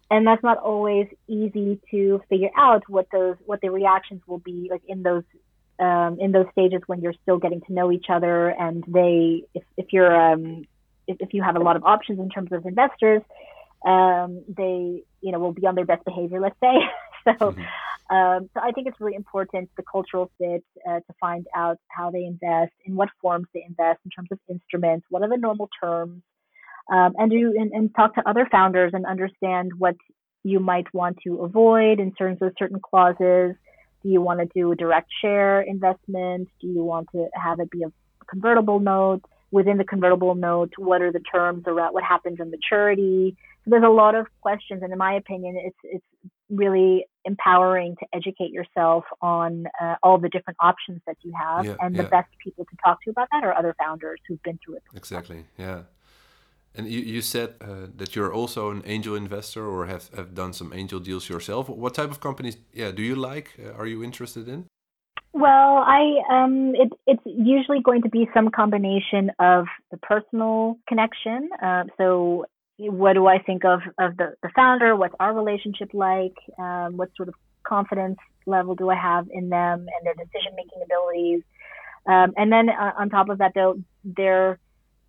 and 0.10 0.26
that's 0.26 0.44
not 0.44 0.58
always 0.58 1.08
easy 1.28 1.80
to 1.92 2.22
figure 2.30 2.50
out 2.56 2.84
what 2.88 3.08
those 3.12 3.36
what 3.46 3.62
the 3.62 3.70
reactions 3.70 4.22
will 4.28 4.40
be 4.40 4.68
like 4.70 4.82
in 4.88 5.04
those 5.04 5.24
um, 5.80 6.18
in 6.20 6.32
those 6.32 6.48
stages 6.52 6.82
when 6.88 7.02
you're 7.02 7.14
still 7.22 7.38
getting 7.38 7.62
to 7.62 7.74
know 7.74 7.92
each 7.92 8.08
other 8.10 8.50
and 8.50 8.84
they 8.88 9.44
if, 9.54 9.64
if 9.76 9.88
you're 9.92 10.16
um, 10.16 10.66
if, 11.08 11.18
if 11.20 11.34
you 11.34 11.44
have 11.44 11.56
a 11.56 11.60
lot 11.60 11.76
of 11.76 11.84
options 11.84 12.20
in 12.20 12.30
terms 12.30 12.52
of 12.52 12.66
investors 12.66 13.22
um, 13.86 14.44
they 14.48 15.04
you 15.22 15.32
know 15.32 15.40
will 15.40 15.54
be 15.54 15.66
on 15.66 15.76
their 15.76 15.86
best 15.86 16.04
behavior 16.06 16.40
let's 16.40 16.60
say 16.60 16.76
so 17.26 17.52
mm-hmm. 17.52 18.16
um, 18.16 18.50
so 18.54 18.62
I 18.62 18.72
think 18.72 18.88
it's 18.88 19.00
really 19.00 19.16
important 19.16 19.70
the 19.78 19.84
cultural 19.84 20.32
fit 20.38 20.64
uh, 20.90 21.00
to 21.00 21.14
find 21.20 21.46
out 21.56 21.78
how 21.90 22.12
they 22.12 22.24
invest 22.24 22.74
in 22.86 22.96
what 22.96 23.10
forms 23.22 23.48
they 23.54 23.64
invest 23.68 24.00
in 24.06 24.12
terms 24.12 24.30
of 24.32 24.40
instruments 24.50 25.06
what 25.10 25.22
are 25.22 25.30
the 25.30 25.38
normal 25.38 25.70
terms 25.82 26.24
um, 26.92 27.14
and 27.18 27.32
do 27.32 27.54
and, 27.58 27.72
and 27.72 27.96
talk 27.96 28.16
to 28.16 28.30
other 28.30 28.48
founders 28.52 28.92
and 28.94 29.06
understand 29.06 29.72
what 29.78 29.96
you 30.44 30.60
might 30.60 30.92
want 30.94 31.18
to 31.26 31.42
avoid 31.42 32.00
in 32.00 32.14
terms 32.14 32.38
of 32.42 32.54
certain 32.58 32.80
clauses. 32.80 33.56
Do 34.04 34.10
you 34.10 34.22
want 34.22 34.40
to 34.40 34.46
do 34.54 34.72
a 34.72 34.76
direct 34.76 35.10
share 35.22 35.62
investment? 35.62 36.48
Do 36.62 36.68
you 36.68 36.84
want 36.84 37.10
to 37.12 37.28
have 37.34 37.60
it 37.60 37.70
be 37.70 37.84
a 37.84 37.92
convertible 38.30 38.80
note? 38.80 39.22
Within 39.50 39.78
the 39.78 39.86
convertible 39.86 40.36
note, 40.36 40.74
what 40.78 41.02
are 41.02 41.12
the 41.12 41.22
terms 41.22 41.64
around 41.68 41.94
what 41.94 42.04
happens 42.04 42.38
in 42.40 42.52
maturity? 42.52 43.36
So 43.64 43.72
there's 43.72 43.84
a 43.84 43.90
lot 43.90 44.14
of 44.14 44.28
questions, 44.42 44.84
and 44.84 44.92
in 44.92 44.98
my 44.98 45.14
opinion, 45.14 45.56
it's 45.58 45.78
it's 45.84 46.06
really 46.50 47.06
empowering 47.26 47.96
to 48.00 48.06
educate 48.14 48.52
yourself 48.52 49.04
on 49.22 49.66
uh, 49.82 49.96
all 50.04 50.18
the 50.18 50.30
different 50.30 50.58
options 50.62 51.02
that 51.08 51.18
you 51.22 51.34
have, 51.38 51.66
yeah, 51.66 51.76
and 51.82 51.96
the 51.96 52.04
best 52.04 52.30
people 52.44 52.66
to 52.66 52.78
talk 52.84 53.02
to 53.04 53.10
about 53.10 53.28
that 53.32 53.44
are 53.44 53.54
other 53.54 53.76
founders 53.80 54.20
who've 54.28 54.42
been 54.44 54.60
through 54.64 54.76
it. 54.76 54.84
Exactly. 54.96 55.46
Yeah. 55.58 55.84
And 56.78 56.88
you, 56.88 57.00
you 57.00 57.22
said 57.22 57.56
uh, 57.60 57.88
that 57.96 58.16
you're 58.16 58.32
also 58.32 58.70
an 58.70 58.84
angel 58.86 59.16
investor 59.16 59.66
or 59.66 59.88
have, 59.88 60.10
have 60.16 60.36
done 60.36 60.54
some 60.54 60.72
angel 60.74 61.00
deals 61.00 61.28
yourself. 61.28 61.68
What 61.68 61.96
type 61.96 62.12
of 62.12 62.20
companies 62.20 62.58
yeah, 62.72 62.92
do 62.92 63.02
you 63.02 63.16
like? 63.16 63.54
Uh, 63.60 63.72
are 63.74 63.88
you 63.88 64.04
interested 64.04 64.48
in? 64.48 64.66
Well, 65.34 65.84
I 65.86 66.22
um, 66.32 66.74
it, 66.76 66.94
it's 67.06 67.22
usually 67.26 67.82
going 67.82 68.02
to 68.04 68.10
be 68.10 68.28
some 68.34 68.50
combination 68.50 69.32
of 69.40 69.66
the 69.92 69.98
personal 69.98 70.78
connection. 70.88 71.50
Uh, 71.62 71.84
so, 71.98 72.46
what 72.78 73.14
do 73.14 73.28
I 73.28 73.40
think 73.40 73.66
of 73.66 73.82
of 74.00 74.18
the, 74.18 74.34
the 74.42 74.50
founder? 74.56 74.96
What's 74.96 75.16
our 75.20 75.34
relationship 75.34 75.90
like? 75.94 76.36
Um, 76.58 76.98
what 76.98 77.10
sort 77.16 77.30
of 77.30 77.36
confidence 77.64 78.18
level 78.46 78.74
do 78.74 78.90
I 78.90 78.96
have 78.96 79.28
in 79.32 79.50
them 79.50 79.80
and 79.80 80.06
their 80.06 80.16
decision 80.16 80.54
making 80.56 80.82
abilities? 80.84 81.42
Um, 82.08 82.34
and 82.38 82.52
then 82.52 82.70
uh, 82.70 82.94
on 82.98 83.10
top 83.10 83.30
of 83.30 83.38
that, 83.40 83.52
though, 83.54 83.80
their 84.04 84.60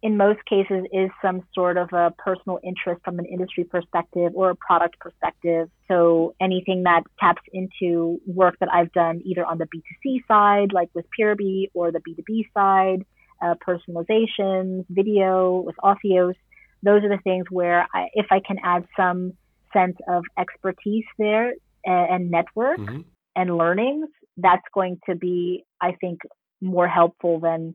in 0.03 0.17
most 0.17 0.39
cases 0.45 0.85
is 0.93 1.11
some 1.21 1.43
sort 1.55 1.77
of 1.77 1.93
a 1.93 2.13
personal 2.19 2.59
interest 2.63 3.01
from 3.05 3.19
an 3.19 3.25
industry 3.25 3.65
perspective 3.65 4.33
or 4.35 4.51
a 4.51 4.57
product 4.57 4.99
perspective. 5.01 5.69
So 5.89 6.35
anything 6.41 6.85
that 6.85 7.03
taps 7.19 7.43
into 7.53 8.21
work 8.27 8.57
that 8.61 8.69
I've 8.73 8.93
done 8.93 9.23
either 9.25 9.45
on 9.45 9.59
the 9.59 9.67
B2C 9.67 10.27
side, 10.29 10.73
like 10.73 10.89
with 10.95 11.07
Peerby, 11.19 11.71
or 11.75 11.91
the 11.91 12.01
B2B 12.01 12.45
side, 12.55 13.05
uh, 13.43 13.55
personalizations, 13.67 14.85
video 14.89 15.61
with 15.61 15.77
Autheos, 15.83 16.35
those 16.83 17.03
are 17.03 17.09
the 17.09 17.21
things 17.25 17.47
where 17.51 17.89
I, 17.93 18.09
if 18.15 18.27
I 18.31 18.41
can 18.47 18.59
add 18.63 18.87
some 18.97 19.33
sense 19.73 19.97
of 20.09 20.23
expertise 20.39 21.05
there 21.19 21.55
and, 21.85 22.11
and 22.11 22.31
network 22.31 22.79
mm-hmm. 22.79 23.01
and 23.35 23.57
learnings, 23.57 24.09
that's 24.37 24.63
going 24.73 25.01
to 25.09 25.17
be, 25.17 25.65
I 25.81 25.93
think, 26.01 26.21
more 26.61 26.87
helpful 26.87 27.41
than 27.41 27.75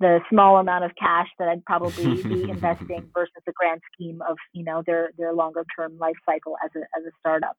the 0.00 0.20
small 0.28 0.58
amount 0.58 0.84
of 0.84 0.92
cash 0.98 1.28
that 1.38 1.48
I'd 1.48 1.64
probably 1.64 2.22
be 2.22 2.42
investing 2.50 3.08
versus 3.14 3.34
the 3.46 3.52
grand 3.52 3.80
scheme 3.92 4.22
of 4.28 4.36
you 4.52 4.64
know 4.64 4.82
their 4.86 5.10
their 5.18 5.32
longer 5.32 5.64
term 5.76 5.98
life 5.98 6.16
cycle 6.26 6.56
as 6.64 6.70
a 6.76 6.80
as 6.98 7.04
a 7.06 7.10
startup. 7.20 7.56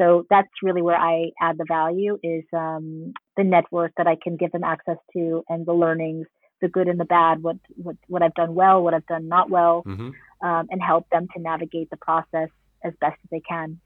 So 0.00 0.26
that's 0.30 0.48
really 0.62 0.82
where 0.82 0.96
I 0.96 1.30
add 1.40 1.58
the 1.58 1.64
value 1.66 2.18
is 2.22 2.44
um, 2.52 3.12
the 3.36 3.42
network 3.42 3.92
that 3.96 4.06
I 4.06 4.16
can 4.22 4.36
give 4.36 4.52
them 4.52 4.62
access 4.62 4.96
to 5.14 5.42
and 5.48 5.66
the 5.66 5.72
learnings, 5.72 6.26
the 6.60 6.68
good 6.68 6.86
and 6.86 7.00
the 7.00 7.04
bad, 7.04 7.42
what 7.42 7.56
what 7.76 7.96
what 8.06 8.22
I've 8.22 8.34
done 8.34 8.54
well, 8.54 8.82
what 8.82 8.94
I've 8.94 9.06
done 9.06 9.28
not 9.28 9.50
well, 9.50 9.82
mm-hmm. 9.86 10.10
um, 10.46 10.66
and 10.70 10.80
help 10.82 11.08
them 11.10 11.26
to 11.34 11.42
navigate 11.42 11.90
the 11.90 11.96
process 11.96 12.48
as 12.84 12.92
best 13.00 13.16
as 13.24 13.30
they 13.30 13.40
can. 13.40 13.80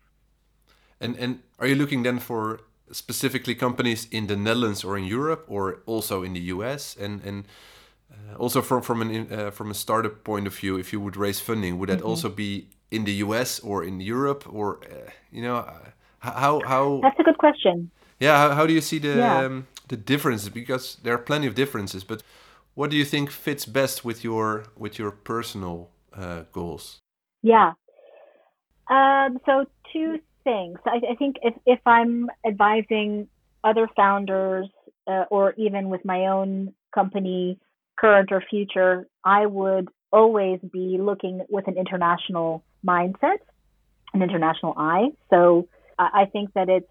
And 1.00 1.16
and 1.16 1.40
are 1.58 1.66
you 1.66 1.74
looking 1.74 2.02
then 2.02 2.18
for 2.18 2.60
specifically 2.90 3.54
companies 3.54 4.06
in 4.10 4.26
the 4.26 4.36
Netherlands 4.36 4.84
or 4.84 4.98
in 4.98 5.04
Europe 5.04 5.44
or 5.48 5.80
also 5.86 6.22
in 6.22 6.34
the 6.34 6.40
US 6.54 6.94
and 6.96 7.22
and 7.24 7.44
uh, 8.12 8.36
also 8.36 8.62
from 8.62 8.82
from 8.82 9.02
an 9.02 9.32
uh, 9.32 9.50
from 9.50 9.70
a 9.70 9.74
startup 9.74 10.24
point 10.24 10.46
of 10.46 10.54
view, 10.54 10.78
if 10.78 10.92
you 10.92 11.00
would 11.00 11.16
raise 11.16 11.40
funding, 11.40 11.78
would 11.78 11.88
that 11.88 11.98
mm 11.98 12.04
-hmm. 12.04 12.10
also 12.10 12.28
be 12.28 12.66
in 12.90 13.04
the 13.04 13.24
U.S. 13.24 13.60
or 13.60 13.84
in 13.84 14.00
Europe, 14.00 14.44
or 14.52 14.78
uh, 14.84 15.10
you 15.30 15.42
know, 15.42 15.56
uh, 15.56 15.90
how 16.18 16.60
how? 16.66 17.00
That's 17.00 17.20
a 17.20 17.22
good 17.22 17.38
question. 17.38 17.90
Yeah, 18.18 18.36
how, 18.38 18.54
how 18.54 18.66
do 18.66 18.72
you 18.72 18.80
see 18.80 19.00
the 19.00 19.16
yeah. 19.16 19.46
um, 19.46 19.66
the 19.88 19.96
differences? 19.96 20.50
Because 20.50 20.98
there 21.02 21.14
are 21.14 21.22
plenty 21.22 21.48
of 21.48 21.54
differences, 21.54 22.04
but 22.04 22.22
what 22.74 22.90
do 22.90 22.96
you 22.96 23.04
think 23.04 23.30
fits 23.30 23.66
best 23.66 24.04
with 24.04 24.22
your 24.24 24.64
with 24.78 24.98
your 24.98 25.10
personal 25.10 25.88
uh, 26.16 26.42
goals? 26.52 26.98
Yeah. 27.42 27.72
Um, 28.88 29.40
so 29.46 29.64
two 29.92 30.20
things. 30.44 30.78
I, 30.86 31.00
I, 31.12 31.14
think 31.14 31.36
if 31.42 31.54
if 31.66 31.80
I'm 31.86 32.30
advising 32.46 33.28
other 33.64 33.88
founders 33.96 34.68
uh, 35.06 35.24
or 35.30 35.54
even 35.56 35.88
with 35.88 36.04
my 36.04 36.26
own 36.26 36.74
company 36.94 37.58
current 37.98 38.30
or 38.32 38.42
future, 38.48 39.06
I 39.24 39.46
would 39.46 39.88
always 40.12 40.60
be 40.72 40.98
looking 41.00 41.40
with 41.48 41.68
an 41.68 41.76
international 41.78 42.64
mindset, 42.86 43.38
an 44.12 44.22
international 44.22 44.74
eye. 44.76 45.08
So 45.30 45.68
I 45.98 46.26
think 46.32 46.52
that 46.54 46.68
it's 46.68 46.88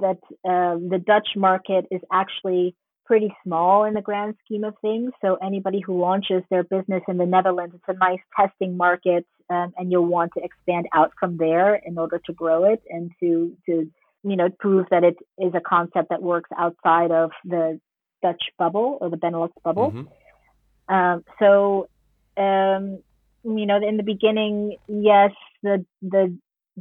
that 0.00 0.18
uh, 0.44 0.76
the 0.88 1.02
Dutch 1.04 1.28
market 1.36 1.86
is 1.90 2.00
actually 2.12 2.74
pretty 3.04 3.34
small 3.44 3.84
in 3.84 3.94
the 3.94 4.02
grand 4.02 4.34
scheme 4.44 4.64
of 4.64 4.74
things. 4.82 5.12
So 5.22 5.36
anybody 5.42 5.80
who 5.80 6.00
launches 6.00 6.42
their 6.50 6.62
business 6.62 7.02
in 7.08 7.16
the 7.16 7.26
Netherlands, 7.26 7.74
it's 7.74 7.84
a 7.88 7.98
nice 7.98 8.20
testing 8.38 8.76
market, 8.76 9.26
um, 9.50 9.72
and 9.76 9.90
you'll 9.90 10.06
want 10.06 10.32
to 10.36 10.44
expand 10.44 10.86
out 10.94 11.12
from 11.18 11.36
there 11.38 11.74
in 11.74 11.98
order 11.98 12.20
to 12.26 12.32
grow 12.32 12.64
it 12.64 12.82
and 12.88 13.10
to 13.20 13.56
to 13.66 13.90
you 14.24 14.36
know 14.36 14.48
prove 14.58 14.86
that 14.90 15.04
it 15.04 15.16
is 15.38 15.52
a 15.54 15.60
concept 15.60 16.10
that 16.10 16.22
works 16.22 16.50
outside 16.58 17.10
of 17.10 17.30
the 17.44 17.80
Dutch 18.22 18.42
bubble 18.58 18.98
or 19.00 19.10
the 19.10 19.16
Benelux 19.16 19.50
bubble. 19.64 19.92
Mm-hmm. 19.92 20.94
Um, 20.94 21.24
so, 21.38 21.88
um, 22.36 22.98
you 23.44 23.66
know, 23.66 23.76
in 23.76 23.96
the 23.96 24.02
beginning, 24.02 24.76
yes, 24.88 25.32
the 25.62 25.84
the 26.02 26.36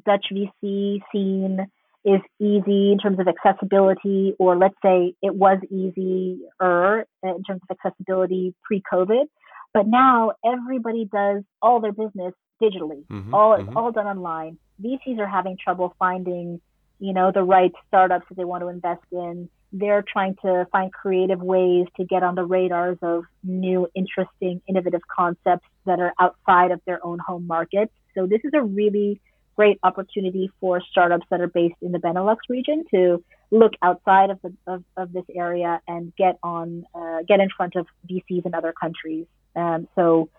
Dutch 0.06 0.28
VC 0.32 1.02
scene 1.12 1.68
is 2.06 2.22
easy 2.40 2.92
in 2.92 3.00
terms 3.02 3.20
of 3.20 3.28
accessibility, 3.28 4.34
or 4.40 4.56
let's 4.56 4.78
say 4.82 5.14
it 5.22 5.36
was 5.36 5.60
easier 5.70 7.06
in 7.24 7.44
terms 7.44 7.62
of 7.70 7.78
accessibility 7.78 8.56
pre-COVID. 8.64 9.26
But 9.74 9.88
now 9.88 10.32
everybody 10.46 11.06
does 11.12 11.44
all 11.62 11.82
their 11.82 11.92
business 11.92 12.34
digitally. 12.62 13.06
Mm-hmm, 13.08 13.34
all 13.34 13.54
it's 13.54 13.64
mm-hmm. 13.64 13.78
all 13.78 13.92
done 13.92 14.08
online. 14.08 14.58
VCs 14.82 15.20
are 15.20 15.28
having 15.28 15.58
trouble 15.62 15.94
finding, 16.00 16.62
you 17.00 17.14
know, 17.14 17.32
the 17.34 17.44
right 17.44 17.72
startups 17.88 18.26
that 18.30 18.36
they 18.38 18.46
want 18.46 18.62
to 18.62 18.70
invest 18.70 19.04
in 19.12 19.50
they're 19.74 20.04
trying 20.04 20.36
to 20.42 20.66
find 20.72 20.92
creative 20.94 21.42
ways 21.42 21.88
to 21.98 22.06
get 22.06 22.24
on 22.24 22.36
the 22.36 22.44
radars 22.44 22.98
of 23.02 23.26
new, 23.44 23.88
interesting, 23.96 24.62
innovative 24.68 25.02
concepts 25.14 25.68
that 25.86 26.00
are 26.00 26.14
outside 26.20 26.72
of 26.72 26.82
their 26.86 27.06
own 27.06 27.20
home 27.20 27.46
market. 27.46 27.92
So 28.16 28.26
this 28.26 28.42
is 28.44 28.52
a 28.54 28.62
really 28.62 29.20
great 29.56 29.80
opportunity 29.84 30.52
for 30.60 30.82
startups 30.92 31.26
that 31.32 31.42
are 31.42 31.48
based 31.48 31.76
in 31.82 31.92
the 31.92 31.98
Benelux 31.98 32.38
region 32.48 32.86
to 32.94 33.24
look 33.52 33.74
outside 33.82 34.30
of, 34.30 34.40
the, 34.42 34.54
of, 34.68 34.84
of 34.96 35.12
this 35.12 35.26
area 35.36 35.82
and 35.88 36.14
get 36.16 36.38
on 36.44 36.86
uh, 36.94 37.20
get 37.28 37.40
in 37.40 37.50
front 37.56 37.76
of 37.76 37.88
VCs 38.10 38.46
in 38.46 38.54
other 38.54 38.74
countries. 38.80 39.26
Um, 39.56 39.88
so 39.96 40.30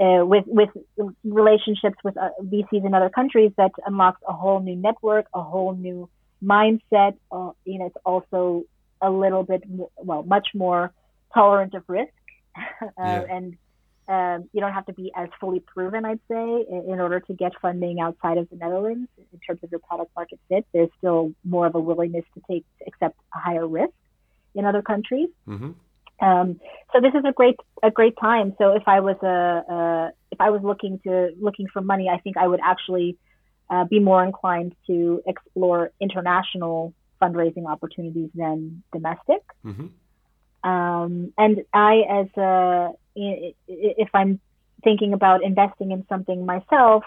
uh, 0.00 0.24
with 0.24 0.44
with 0.46 0.70
relationships 1.24 1.96
with 2.04 2.16
uh, 2.16 2.30
VCs 2.42 2.84
in 2.84 2.94
other 2.94 3.10
countries, 3.10 3.52
that 3.56 3.70
unlocks 3.86 4.20
a 4.28 4.32
whole 4.32 4.60
new 4.60 4.76
network, 4.76 5.26
a 5.34 5.42
whole 5.42 5.74
new 5.74 6.08
mindset, 6.42 7.16
uh, 7.32 7.50
you 7.64 7.78
know, 7.78 7.86
it's 7.86 7.96
also 8.04 8.64
a 9.00 9.10
little 9.10 9.42
bit 9.42 9.68
more, 9.68 9.90
well, 9.96 10.22
much 10.22 10.48
more 10.54 10.92
tolerant 11.34 11.74
of 11.74 11.84
risk, 11.88 12.12
uh, 12.56 12.86
yeah. 12.98 13.24
and 13.30 13.56
um, 14.08 14.48
you 14.52 14.60
don't 14.60 14.72
have 14.72 14.86
to 14.86 14.94
be 14.94 15.12
as 15.14 15.28
fully 15.38 15.60
proven, 15.60 16.04
I'd 16.06 16.20
say, 16.28 16.64
in, 16.70 16.84
in, 16.88 17.00
order 17.00 17.20
to 17.20 17.34
get 17.34 17.52
funding 17.60 18.00
outside 18.00 18.38
of 18.38 18.48
the 18.48 18.56
Netherlands 18.56 19.08
in 19.18 19.38
terms 19.46 19.60
of 19.62 19.70
your 19.70 19.80
product 19.80 20.12
market 20.16 20.40
fit. 20.48 20.66
There's 20.72 20.88
still 20.96 21.32
more 21.44 21.66
of 21.66 21.74
a 21.74 21.80
willingness 21.80 22.24
to 22.34 22.42
take 22.50 22.64
to 22.78 22.86
accept 22.86 23.18
a 23.34 23.38
higher 23.38 23.66
risk 23.66 23.92
in 24.54 24.64
other 24.64 24.80
countries. 24.80 25.28
Mm-hmm. 25.46 25.72
Um, 26.24 26.60
so 26.92 27.00
this 27.00 27.12
is 27.14 27.22
a 27.28 27.32
great 27.32 27.56
a 27.82 27.90
great 27.90 28.16
time. 28.18 28.54
So 28.56 28.74
if 28.74 28.84
I 28.86 29.00
was 29.00 29.16
a, 29.22 29.72
a 29.72 30.12
if 30.32 30.40
I 30.40 30.50
was 30.50 30.62
looking 30.62 31.00
to 31.04 31.30
looking 31.38 31.68
for 31.70 31.82
money, 31.82 32.08
I 32.08 32.18
think 32.18 32.38
I 32.38 32.46
would 32.46 32.60
actually 32.64 33.18
uh, 33.70 33.84
be 33.84 33.98
more 33.98 34.24
inclined 34.24 34.74
to 34.86 35.22
explore 35.26 35.90
international 36.00 36.94
fundraising 37.20 37.66
opportunities 37.66 38.30
than 38.34 38.82
domestic. 38.92 39.42
Mm-hmm. 39.64 40.68
Um, 40.68 41.32
and 41.36 41.64
I, 41.72 42.02
as 42.08 42.26
a, 42.36 42.90
if 43.14 44.08
I'm 44.14 44.40
thinking 44.82 45.12
about 45.12 45.42
investing 45.44 45.92
in 45.92 46.04
something 46.08 46.44
myself, 46.46 47.04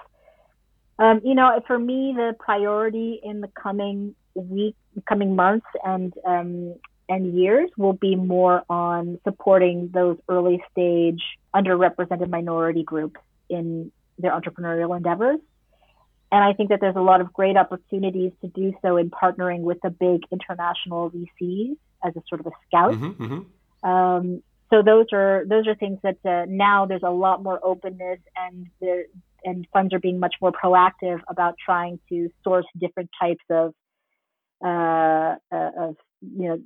um, 1.00 1.22
you 1.24 1.34
know, 1.34 1.62
for 1.66 1.80
me, 1.80 2.14
the 2.16 2.36
priority 2.40 3.20
in 3.24 3.42
the 3.42 3.48
coming 3.48 4.16
week, 4.36 4.76
coming 5.08 5.36
months, 5.36 5.66
and 5.84 6.14
um, 6.26 6.76
and 7.10 7.34
years 7.38 7.70
will 7.78 7.94
be 7.94 8.16
more 8.16 8.64
on 8.70 9.20
supporting 9.24 9.90
those 9.94 10.18
early 10.30 10.64
stage 10.72 11.22
underrepresented 11.54 12.30
minority 12.30 12.84
groups 12.84 13.20
in 13.50 13.92
their 14.18 14.32
entrepreneurial 14.32 14.96
endeavors. 14.96 15.40
And 16.32 16.44
I 16.44 16.54
think 16.54 16.70
that 16.70 16.80
there's 16.80 16.96
a 16.96 17.02
lot 17.02 17.20
of 17.20 17.34
great 17.34 17.58
opportunities 17.58 18.32
to 18.42 18.48
do 18.48 18.74
so 18.82 18.98
in 18.98 19.10
partnering 19.10 19.62
with 19.62 19.80
the 19.84 19.90
big 19.90 20.22
international 20.32 21.12
VCs 21.12 21.76
as 22.04 22.16
a 22.16 22.22
sort 22.30 22.40
of 22.40 22.48
a 22.48 22.52
scout. 22.68 22.94
Mm-hmm, 22.94 23.24
mm-hmm. 23.24 23.90
Um, 23.90 24.44
so 24.70 24.82
those 24.82 25.08
are 25.12 25.44
those 25.46 25.68
are 25.68 25.76
things 25.76 26.00
that 26.04 26.18
uh, 26.26 26.46
now 26.48 26.86
there's 26.86 27.04
a 27.04 27.12
lot 27.12 27.44
more 27.44 27.60
openness 27.64 28.20
and 28.38 28.68
there 28.80 29.04
and 29.44 29.68
funds 29.74 29.94
are 29.94 30.00
being 30.00 30.20
much 30.20 30.36
more 30.42 30.52
proactive 30.52 31.20
about 31.28 31.56
trying 31.64 32.00
to 32.10 32.30
source 32.44 32.66
different 32.80 33.10
types 33.20 33.44
of 33.50 33.74
uh, 34.64 35.36
uh, 35.52 35.72
of 35.78 35.96
you 36.22 36.48
know 36.48 36.62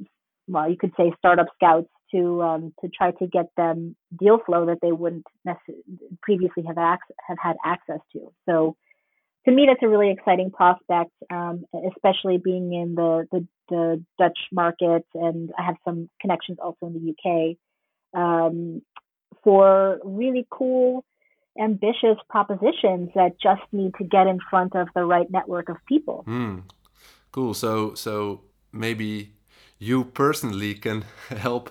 well 0.48 0.70
you 0.70 0.78
could 0.78 0.92
say 0.98 1.12
startup 1.18 1.48
scouts 1.56 1.90
to 2.12 2.44
um, 2.44 2.74
to 2.82 2.90
try 2.90 3.12
to 3.12 3.26
get 3.26 3.48
them 3.58 3.96
deal 4.18 4.40
flow 4.46 4.68
that 4.68 4.78
they 4.82 4.92
wouldn't 4.92 5.26
necessarily 5.44 5.84
previously 6.22 6.64
have 6.68 6.78
ac- 6.78 7.16
have 7.28 7.38
had 7.42 7.56
access 7.66 8.00
to. 8.14 8.32
So 8.48 8.76
to 9.46 9.52
me, 9.52 9.66
that's 9.68 9.82
a 9.84 9.88
really 9.88 10.12
exciting 10.12 10.52
prospect, 10.52 11.12
um, 11.30 11.66
especially 11.96 12.38
being 12.38 12.74
in 12.74 12.96
the, 12.96 13.28
the, 13.32 13.48
the 13.70 14.04
Dutch 14.18 14.40
market, 14.52 15.06
and 15.14 15.52
I 15.58 15.64
have 15.64 15.76
some 15.86 16.10
connections 16.20 16.58
also 16.62 16.88
in 16.88 16.94
the 16.94 17.12
UK 17.14 17.58
um, 18.20 18.82
for 19.44 20.00
really 20.04 20.48
cool, 20.50 21.06
ambitious 21.60 22.18
propositions 22.30 23.10
that 23.16 23.34
just 23.42 23.62
need 23.72 23.94
to 24.00 24.04
get 24.04 24.28
in 24.28 24.40
front 24.50 24.76
of 24.76 24.88
the 24.96 25.06
right 25.06 25.30
network 25.30 25.70
of 25.70 25.78
people. 25.88 26.24
Mm, 26.28 26.64
cool. 27.32 27.54
So 27.54 27.94
so 27.94 28.42
maybe 28.72 29.34
you 29.78 30.06
personally 30.06 30.74
can 30.74 31.06
help 31.30 31.70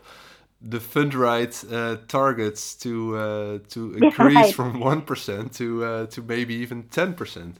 the 0.66 0.78
Fundright 0.78 1.54
uh, 1.70 1.98
targets 2.08 2.74
to 2.76 3.16
uh, 3.16 3.58
to 3.68 3.94
increase 3.94 4.34
right. 4.34 4.54
from 4.54 4.80
one 4.80 5.02
percent 5.02 5.52
to 5.54 5.84
uh, 5.84 6.06
to 6.06 6.22
maybe 6.22 6.54
even 6.54 6.84
ten 6.84 7.14
percent. 7.14 7.58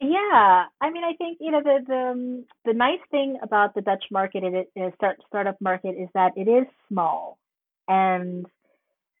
Yeah, 0.00 0.64
I 0.80 0.90
mean, 0.90 1.04
I 1.04 1.12
think 1.16 1.38
you 1.40 1.50
know 1.50 1.62
the 1.62 1.78
the 1.86 1.94
um, 1.94 2.44
the 2.64 2.72
nice 2.72 3.00
thing 3.10 3.38
about 3.42 3.74
the 3.74 3.82
Dutch 3.82 4.04
market, 4.10 4.42
it 4.42 4.70
is 4.74 4.92
start 4.94 5.18
startup 5.28 5.60
market, 5.60 5.90
is 5.90 6.08
that 6.14 6.32
it 6.36 6.48
is 6.48 6.66
small, 6.88 7.38
and 7.86 8.46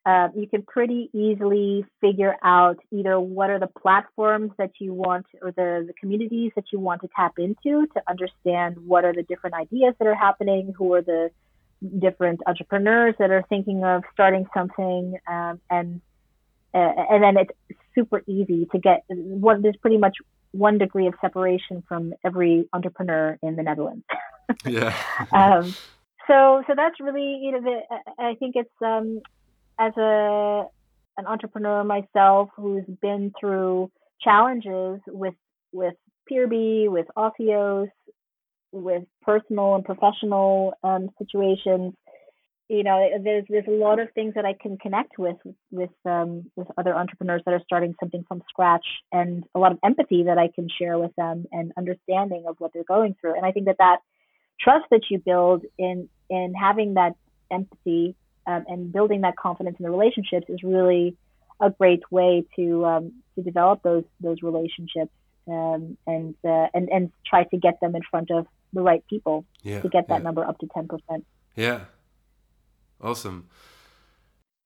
uh, 0.04 0.28
you 0.34 0.48
can 0.48 0.62
pretty 0.62 1.10
easily 1.12 1.84
figure 2.00 2.34
out 2.42 2.78
either 2.90 3.20
what 3.20 3.50
are 3.50 3.60
the 3.60 3.68
platforms 3.68 4.50
that 4.58 4.72
you 4.80 4.92
want 4.92 5.26
or 5.40 5.52
the, 5.52 5.84
the 5.86 5.92
communities 6.00 6.50
that 6.56 6.64
you 6.72 6.80
want 6.80 7.00
to 7.02 7.08
tap 7.14 7.34
into 7.38 7.86
to 7.94 8.02
understand 8.08 8.76
what 8.84 9.04
are 9.04 9.12
the 9.12 9.22
different 9.22 9.54
ideas 9.54 9.94
that 10.00 10.08
are 10.08 10.14
happening, 10.14 10.74
who 10.76 10.92
are 10.94 11.02
the 11.02 11.30
different 11.98 12.40
entrepreneurs 12.46 13.14
that 13.18 13.30
are 13.30 13.44
thinking 13.48 13.84
of 13.84 14.02
starting 14.12 14.46
something, 14.54 15.18
um, 15.28 15.60
and 15.70 16.00
uh, 16.74 16.92
and 17.10 17.22
then 17.22 17.36
it's 17.36 17.80
super 17.94 18.22
easy 18.26 18.66
to 18.72 18.78
get 18.78 19.04
one. 19.08 19.62
There's 19.62 19.76
pretty 19.76 19.98
much 19.98 20.16
one 20.52 20.78
degree 20.78 21.06
of 21.06 21.14
separation 21.20 21.82
from 21.88 22.14
every 22.24 22.68
entrepreneur 22.72 23.38
in 23.42 23.56
the 23.56 23.62
Netherlands. 23.62 24.04
yeah. 24.66 24.94
um, 25.32 25.74
so 26.26 26.62
so 26.66 26.74
that's 26.76 27.00
really 27.00 27.40
you 27.42 27.52
know 27.52 27.60
the, 27.60 27.80
I 28.18 28.34
think 28.34 28.56
it's 28.56 28.70
um, 28.84 29.20
as 29.78 29.96
a 29.96 30.66
an 31.18 31.26
entrepreneur 31.26 31.84
myself 31.84 32.50
who's 32.56 32.84
been 33.00 33.32
through 33.38 33.90
challenges 34.20 35.00
with 35.08 35.34
with 35.72 35.94
Peerby, 36.28 36.88
with 36.88 37.06
Autheos, 37.16 37.88
with 38.72 39.04
personal 39.22 39.74
and 39.74 39.84
professional 39.84 40.74
um, 40.82 41.10
situations. 41.18 41.94
You 42.68 42.84
know, 42.84 43.06
there's 43.22 43.44
there's 43.48 43.66
a 43.68 43.72
lot 43.72 44.00
of 44.00 44.08
things 44.14 44.34
that 44.34 44.46
I 44.46 44.54
can 44.54 44.78
connect 44.78 45.18
with 45.18 45.36
with 45.70 45.90
um, 46.06 46.50
with 46.56 46.68
other 46.78 46.94
entrepreneurs 46.94 47.42
that 47.44 47.52
are 47.52 47.62
starting 47.64 47.94
something 48.00 48.24
from 48.26 48.42
scratch, 48.48 48.86
and 49.12 49.44
a 49.54 49.58
lot 49.58 49.72
of 49.72 49.78
empathy 49.84 50.24
that 50.24 50.38
I 50.38 50.48
can 50.48 50.68
share 50.78 50.98
with 50.98 51.14
them 51.16 51.46
and 51.52 51.72
understanding 51.76 52.44
of 52.48 52.56
what 52.58 52.72
they're 52.72 52.84
going 52.84 53.14
through. 53.20 53.36
And 53.36 53.44
I 53.44 53.52
think 53.52 53.66
that 53.66 53.78
that 53.78 53.98
trust 54.58 54.86
that 54.90 55.02
you 55.10 55.18
build 55.18 55.64
in 55.78 56.08
in 56.30 56.54
having 56.54 56.94
that 56.94 57.12
empathy 57.50 58.14
um, 58.46 58.64
and 58.68 58.92
building 58.92 59.20
that 59.22 59.36
confidence 59.36 59.76
in 59.78 59.84
the 59.84 59.90
relationships 59.90 60.46
is 60.48 60.62
really 60.62 61.16
a 61.60 61.70
great 61.70 62.02
way 62.10 62.44
to 62.56 62.84
um, 62.84 63.12
to 63.34 63.42
develop 63.42 63.82
those 63.82 64.04
those 64.20 64.38
relationships 64.42 65.12
um, 65.48 65.96
and 66.06 66.34
uh, 66.44 66.66
and 66.74 66.88
and 66.88 67.12
try 67.26 67.44
to 67.44 67.56
get 67.56 67.80
them 67.80 67.94
in 67.94 68.02
front 68.10 68.30
of 68.30 68.46
the 68.72 68.80
right 68.80 69.04
people 69.08 69.44
yeah, 69.62 69.80
to 69.80 69.88
get 69.88 70.08
that 70.08 70.18
yeah. 70.18 70.24
number 70.24 70.44
up 70.44 70.58
to 70.58 70.66
10%. 70.66 70.88
Yeah. 71.56 71.80
Awesome. 73.00 73.48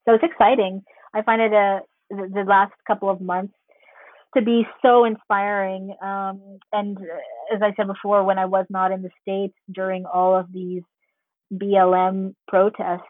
So 0.07 0.15
it's 0.15 0.25
exciting. 0.25 0.83
I 1.15 1.23
find 1.23 1.41
it 1.43 1.53
a, 1.53 1.57
uh, 1.57 1.81
the, 2.11 2.31
the 2.33 2.45
last 2.45 2.73
couple 2.87 3.11
of 3.11 3.21
months 3.21 3.55
to 4.37 4.43
be 4.43 4.67
so 4.83 5.05
inspiring. 5.05 5.95
Um, 6.03 6.59
and 6.73 6.97
uh, 6.99 7.55
as 7.55 7.63
I 7.63 7.75
said 7.77 7.87
before, 7.87 8.23
when 8.25 8.39
I 8.39 8.45
was 8.45 8.67
not 8.71 8.93
in 8.93 9.03
the 9.03 9.11
States 9.23 9.55
during 9.73 10.05
all 10.05 10.37
of 10.37 10.53
these 10.53 10.83
BLM 11.53 12.35
protests, 12.47 13.03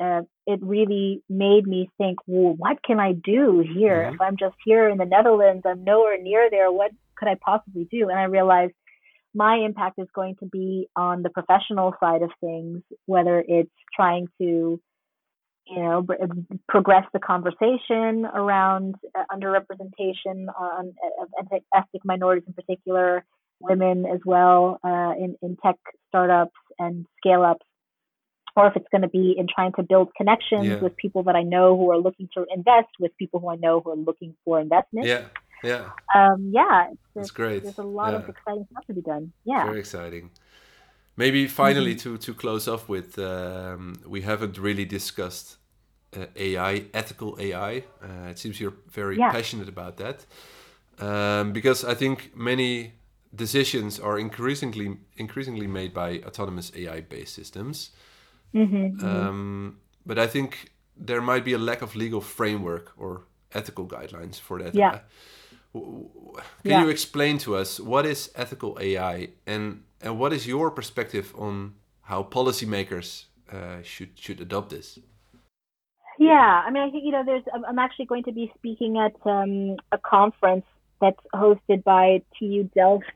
uh, 0.00 0.22
it 0.46 0.60
really 0.62 1.22
made 1.28 1.66
me 1.66 1.90
think, 1.98 2.18
well, 2.26 2.54
what 2.56 2.82
can 2.82 3.00
I 3.00 3.12
do 3.12 3.64
here? 3.74 4.02
Mm-hmm. 4.02 4.14
If 4.14 4.20
I'm 4.20 4.36
just 4.36 4.56
here 4.64 4.88
in 4.88 4.98
the 4.98 5.04
Netherlands, 5.04 5.62
I'm 5.66 5.84
nowhere 5.84 6.20
near 6.20 6.48
there. 6.50 6.70
What 6.70 6.90
could 7.16 7.28
I 7.28 7.36
possibly 7.44 7.88
do? 7.90 8.08
And 8.08 8.18
I 8.18 8.24
realized 8.24 8.74
my 9.34 9.56
impact 9.56 9.98
is 9.98 10.08
going 10.14 10.36
to 10.36 10.46
be 10.46 10.88
on 10.96 11.22
the 11.22 11.30
professional 11.30 11.94
side 12.00 12.22
of 12.22 12.30
things, 12.40 12.82
whether 13.06 13.44
it's 13.46 13.70
trying 13.94 14.28
to, 14.40 14.80
you 15.66 15.82
know, 15.82 16.06
progress 16.68 17.04
the 17.12 17.18
conversation 17.18 18.26
around 18.26 18.94
uh, 19.18 19.24
underrepresentation 19.34 20.46
on 20.58 20.94
of 21.20 21.28
ethnic 21.74 22.04
minorities 22.04 22.44
in 22.46 22.54
particular, 22.54 23.24
women 23.60 24.06
as 24.06 24.20
well 24.24 24.78
uh, 24.84 25.12
in 25.18 25.36
in 25.42 25.56
tech 25.64 25.76
startups 26.08 26.52
and 26.78 27.06
scale 27.18 27.42
ups, 27.42 27.66
or 28.56 28.68
if 28.68 28.76
it's 28.76 28.86
going 28.90 29.02
to 29.02 29.08
be 29.08 29.34
in 29.36 29.46
trying 29.52 29.72
to 29.72 29.82
build 29.82 30.10
connections 30.16 30.66
yeah. 30.66 30.76
with 30.76 30.96
people 30.96 31.24
that 31.24 31.34
I 31.34 31.42
know 31.42 31.76
who 31.76 31.90
are 31.90 31.98
looking 31.98 32.28
to 32.34 32.44
invest, 32.54 32.88
with 33.00 33.16
people 33.16 33.40
who 33.40 33.48
I 33.50 33.56
know 33.56 33.80
who 33.80 33.90
are 33.90 33.96
looking 33.96 34.36
for 34.44 34.60
investment. 34.60 35.06
Yeah. 35.06 35.24
Yeah. 35.62 35.90
Um, 36.14 36.50
yeah. 36.52 36.90
It's, 37.16 37.30
great. 37.30 37.62
There's 37.62 37.78
a 37.78 37.82
lot 37.82 38.12
yeah. 38.12 38.18
of 38.18 38.28
exciting 38.28 38.66
stuff 38.70 38.86
to 38.86 38.94
be 38.94 39.00
done. 39.00 39.32
Yeah. 39.44 39.64
Very 39.64 39.80
exciting. 39.80 40.30
Maybe 41.16 41.46
finally 41.46 41.94
mm-hmm. 41.94 42.16
to 42.16 42.18
to 42.18 42.34
close 42.34 42.66
off 42.66 42.88
with, 42.88 43.18
um, 43.18 44.00
we 44.04 44.22
haven't 44.22 44.58
really 44.58 44.84
discussed 44.84 45.58
uh, 46.16 46.26
AI, 46.34 46.86
ethical 46.92 47.36
AI. 47.38 47.84
Uh, 48.02 48.30
it 48.30 48.38
seems 48.38 48.60
you're 48.60 48.74
very 48.90 49.16
yeah. 49.16 49.30
passionate 49.30 49.68
about 49.68 49.96
that, 49.98 50.26
um, 50.98 51.52
because 51.52 51.84
I 51.84 51.94
think 51.94 52.36
many 52.36 52.94
decisions 53.32 54.00
are 54.00 54.18
increasingly 54.18 54.96
increasingly 55.16 55.68
made 55.68 55.94
by 55.94 56.20
autonomous 56.26 56.72
AI 56.74 57.00
based 57.00 57.34
systems. 57.34 57.90
Mm-hmm, 58.52 58.76
mm-hmm. 58.76 59.06
Um, 59.06 59.78
but 60.06 60.18
I 60.18 60.26
think 60.26 60.72
there 60.96 61.20
might 61.20 61.44
be 61.44 61.52
a 61.52 61.58
lack 61.58 61.82
of 61.82 61.96
legal 61.96 62.20
framework 62.20 62.92
or 62.96 63.22
ethical 63.52 63.86
guidelines 63.86 64.40
for 64.40 64.62
that. 64.62 64.74
Yeah. 64.74 65.00
Can 65.74 66.70
yeah. 66.70 66.82
you 66.82 66.88
explain 66.88 67.38
to 67.38 67.56
us 67.56 67.80
what 67.80 68.06
is 68.06 68.30
ethical 68.36 68.78
AI 68.80 69.28
and 69.46 69.82
and 70.00 70.18
what 70.18 70.32
is 70.32 70.46
your 70.46 70.70
perspective 70.70 71.34
on 71.36 71.74
how 72.02 72.22
policymakers 72.22 73.24
uh, 73.52 73.82
should 73.82 74.10
should 74.14 74.40
adopt 74.40 74.70
this? 74.70 74.98
Yeah, 76.18 76.62
I 76.64 76.70
mean, 76.70 76.82
I 76.82 76.90
think 76.90 77.04
you 77.04 77.10
know, 77.10 77.24
there's. 77.24 77.42
I'm 77.68 77.78
actually 77.78 78.06
going 78.06 78.24
to 78.24 78.32
be 78.32 78.52
speaking 78.56 78.98
at 78.98 79.14
um, 79.28 79.76
a 79.90 79.98
conference 79.98 80.64
that's 81.00 81.20
hosted 81.34 81.82
by 81.82 82.22
TU 82.38 82.70
Delft 82.74 83.10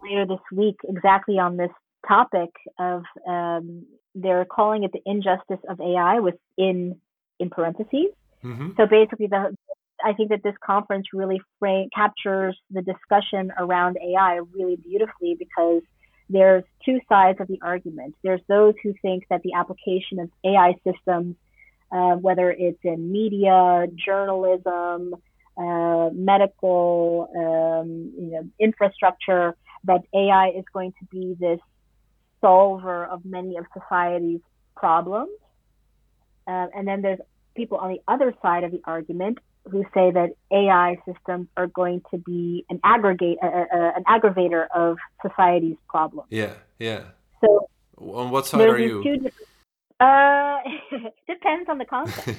later 0.00 0.26
this 0.26 0.40
week, 0.52 0.76
exactly 0.88 1.38
on 1.38 1.56
this 1.56 1.72
topic 2.06 2.50
of. 2.78 3.02
Um, 3.26 3.86
they're 4.18 4.46
calling 4.46 4.82
it 4.84 4.92
the 4.92 5.02
injustice 5.04 5.60
of 5.68 5.78
AI 5.78 6.20
within 6.20 6.98
in 7.38 7.50
parentheses. 7.50 8.12
Mm-hmm. 8.42 8.70
So 8.76 8.86
basically, 8.86 9.26
the 9.26 9.54
I 10.06 10.12
think 10.12 10.28
that 10.28 10.44
this 10.44 10.54
conference 10.64 11.08
really 11.12 11.40
frame, 11.58 11.88
captures 11.92 12.56
the 12.70 12.80
discussion 12.80 13.52
around 13.58 13.98
AI 14.00 14.36
really 14.52 14.76
beautifully 14.76 15.34
because 15.36 15.82
there's 16.30 16.62
two 16.84 17.00
sides 17.08 17.40
of 17.40 17.48
the 17.48 17.58
argument. 17.60 18.14
There's 18.22 18.40
those 18.46 18.74
who 18.84 18.94
think 19.02 19.24
that 19.30 19.42
the 19.42 19.54
application 19.54 20.20
of 20.20 20.30
AI 20.44 20.76
systems, 20.84 21.34
uh, 21.90 22.14
whether 22.14 22.52
it's 22.52 22.78
in 22.84 23.10
media, 23.10 23.86
journalism, 23.96 25.16
uh, 25.58 26.10
medical, 26.12 27.28
um, 27.36 28.12
you 28.16 28.30
know, 28.30 28.48
infrastructure, 28.60 29.56
that 29.84 30.02
AI 30.14 30.52
is 30.56 30.64
going 30.72 30.92
to 31.00 31.04
be 31.10 31.34
this 31.40 31.58
solver 32.40 33.06
of 33.06 33.24
many 33.24 33.56
of 33.56 33.66
society's 33.76 34.40
problems. 34.76 35.36
Uh, 36.46 36.66
and 36.76 36.86
then 36.86 37.02
there's 37.02 37.18
people 37.56 37.78
on 37.78 37.90
the 37.90 38.00
other 38.06 38.32
side 38.40 38.62
of 38.62 38.70
the 38.70 38.80
argument 38.84 39.38
who 39.70 39.82
say 39.94 40.10
that 40.10 40.30
AI 40.52 40.96
systems 41.06 41.48
are 41.56 41.66
going 41.66 42.02
to 42.10 42.18
be 42.18 42.64
an 42.70 42.80
aggregate, 42.84 43.38
uh, 43.42 43.46
uh, 43.46 43.92
an 43.96 44.04
aggravator 44.04 44.66
of 44.74 44.96
society's 45.26 45.76
problems. 45.88 46.28
Yeah, 46.30 46.52
yeah. 46.78 47.02
So, 47.40 47.68
on 47.98 48.30
what 48.30 48.46
side 48.46 48.68
are 48.68 48.78
you? 48.78 49.02
Two, 49.02 49.30
uh, 50.00 50.58
depends 51.26 51.68
on 51.68 51.78
the 51.78 51.84
context. 51.84 52.26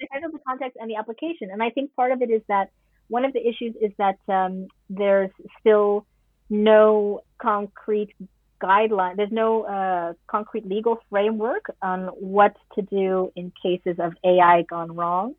depends 0.00 0.24
on 0.24 0.32
the 0.32 0.40
context 0.46 0.76
and 0.80 0.90
the 0.90 0.96
application. 0.96 1.50
And 1.52 1.62
I 1.62 1.70
think 1.70 1.94
part 1.94 2.12
of 2.12 2.22
it 2.22 2.30
is 2.30 2.42
that 2.48 2.70
one 3.08 3.24
of 3.24 3.32
the 3.32 3.40
issues 3.40 3.74
is 3.80 3.90
that 3.98 4.18
um, 4.28 4.68
there's 4.88 5.30
still 5.60 6.06
no 6.50 7.22
concrete 7.40 8.14
guideline. 8.62 9.16
There's 9.16 9.32
no 9.32 9.62
uh, 9.62 10.12
concrete 10.26 10.66
legal 10.66 10.98
framework 11.10 11.66
on 11.82 12.08
what 12.08 12.56
to 12.74 12.82
do 12.82 13.32
in 13.36 13.52
cases 13.62 13.96
of 13.98 14.12
AI 14.24 14.62
gone 14.68 14.94
wrong. 14.94 15.34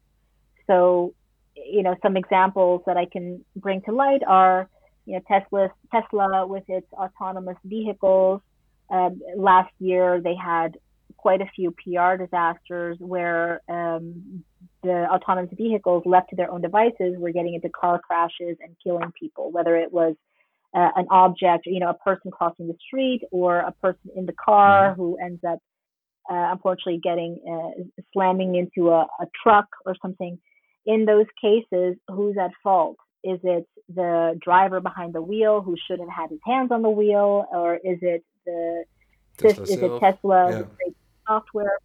So, 0.69 1.13
you 1.55 1.83
know, 1.83 1.95
some 2.01 2.15
examples 2.15 2.81
that 2.85 2.95
I 2.95 3.05
can 3.05 3.43
bring 3.55 3.81
to 3.83 3.91
light 3.91 4.21
are, 4.27 4.69
you 5.05 5.15
know, 5.15 5.21
Tesla, 5.27 5.69
Tesla 5.91 6.45
with 6.45 6.63
its 6.67 6.87
autonomous 6.93 7.57
vehicles. 7.65 8.41
Uh, 8.89 9.09
last 9.35 9.71
year, 9.79 10.21
they 10.21 10.35
had 10.35 10.77
quite 11.17 11.41
a 11.41 11.45
few 11.55 11.71
PR 11.71 12.15
disasters 12.15 12.97
where 12.99 13.61
um, 13.67 14.43
the 14.83 15.07
autonomous 15.11 15.51
vehicles 15.57 16.03
left 16.05 16.29
to 16.29 16.35
their 16.35 16.51
own 16.51 16.61
devices 16.61 17.15
were 17.17 17.31
getting 17.31 17.55
into 17.55 17.69
car 17.69 17.99
crashes 17.99 18.57
and 18.61 18.75
killing 18.83 19.11
people, 19.19 19.51
whether 19.51 19.75
it 19.75 19.91
was 19.91 20.15
uh, 20.73 20.89
an 20.95 21.07
object, 21.09 21.65
you 21.65 21.79
know, 21.79 21.89
a 21.89 21.93
person 21.95 22.31
crossing 22.31 22.67
the 22.67 22.75
street 22.85 23.21
or 23.31 23.59
a 23.59 23.71
person 23.81 24.11
in 24.15 24.25
the 24.25 24.33
car 24.33 24.91
mm-hmm. 24.91 25.01
who 25.01 25.17
ends 25.17 25.43
up 25.43 25.59
uh, 26.29 26.51
unfortunately 26.51 26.99
getting 27.03 27.39
uh, 27.49 27.83
slamming 28.13 28.55
into 28.55 28.89
a, 28.89 29.01
a 29.19 29.25
truck 29.43 29.65
or 29.85 29.95
something. 30.01 30.37
In 30.85 31.05
those 31.05 31.25
cases, 31.41 31.97
who's 32.07 32.37
at 32.37 32.51
fault? 32.63 32.97
Is 33.23 33.39
it 33.43 33.67
the 33.93 34.39
driver 34.41 34.79
behind 34.79 35.13
the 35.13 35.21
wheel 35.21 35.61
who 35.61 35.75
shouldn't 35.87 36.09
have 36.09 36.23
had 36.23 36.29
his 36.31 36.39
hands 36.45 36.71
on 36.71 36.81
the 36.81 36.89
wheel, 36.89 37.45
or 37.51 37.75
is 37.75 37.99
it 38.01 38.23
the 38.45 38.85
Tesla 39.37 39.63
is 39.63 39.69
it 39.71 39.99
Tesla 39.99 40.51
yeah. 40.51 40.91
software? 41.27 41.77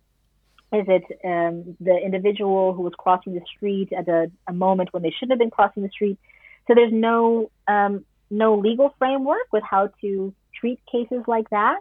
Is 0.72 0.86
it 0.88 1.04
um, 1.24 1.76
the 1.80 1.96
individual 1.96 2.72
who 2.72 2.82
was 2.82 2.92
crossing 2.98 3.34
the 3.34 3.42
street 3.56 3.92
at 3.92 4.08
a, 4.08 4.30
a, 4.48 4.52
moment 4.52 4.92
when 4.92 5.02
they 5.02 5.10
shouldn't 5.10 5.32
have 5.32 5.38
been 5.38 5.50
crossing 5.50 5.84
the 5.84 5.88
street? 5.88 6.18
So 6.66 6.74
there's 6.74 6.92
no 6.92 7.50
um, 7.68 8.04
no 8.30 8.56
legal 8.56 8.94
framework 8.98 9.52
with 9.52 9.62
how 9.62 9.90
to 10.00 10.34
treat 10.58 10.80
cases 10.90 11.22
like 11.26 11.48
that. 11.50 11.78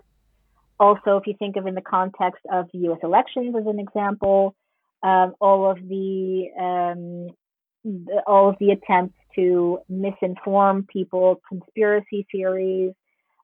Also, 0.80 1.18
if 1.18 1.28
you 1.28 1.36
think 1.38 1.56
of 1.56 1.66
in 1.66 1.76
the 1.76 1.82
context 1.82 2.46
of 2.52 2.70
the 2.72 2.80
U.S. 2.80 3.00
elections 3.04 3.56
as 3.56 3.66
an 3.66 3.80
example, 3.80 4.56
um, 5.04 5.34
all 5.40 5.70
of 5.70 5.78
the, 5.78 6.48
um, 6.58 7.36
the, 7.84 8.22
all 8.26 8.50
of 8.50 8.56
the 8.60 8.72
attempts 8.72 9.16
to 9.36 9.80
misinform 9.92 10.88
people, 10.88 11.42
conspiracy 11.48 12.26
theories, 12.32 12.94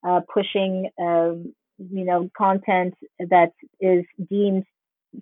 uh, 0.07 0.22
pushing 0.34 0.89
um, 0.99 1.53
you 1.78 2.05
know 2.05 2.30
content 2.38 2.93
that 3.20 3.51
is 3.80 4.05
deemed 4.30 4.64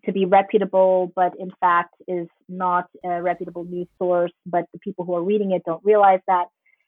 to 0.06 0.12
be 0.12 0.26
reputable, 0.26 1.12
but 1.16 1.34
in 1.40 1.52
fact 1.60 1.96
is 2.08 2.28
not 2.50 2.86
a 3.04 3.22
reputable 3.22 3.64
news 3.64 3.88
source, 3.98 4.34
but 4.46 4.66
the 4.74 4.80
people 4.80 5.06
who 5.06 5.16
are 5.16 5.24
reading 5.24 5.52
it 5.52 5.64
don't 5.66 5.84
realize 5.84 6.20
that. 6.28 6.46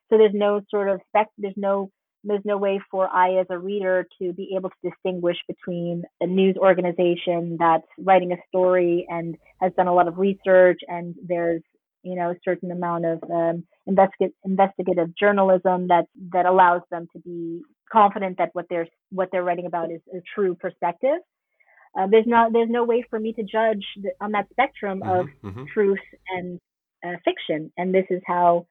So 0.09 0.17
there's 0.17 0.33
no 0.33 0.61
sort 0.69 0.89
of 0.89 0.99
spec, 1.07 1.27
there's 1.37 1.53
no 1.55 1.91
there's 2.23 2.43
no 2.45 2.57
way 2.57 2.79
for 2.91 3.07
I 3.07 3.39
as 3.39 3.47
a 3.49 3.57
reader 3.57 4.07
to 4.21 4.33
be 4.33 4.53
able 4.55 4.69
to 4.69 4.89
distinguish 4.89 5.37
between 5.47 6.03
a 6.21 6.27
news 6.27 6.55
organization 6.57 7.57
that's 7.59 7.87
writing 7.97 8.31
a 8.31 8.37
story 8.47 9.05
and 9.09 9.35
has 9.61 9.71
done 9.77 9.87
a 9.87 9.93
lot 9.93 10.07
of 10.07 10.17
research 10.17 10.79
and 10.87 11.15
there's 11.25 11.61
you 12.03 12.15
know 12.15 12.31
a 12.31 12.35
certain 12.43 12.71
amount 12.71 13.05
of 13.05 13.23
um, 13.29 13.63
investigative 13.87 14.33
investigative 14.43 15.15
journalism 15.17 15.87
that 15.87 16.05
that 16.31 16.45
allows 16.45 16.81
them 16.91 17.07
to 17.13 17.19
be 17.19 17.61
confident 17.91 18.37
that 18.37 18.49
what 18.53 18.65
they're 18.69 18.87
what 19.11 19.29
they're 19.31 19.43
writing 19.43 19.65
about 19.65 19.91
is 19.91 20.01
a 20.13 20.19
true 20.35 20.55
perspective. 20.55 21.19
Uh, 21.97 22.07
there's 22.07 22.27
not 22.27 22.53
there's 22.53 22.69
no 22.69 22.83
way 22.83 23.03
for 23.09 23.19
me 23.19 23.33
to 23.33 23.43
judge 23.43 23.83
the, 24.01 24.11
on 24.21 24.31
that 24.31 24.47
spectrum 24.51 25.01
mm-hmm, 25.01 25.19
of 25.19 25.25
mm-hmm. 25.43 25.63
truth 25.73 25.99
and 26.35 26.59
uh, 27.05 27.17
fiction, 27.25 27.71
and 27.77 27.93
this 27.93 28.05
is 28.09 28.21
how 28.25 28.65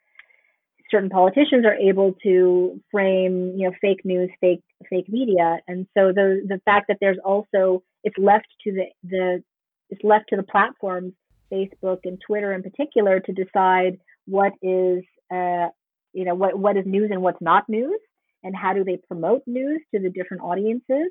certain 0.90 1.10
politicians 1.10 1.64
are 1.64 1.74
able 1.74 2.14
to 2.22 2.80
frame, 2.90 3.54
you 3.56 3.68
know, 3.68 3.74
fake 3.80 4.04
news, 4.04 4.30
fake 4.40 4.62
fake 4.88 5.08
media, 5.08 5.58
and 5.66 5.86
so 5.96 6.12
the 6.12 6.42
the 6.46 6.60
fact 6.64 6.86
that 6.88 6.98
there's 7.00 7.18
also 7.24 7.82
it's 8.04 8.16
left 8.18 8.46
to 8.64 8.72
the 8.72 8.84
the 9.04 9.42
it's 9.90 10.02
left 10.04 10.26
to 10.30 10.36
the 10.36 10.42
platforms, 10.42 11.12
Facebook 11.52 12.00
and 12.04 12.18
Twitter 12.26 12.52
in 12.52 12.62
particular, 12.62 13.20
to 13.20 13.32
decide 13.32 13.98
what 14.26 14.52
is 14.62 15.04
uh, 15.32 15.68
you 16.12 16.24
know 16.24 16.34
what 16.34 16.58
what 16.58 16.76
is 16.76 16.84
news 16.86 17.10
and 17.12 17.22
what's 17.22 17.40
not 17.40 17.68
news, 17.68 18.00
and 18.42 18.54
how 18.56 18.72
do 18.72 18.84
they 18.84 18.98
promote 19.08 19.42
news 19.46 19.80
to 19.94 20.00
the 20.00 20.10
different 20.10 20.42
audiences. 20.42 21.10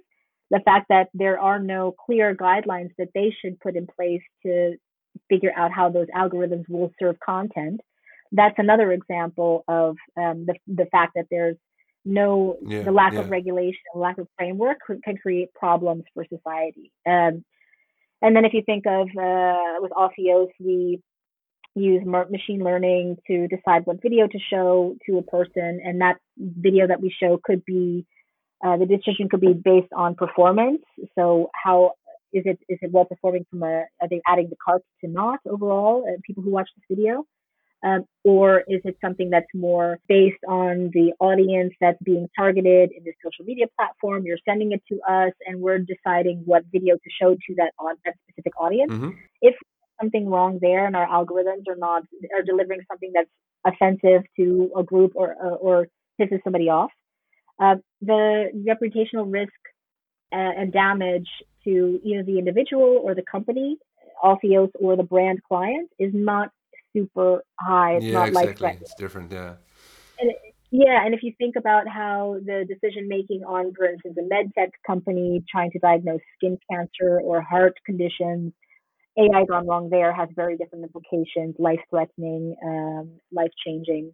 The 0.50 0.62
fact 0.64 0.88
that 0.90 1.10
there 1.14 1.40
are 1.40 1.60
no 1.60 1.94
clear 2.06 2.34
guidelines 2.34 2.92
that 2.98 3.10
they 3.14 3.36
should 3.42 3.60
put 3.60 3.76
in 3.76 3.86
place 3.86 4.22
to 4.44 4.78
figure 5.30 5.52
out 5.56 5.72
how 5.72 5.90
those 5.90 6.08
algorithms 6.16 6.70
will 6.70 6.92
serve 7.00 7.20
content 7.20 7.82
that's 8.32 8.56
another 8.58 8.92
example 8.92 9.64
of 9.68 9.96
um, 10.18 10.46
the 10.46 10.56
the 10.68 10.86
fact 10.86 11.14
that 11.16 11.26
there's 11.30 11.58
no 12.06 12.58
yeah, 12.66 12.84
the 12.84 12.92
lack 12.92 13.14
yeah. 13.14 13.20
of 13.20 13.30
regulation, 13.30 13.80
lack 13.96 14.18
of 14.18 14.28
framework 14.38 14.78
can 15.04 15.18
create 15.18 15.54
problems 15.54 16.04
for 16.14 16.26
society. 16.26 16.92
Um, 17.06 17.44
and 18.22 18.36
then 18.36 18.46
if 18.46 18.54
you 18.54 18.64
think 18.66 18.86
of 18.88 19.08
uh, 19.10 19.76
with 19.80 19.92
Autheos, 19.92 20.48
we 20.60 21.02
use 21.76 22.04
machine 22.06 22.64
learning 22.64 23.18
to 23.28 23.48
decide 23.48 23.86
what 23.86 24.02
video 24.02 24.28
to 24.28 24.40
show 24.50 24.96
to 25.06 25.18
a 25.18 25.24
person, 25.24 25.82
and 25.84 26.02
that 26.02 26.18
video 26.38 26.88
that 26.88 27.02
we 27.02 27.14
show 27.22 27.40
could 27.44 27.64
be 27.66 28.06
uh, 28.66 28.78
the 28.78 28.86
decision 28.86 29.30
could 29.30 29.42
be 29.42 29.54
based 29.54 29.92
on 29.96 30.16
performance. 30.16 30.82
So 31.16 31.50
how 31.54 31.94
is 32.34 32.44
it 32.46 32.60
is 32.68 32.80
it 32.82 32.92
well 32.92 33.06
performing 33.06 33.46
from 33.50 33.64
a 33.64 33.86
are 34.02 34.08
they 34.10 34.22
adding 34.26 34.50
the 34.50 34.56
carts 34.64 34.86
to 35.02 35.08
not 35.08 35.40
overall 35.48 36.06
uh, 36.08 36.18
people 36.26 36.44
who 36.44 36.52
watch 36.52 36.70
this 36.76 36.98
video 36.98 37.26
um, 37.84 38.06
or 38.24 38.60
is 38.68 38.82
it 38.86 38.98
something 39.02 39.30
that's 39.30 39.48
more 39.54 40.00
based 40.08 40.44
on 40.48 40.90
the 40.94 41.14
audience 41.20 41.74
that's 41.80 42.02
being 42.04 42.28
targeted 42.36 42.92
in 42.92 43.04
the 43.04 43.14
social 43.24 43.46
media 43.46 43.66
platform? 43.76 44.26
You're 44.26 44.40
sending 44.46 44.72
it 44.72 44.82
to 44.92 45.00
us, 45.08 45.32
and 45.46 45.62
we're 45.62 45.80
deciding 45.80 46.42
what 46.46 46.64
video 46.72 46.96
to 46.96 47.10
show 47.22 47.36
to 47.36 47.56
that 47.58 47.74
on 47.80 47.96
that 48.06 48.16
specific 48.28 48.54
audience. 48.60 48.92
Mm-hmm. 48.92 49.10
If 49.42 49.56
something 50.02 50.28
wrong 50.28 50.60
there, 50.62 50.86
and 50.88 50.96
our 50.96 51.08
algorithms 51.08 51.68
are 51.70 51.76
not 51.78 52.04
are 52.36 52.44
delivering 52.44 52.82
something 52.90 53.12
that's 53.14 53.30
offensive 53.66 54.24
to 54.38 54.72
a 54.76 54.84
group 54.84 55.12
or 55.16 55.36
or, 55.36 55.52
or 55.58 55.88
pisses 56.20 56.44
somebody 56.44 56.70
off, 56.70 56.92
uh, 57.60 57.76
the 58.02 58.50
reputational 58.68 59.32
risk 59.32 59.54
uh, 60.34 60.36
and 60.36 60.74
damage 60.74 61.28
to 61.64 62.00
either 62.04 62.24
the 62.24 62.40
individual 62.40 63.00
or 63.04 63.14
the 63.14 63.24
company, 63.30 63.78
Autheos 64.24 64.72
or 64.80 64.96
the 64.96 65.04
brand 65.04 65.40
client, 65.48 65.90
is 66.00 66.12
not 66.14 66.50
super 66.98 67.44
high. 67.60 67.96
It's 67.96 68.06
yeah, 68.06 68.14
not 68.14 68.28
exactly. 68.30 68.78
It's 68.82 68.96
different, 68.96 69.32
yeah. 69.32 69.54
And 70.20 70.32
it, 70.32 70.38
yeah, 70.72 71.06
and 71.06 71.14
if 71.14 71.24
you 71.24 71.34
think 71.38 71.56
about 71.56 71.88
how 71.88 72.38
the 72.46 72.66
decision 72.68 73.08
making 73.08 73.44
on, 73.44 73.74
for 73.74 73.86
instance, 73.86 74.18
a 74.20 74.28
med 74.28 74.52
tech 74.58 74.70
company 74.86 75.44
trying 75.50 75.72
to 75.72 75.80
diagnose 75.80 76.20
skin 76.36 76.58
cancer 76.70 77.22
or 77.22 77.42
heart 77.42 77.76
conditions, 77.86 78.52
AI 79.18 79.46
gone 79.46 79.66
wrong 79.66 79.90
there 79.90 80.14
has 80.14 80.28
very 80.36 80.58
different 80.58 80.84
implications, 80.84 81.56
life 81.58 81.80
threatening, 81.90 82.56
um, 82.66 83.12
life 83.32 83.52
changing. 83.66 84.14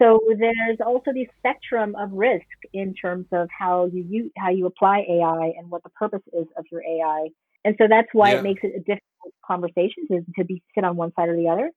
So 0.00 0.18
there's 0.38 0.78
also 0.84 1.12
the 1.12 1.28
spectrum 1.38 1.94
of 1.96 2.10
risk 2.12 2.46
in 2.72 2.94
terms 2.94 3.26
of 3.30 3.48
how 3.56 3.86
you, 3.92 4.04
you 4.08 4.30
how 4.36 4.50
you 4.50 4.66
apply 4.66 5.04
AI 5.08 5.52
and 5.56 5.70
what 5.70 5.82
the 5.84 5.90
purpose 5.90 6.22
is 6.32 6.46
of 6.56 6.64
your 6.72 6.82
AI. 6.82 7.28
And 7.64 7.76
so 7.78 7.86
that's 7.88 8.08
why 8.12 8.32
yeah. 8.32 8.38
it 8.38 8.42
makes 8.42 8.60
it 8.64 8.72
a 8.74 8.80
difficult 8.80 9.34
conversation 9.46 10.08
to, 10.10 10.24
to 10.38 10.44
be 10.44 10.62
sit 10.74 10.84
on 10.84 10.96
one 10.96 11.12
side 11.14 11.28
or 11.28 11.36
the 11.36 11.48
other. 11.48 11.70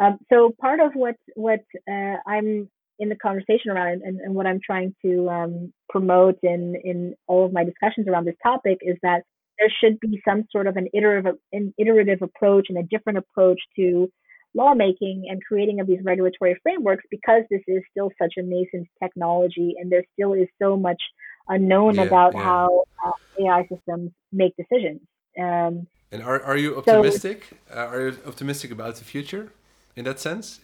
Um, 0.00 0.18
so 0.32 0.54
part 0.58 0.80
of 0.80 0.92
what 0.94 1.16
what 1.34 1.60
uh, 1.90 2.16
I'm 2.26 2.68
in 2.98 3.08
the 3.08 3.16
conversation 3.16 3.70
around 3.70 4.02
and, 4.04 4.20
and 4.20 4.34
what 4.34 4.46
I'm 4.46 4.60
trying 4.64 4.94
to 5.04 5.28
um, 5.28 5.72
promote 5.88 6.38
in 6.42 6.74
in 6.84 7.14
all 7.26 7.46
of 7.46 7.52
my 7.52 7.64
discussions 7.64 8.08
around 8.08 8.26
this 8.26 8.36
topic 8.42 8.78
is 8.82 8.96
that 9.02 9.22
there 9.58 9.72
should 9.80 10.00
be 10.00 10.20
some 10.26 10.44
sort 10.50 10.66
of 10.66 10.76
an 10.76 10.88
iterative 10.94 11.36
an 11.52 11.74
iterative 11.78 12.22
approach 12.22 12.66
and 12.68 12.78
a 12.78 12.82
different 12.82 13.18
approach 13.18 13.60
to 13.76 14.10
lawmaking 14.54 15.26
and 15.28 15.40
creating 15.44 15.80
of 15.80 15.86
these 15.86 16.00
regulatory 16.02 16.58
frameworks 16.62 17.04
because 17.10 17.42
this 17.50 17.60
is 17.68 17.82
still 17.90 18.10
such 18.20 18.34
a 18.36 18.42
nascent 18.42 18.88
technology 19.02 19.74
and 19.78 19.92
there 19.92 20.02
still 20.14 20.32
is 20.32 20.48
so 20.60 20.76
much 20.76 21.00
unknown 21.48 21.94
yeah, 21.94 22.02
about 22.02 22.34
yeah. 22.34 22.42
how 22.42 22.84
uh, 23.04 23.12
AI 23.40 23.66
systems 23.68 24.10
make 24.32 24.52
decisions. 24.56 25.00
Um, 25.38 25.86
and 26.10 26.22
are, 26.22 26.42
are 26.42 26.56
you 26.56 26.76
optimistic? 26.76 27.46
So, 27.68 27.78
uh, 27.78 27.86
are 27.86 28.00
you 28.08 28.18
optimistic 28.26 28.72
about 28.72 28.96
the 28.96 29.04
future? 29.04 29.52
In 30.00 30.04
that 30.06 30.18
sense? 30.18 30.60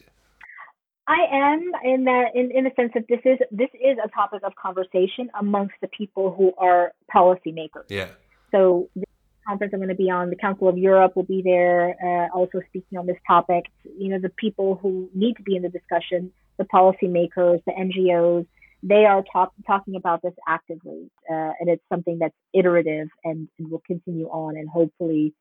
I 1.06 1.20
am 1.30 1.70
in 1.84 2.04
that 2.04 2.30
in, 2.34 2.50
in 2.50 2.64
the 2.64 2.72
sense 2.74 2.90
that 2.94 3.04
this 3.08 3.20
is 3.24 3.38
this 3.52 3.68
is 3.74 3.96
a 4.04 4.08
topic 4.08 4.42
of 4.42 4.52
conversation 4.56 5.30
amongst 5.38 5.74
the 5.80 5.88
people 5.88 6.34
who 6.36 6.52
are 6.58 6.92
policymakers. 7.14 7.86
Yeah. 7.88 8.08
So 8.50 8.88
the 8.96 9.04
conference 9.46 9.72
I'm 9.72 9.78
going 9.78 9.90
to 9.90 9.94
be 9.94 10.10
on, 10.10 10.30
the 10.30 10.36
Council 10.36 10.68
of 10.68 10.76
Europe 10.76 11.14
will 11.14 11.22
be 11.36 11.42
there, 11.42 11.94
uh, 12.02 12.36
also 12.36 12.60
speaking 12.68 12.98
on 12.98 13.06
this 13.06 13.18
topic. 13.24 13.66
You 13.96 14.08
know, 14.08 14.18
the 14.18 14.30
people 14.30 14.80
who 14.82 15.08
need 15.14 15.34
to 15.36 15.42
be 15.44 15.54
in 15.54 15.62
the 15.62 15.68
discussion, 15.68 16.32
the 16.58 16.64
policymakers, 16.64 17.62
the 17.66 17.72
NGOs, 17.72 18.46
they 18.82 19.04
are 19.04 19.22
talk, 19.32 19.52
talking 19.64 19.94
about 19.94 20.22
this 20.22 20.34
actively, 20.48 21.10
uh, 21.30 21.52
and 21.60 21.68
it's 21.68 21.82
something 21.88 22.18
that's 22.18 22.34
iterative 22.52 23.08
and, 23.24 23.48
and 23.58 23.70
will 23.70 23.82
continue 23.86 24.26
on, 24.26 24.56
and 24.56 24.68
hopefully 24.68 25.34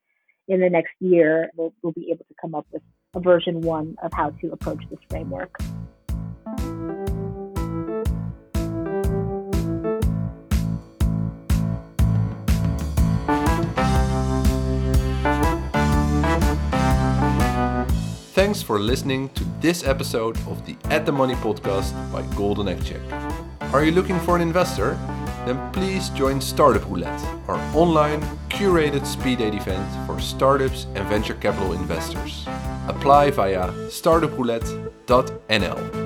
in 0.48 0.60
the 0.60 0.70
next 0.70 0.94
year, 1.00 1.50
we'll, 1.56 1.74
we'll 1.82 1.94
be 1.94 2.10
able 2.12 2.26
to 2.26 2.36
come 2.40 2.54
up 2.54 2.68
with 2.72 2.84
a 3.16 3.20
version 3.20 3.62
one 3.62 3.96
of 4.04 4.12
how 4.14 4.30
to 4.42 4.52
approach 4.52 4.84
this 4.90 5.00
framework. 5.10 5.58
Thanks 18.34 18.62
for 18.62 18.80
listening 18.80 19.30
to 19.30 19.46
this 19.62 19.88
episode 19.88 20.38
of 20.48 20.66
the 20.66 20.76
At 20.86 21.06
the 21.06 21.12
Money 21.12 21.36
podcast 21.36 21.94
by 22.12 22.22
Golden 22.36 22.68
Egg 22.68 22.84
Check. 22.84 23.02
Are 23.74 23.84
you 23.84 23.92
looking 23.92 24.20
for 24.20 24.36
an 24.36 24.42
investor? 24.42 25.00
Then 25.46 25.72
please 25.72 26.10
join 26.10 26.42
Startup 26.42 26.84
Roulette, 26.86 27.24
our 27.48 27.58
online 27.76 28.22
curated 28.50 29.06
speed 29.06 29.40
date 29.40 29.54
event 29.54 29.88
for 30.06 30.20
startups 30.20 30.88
and 30.96 31.08
venture 31.08 31.36
capital 31.36 31.74
investors. 31.74 32.46
Apply 32.88 33.32
via 33.32 33.74
startuproulette.nl. 33.90 36.05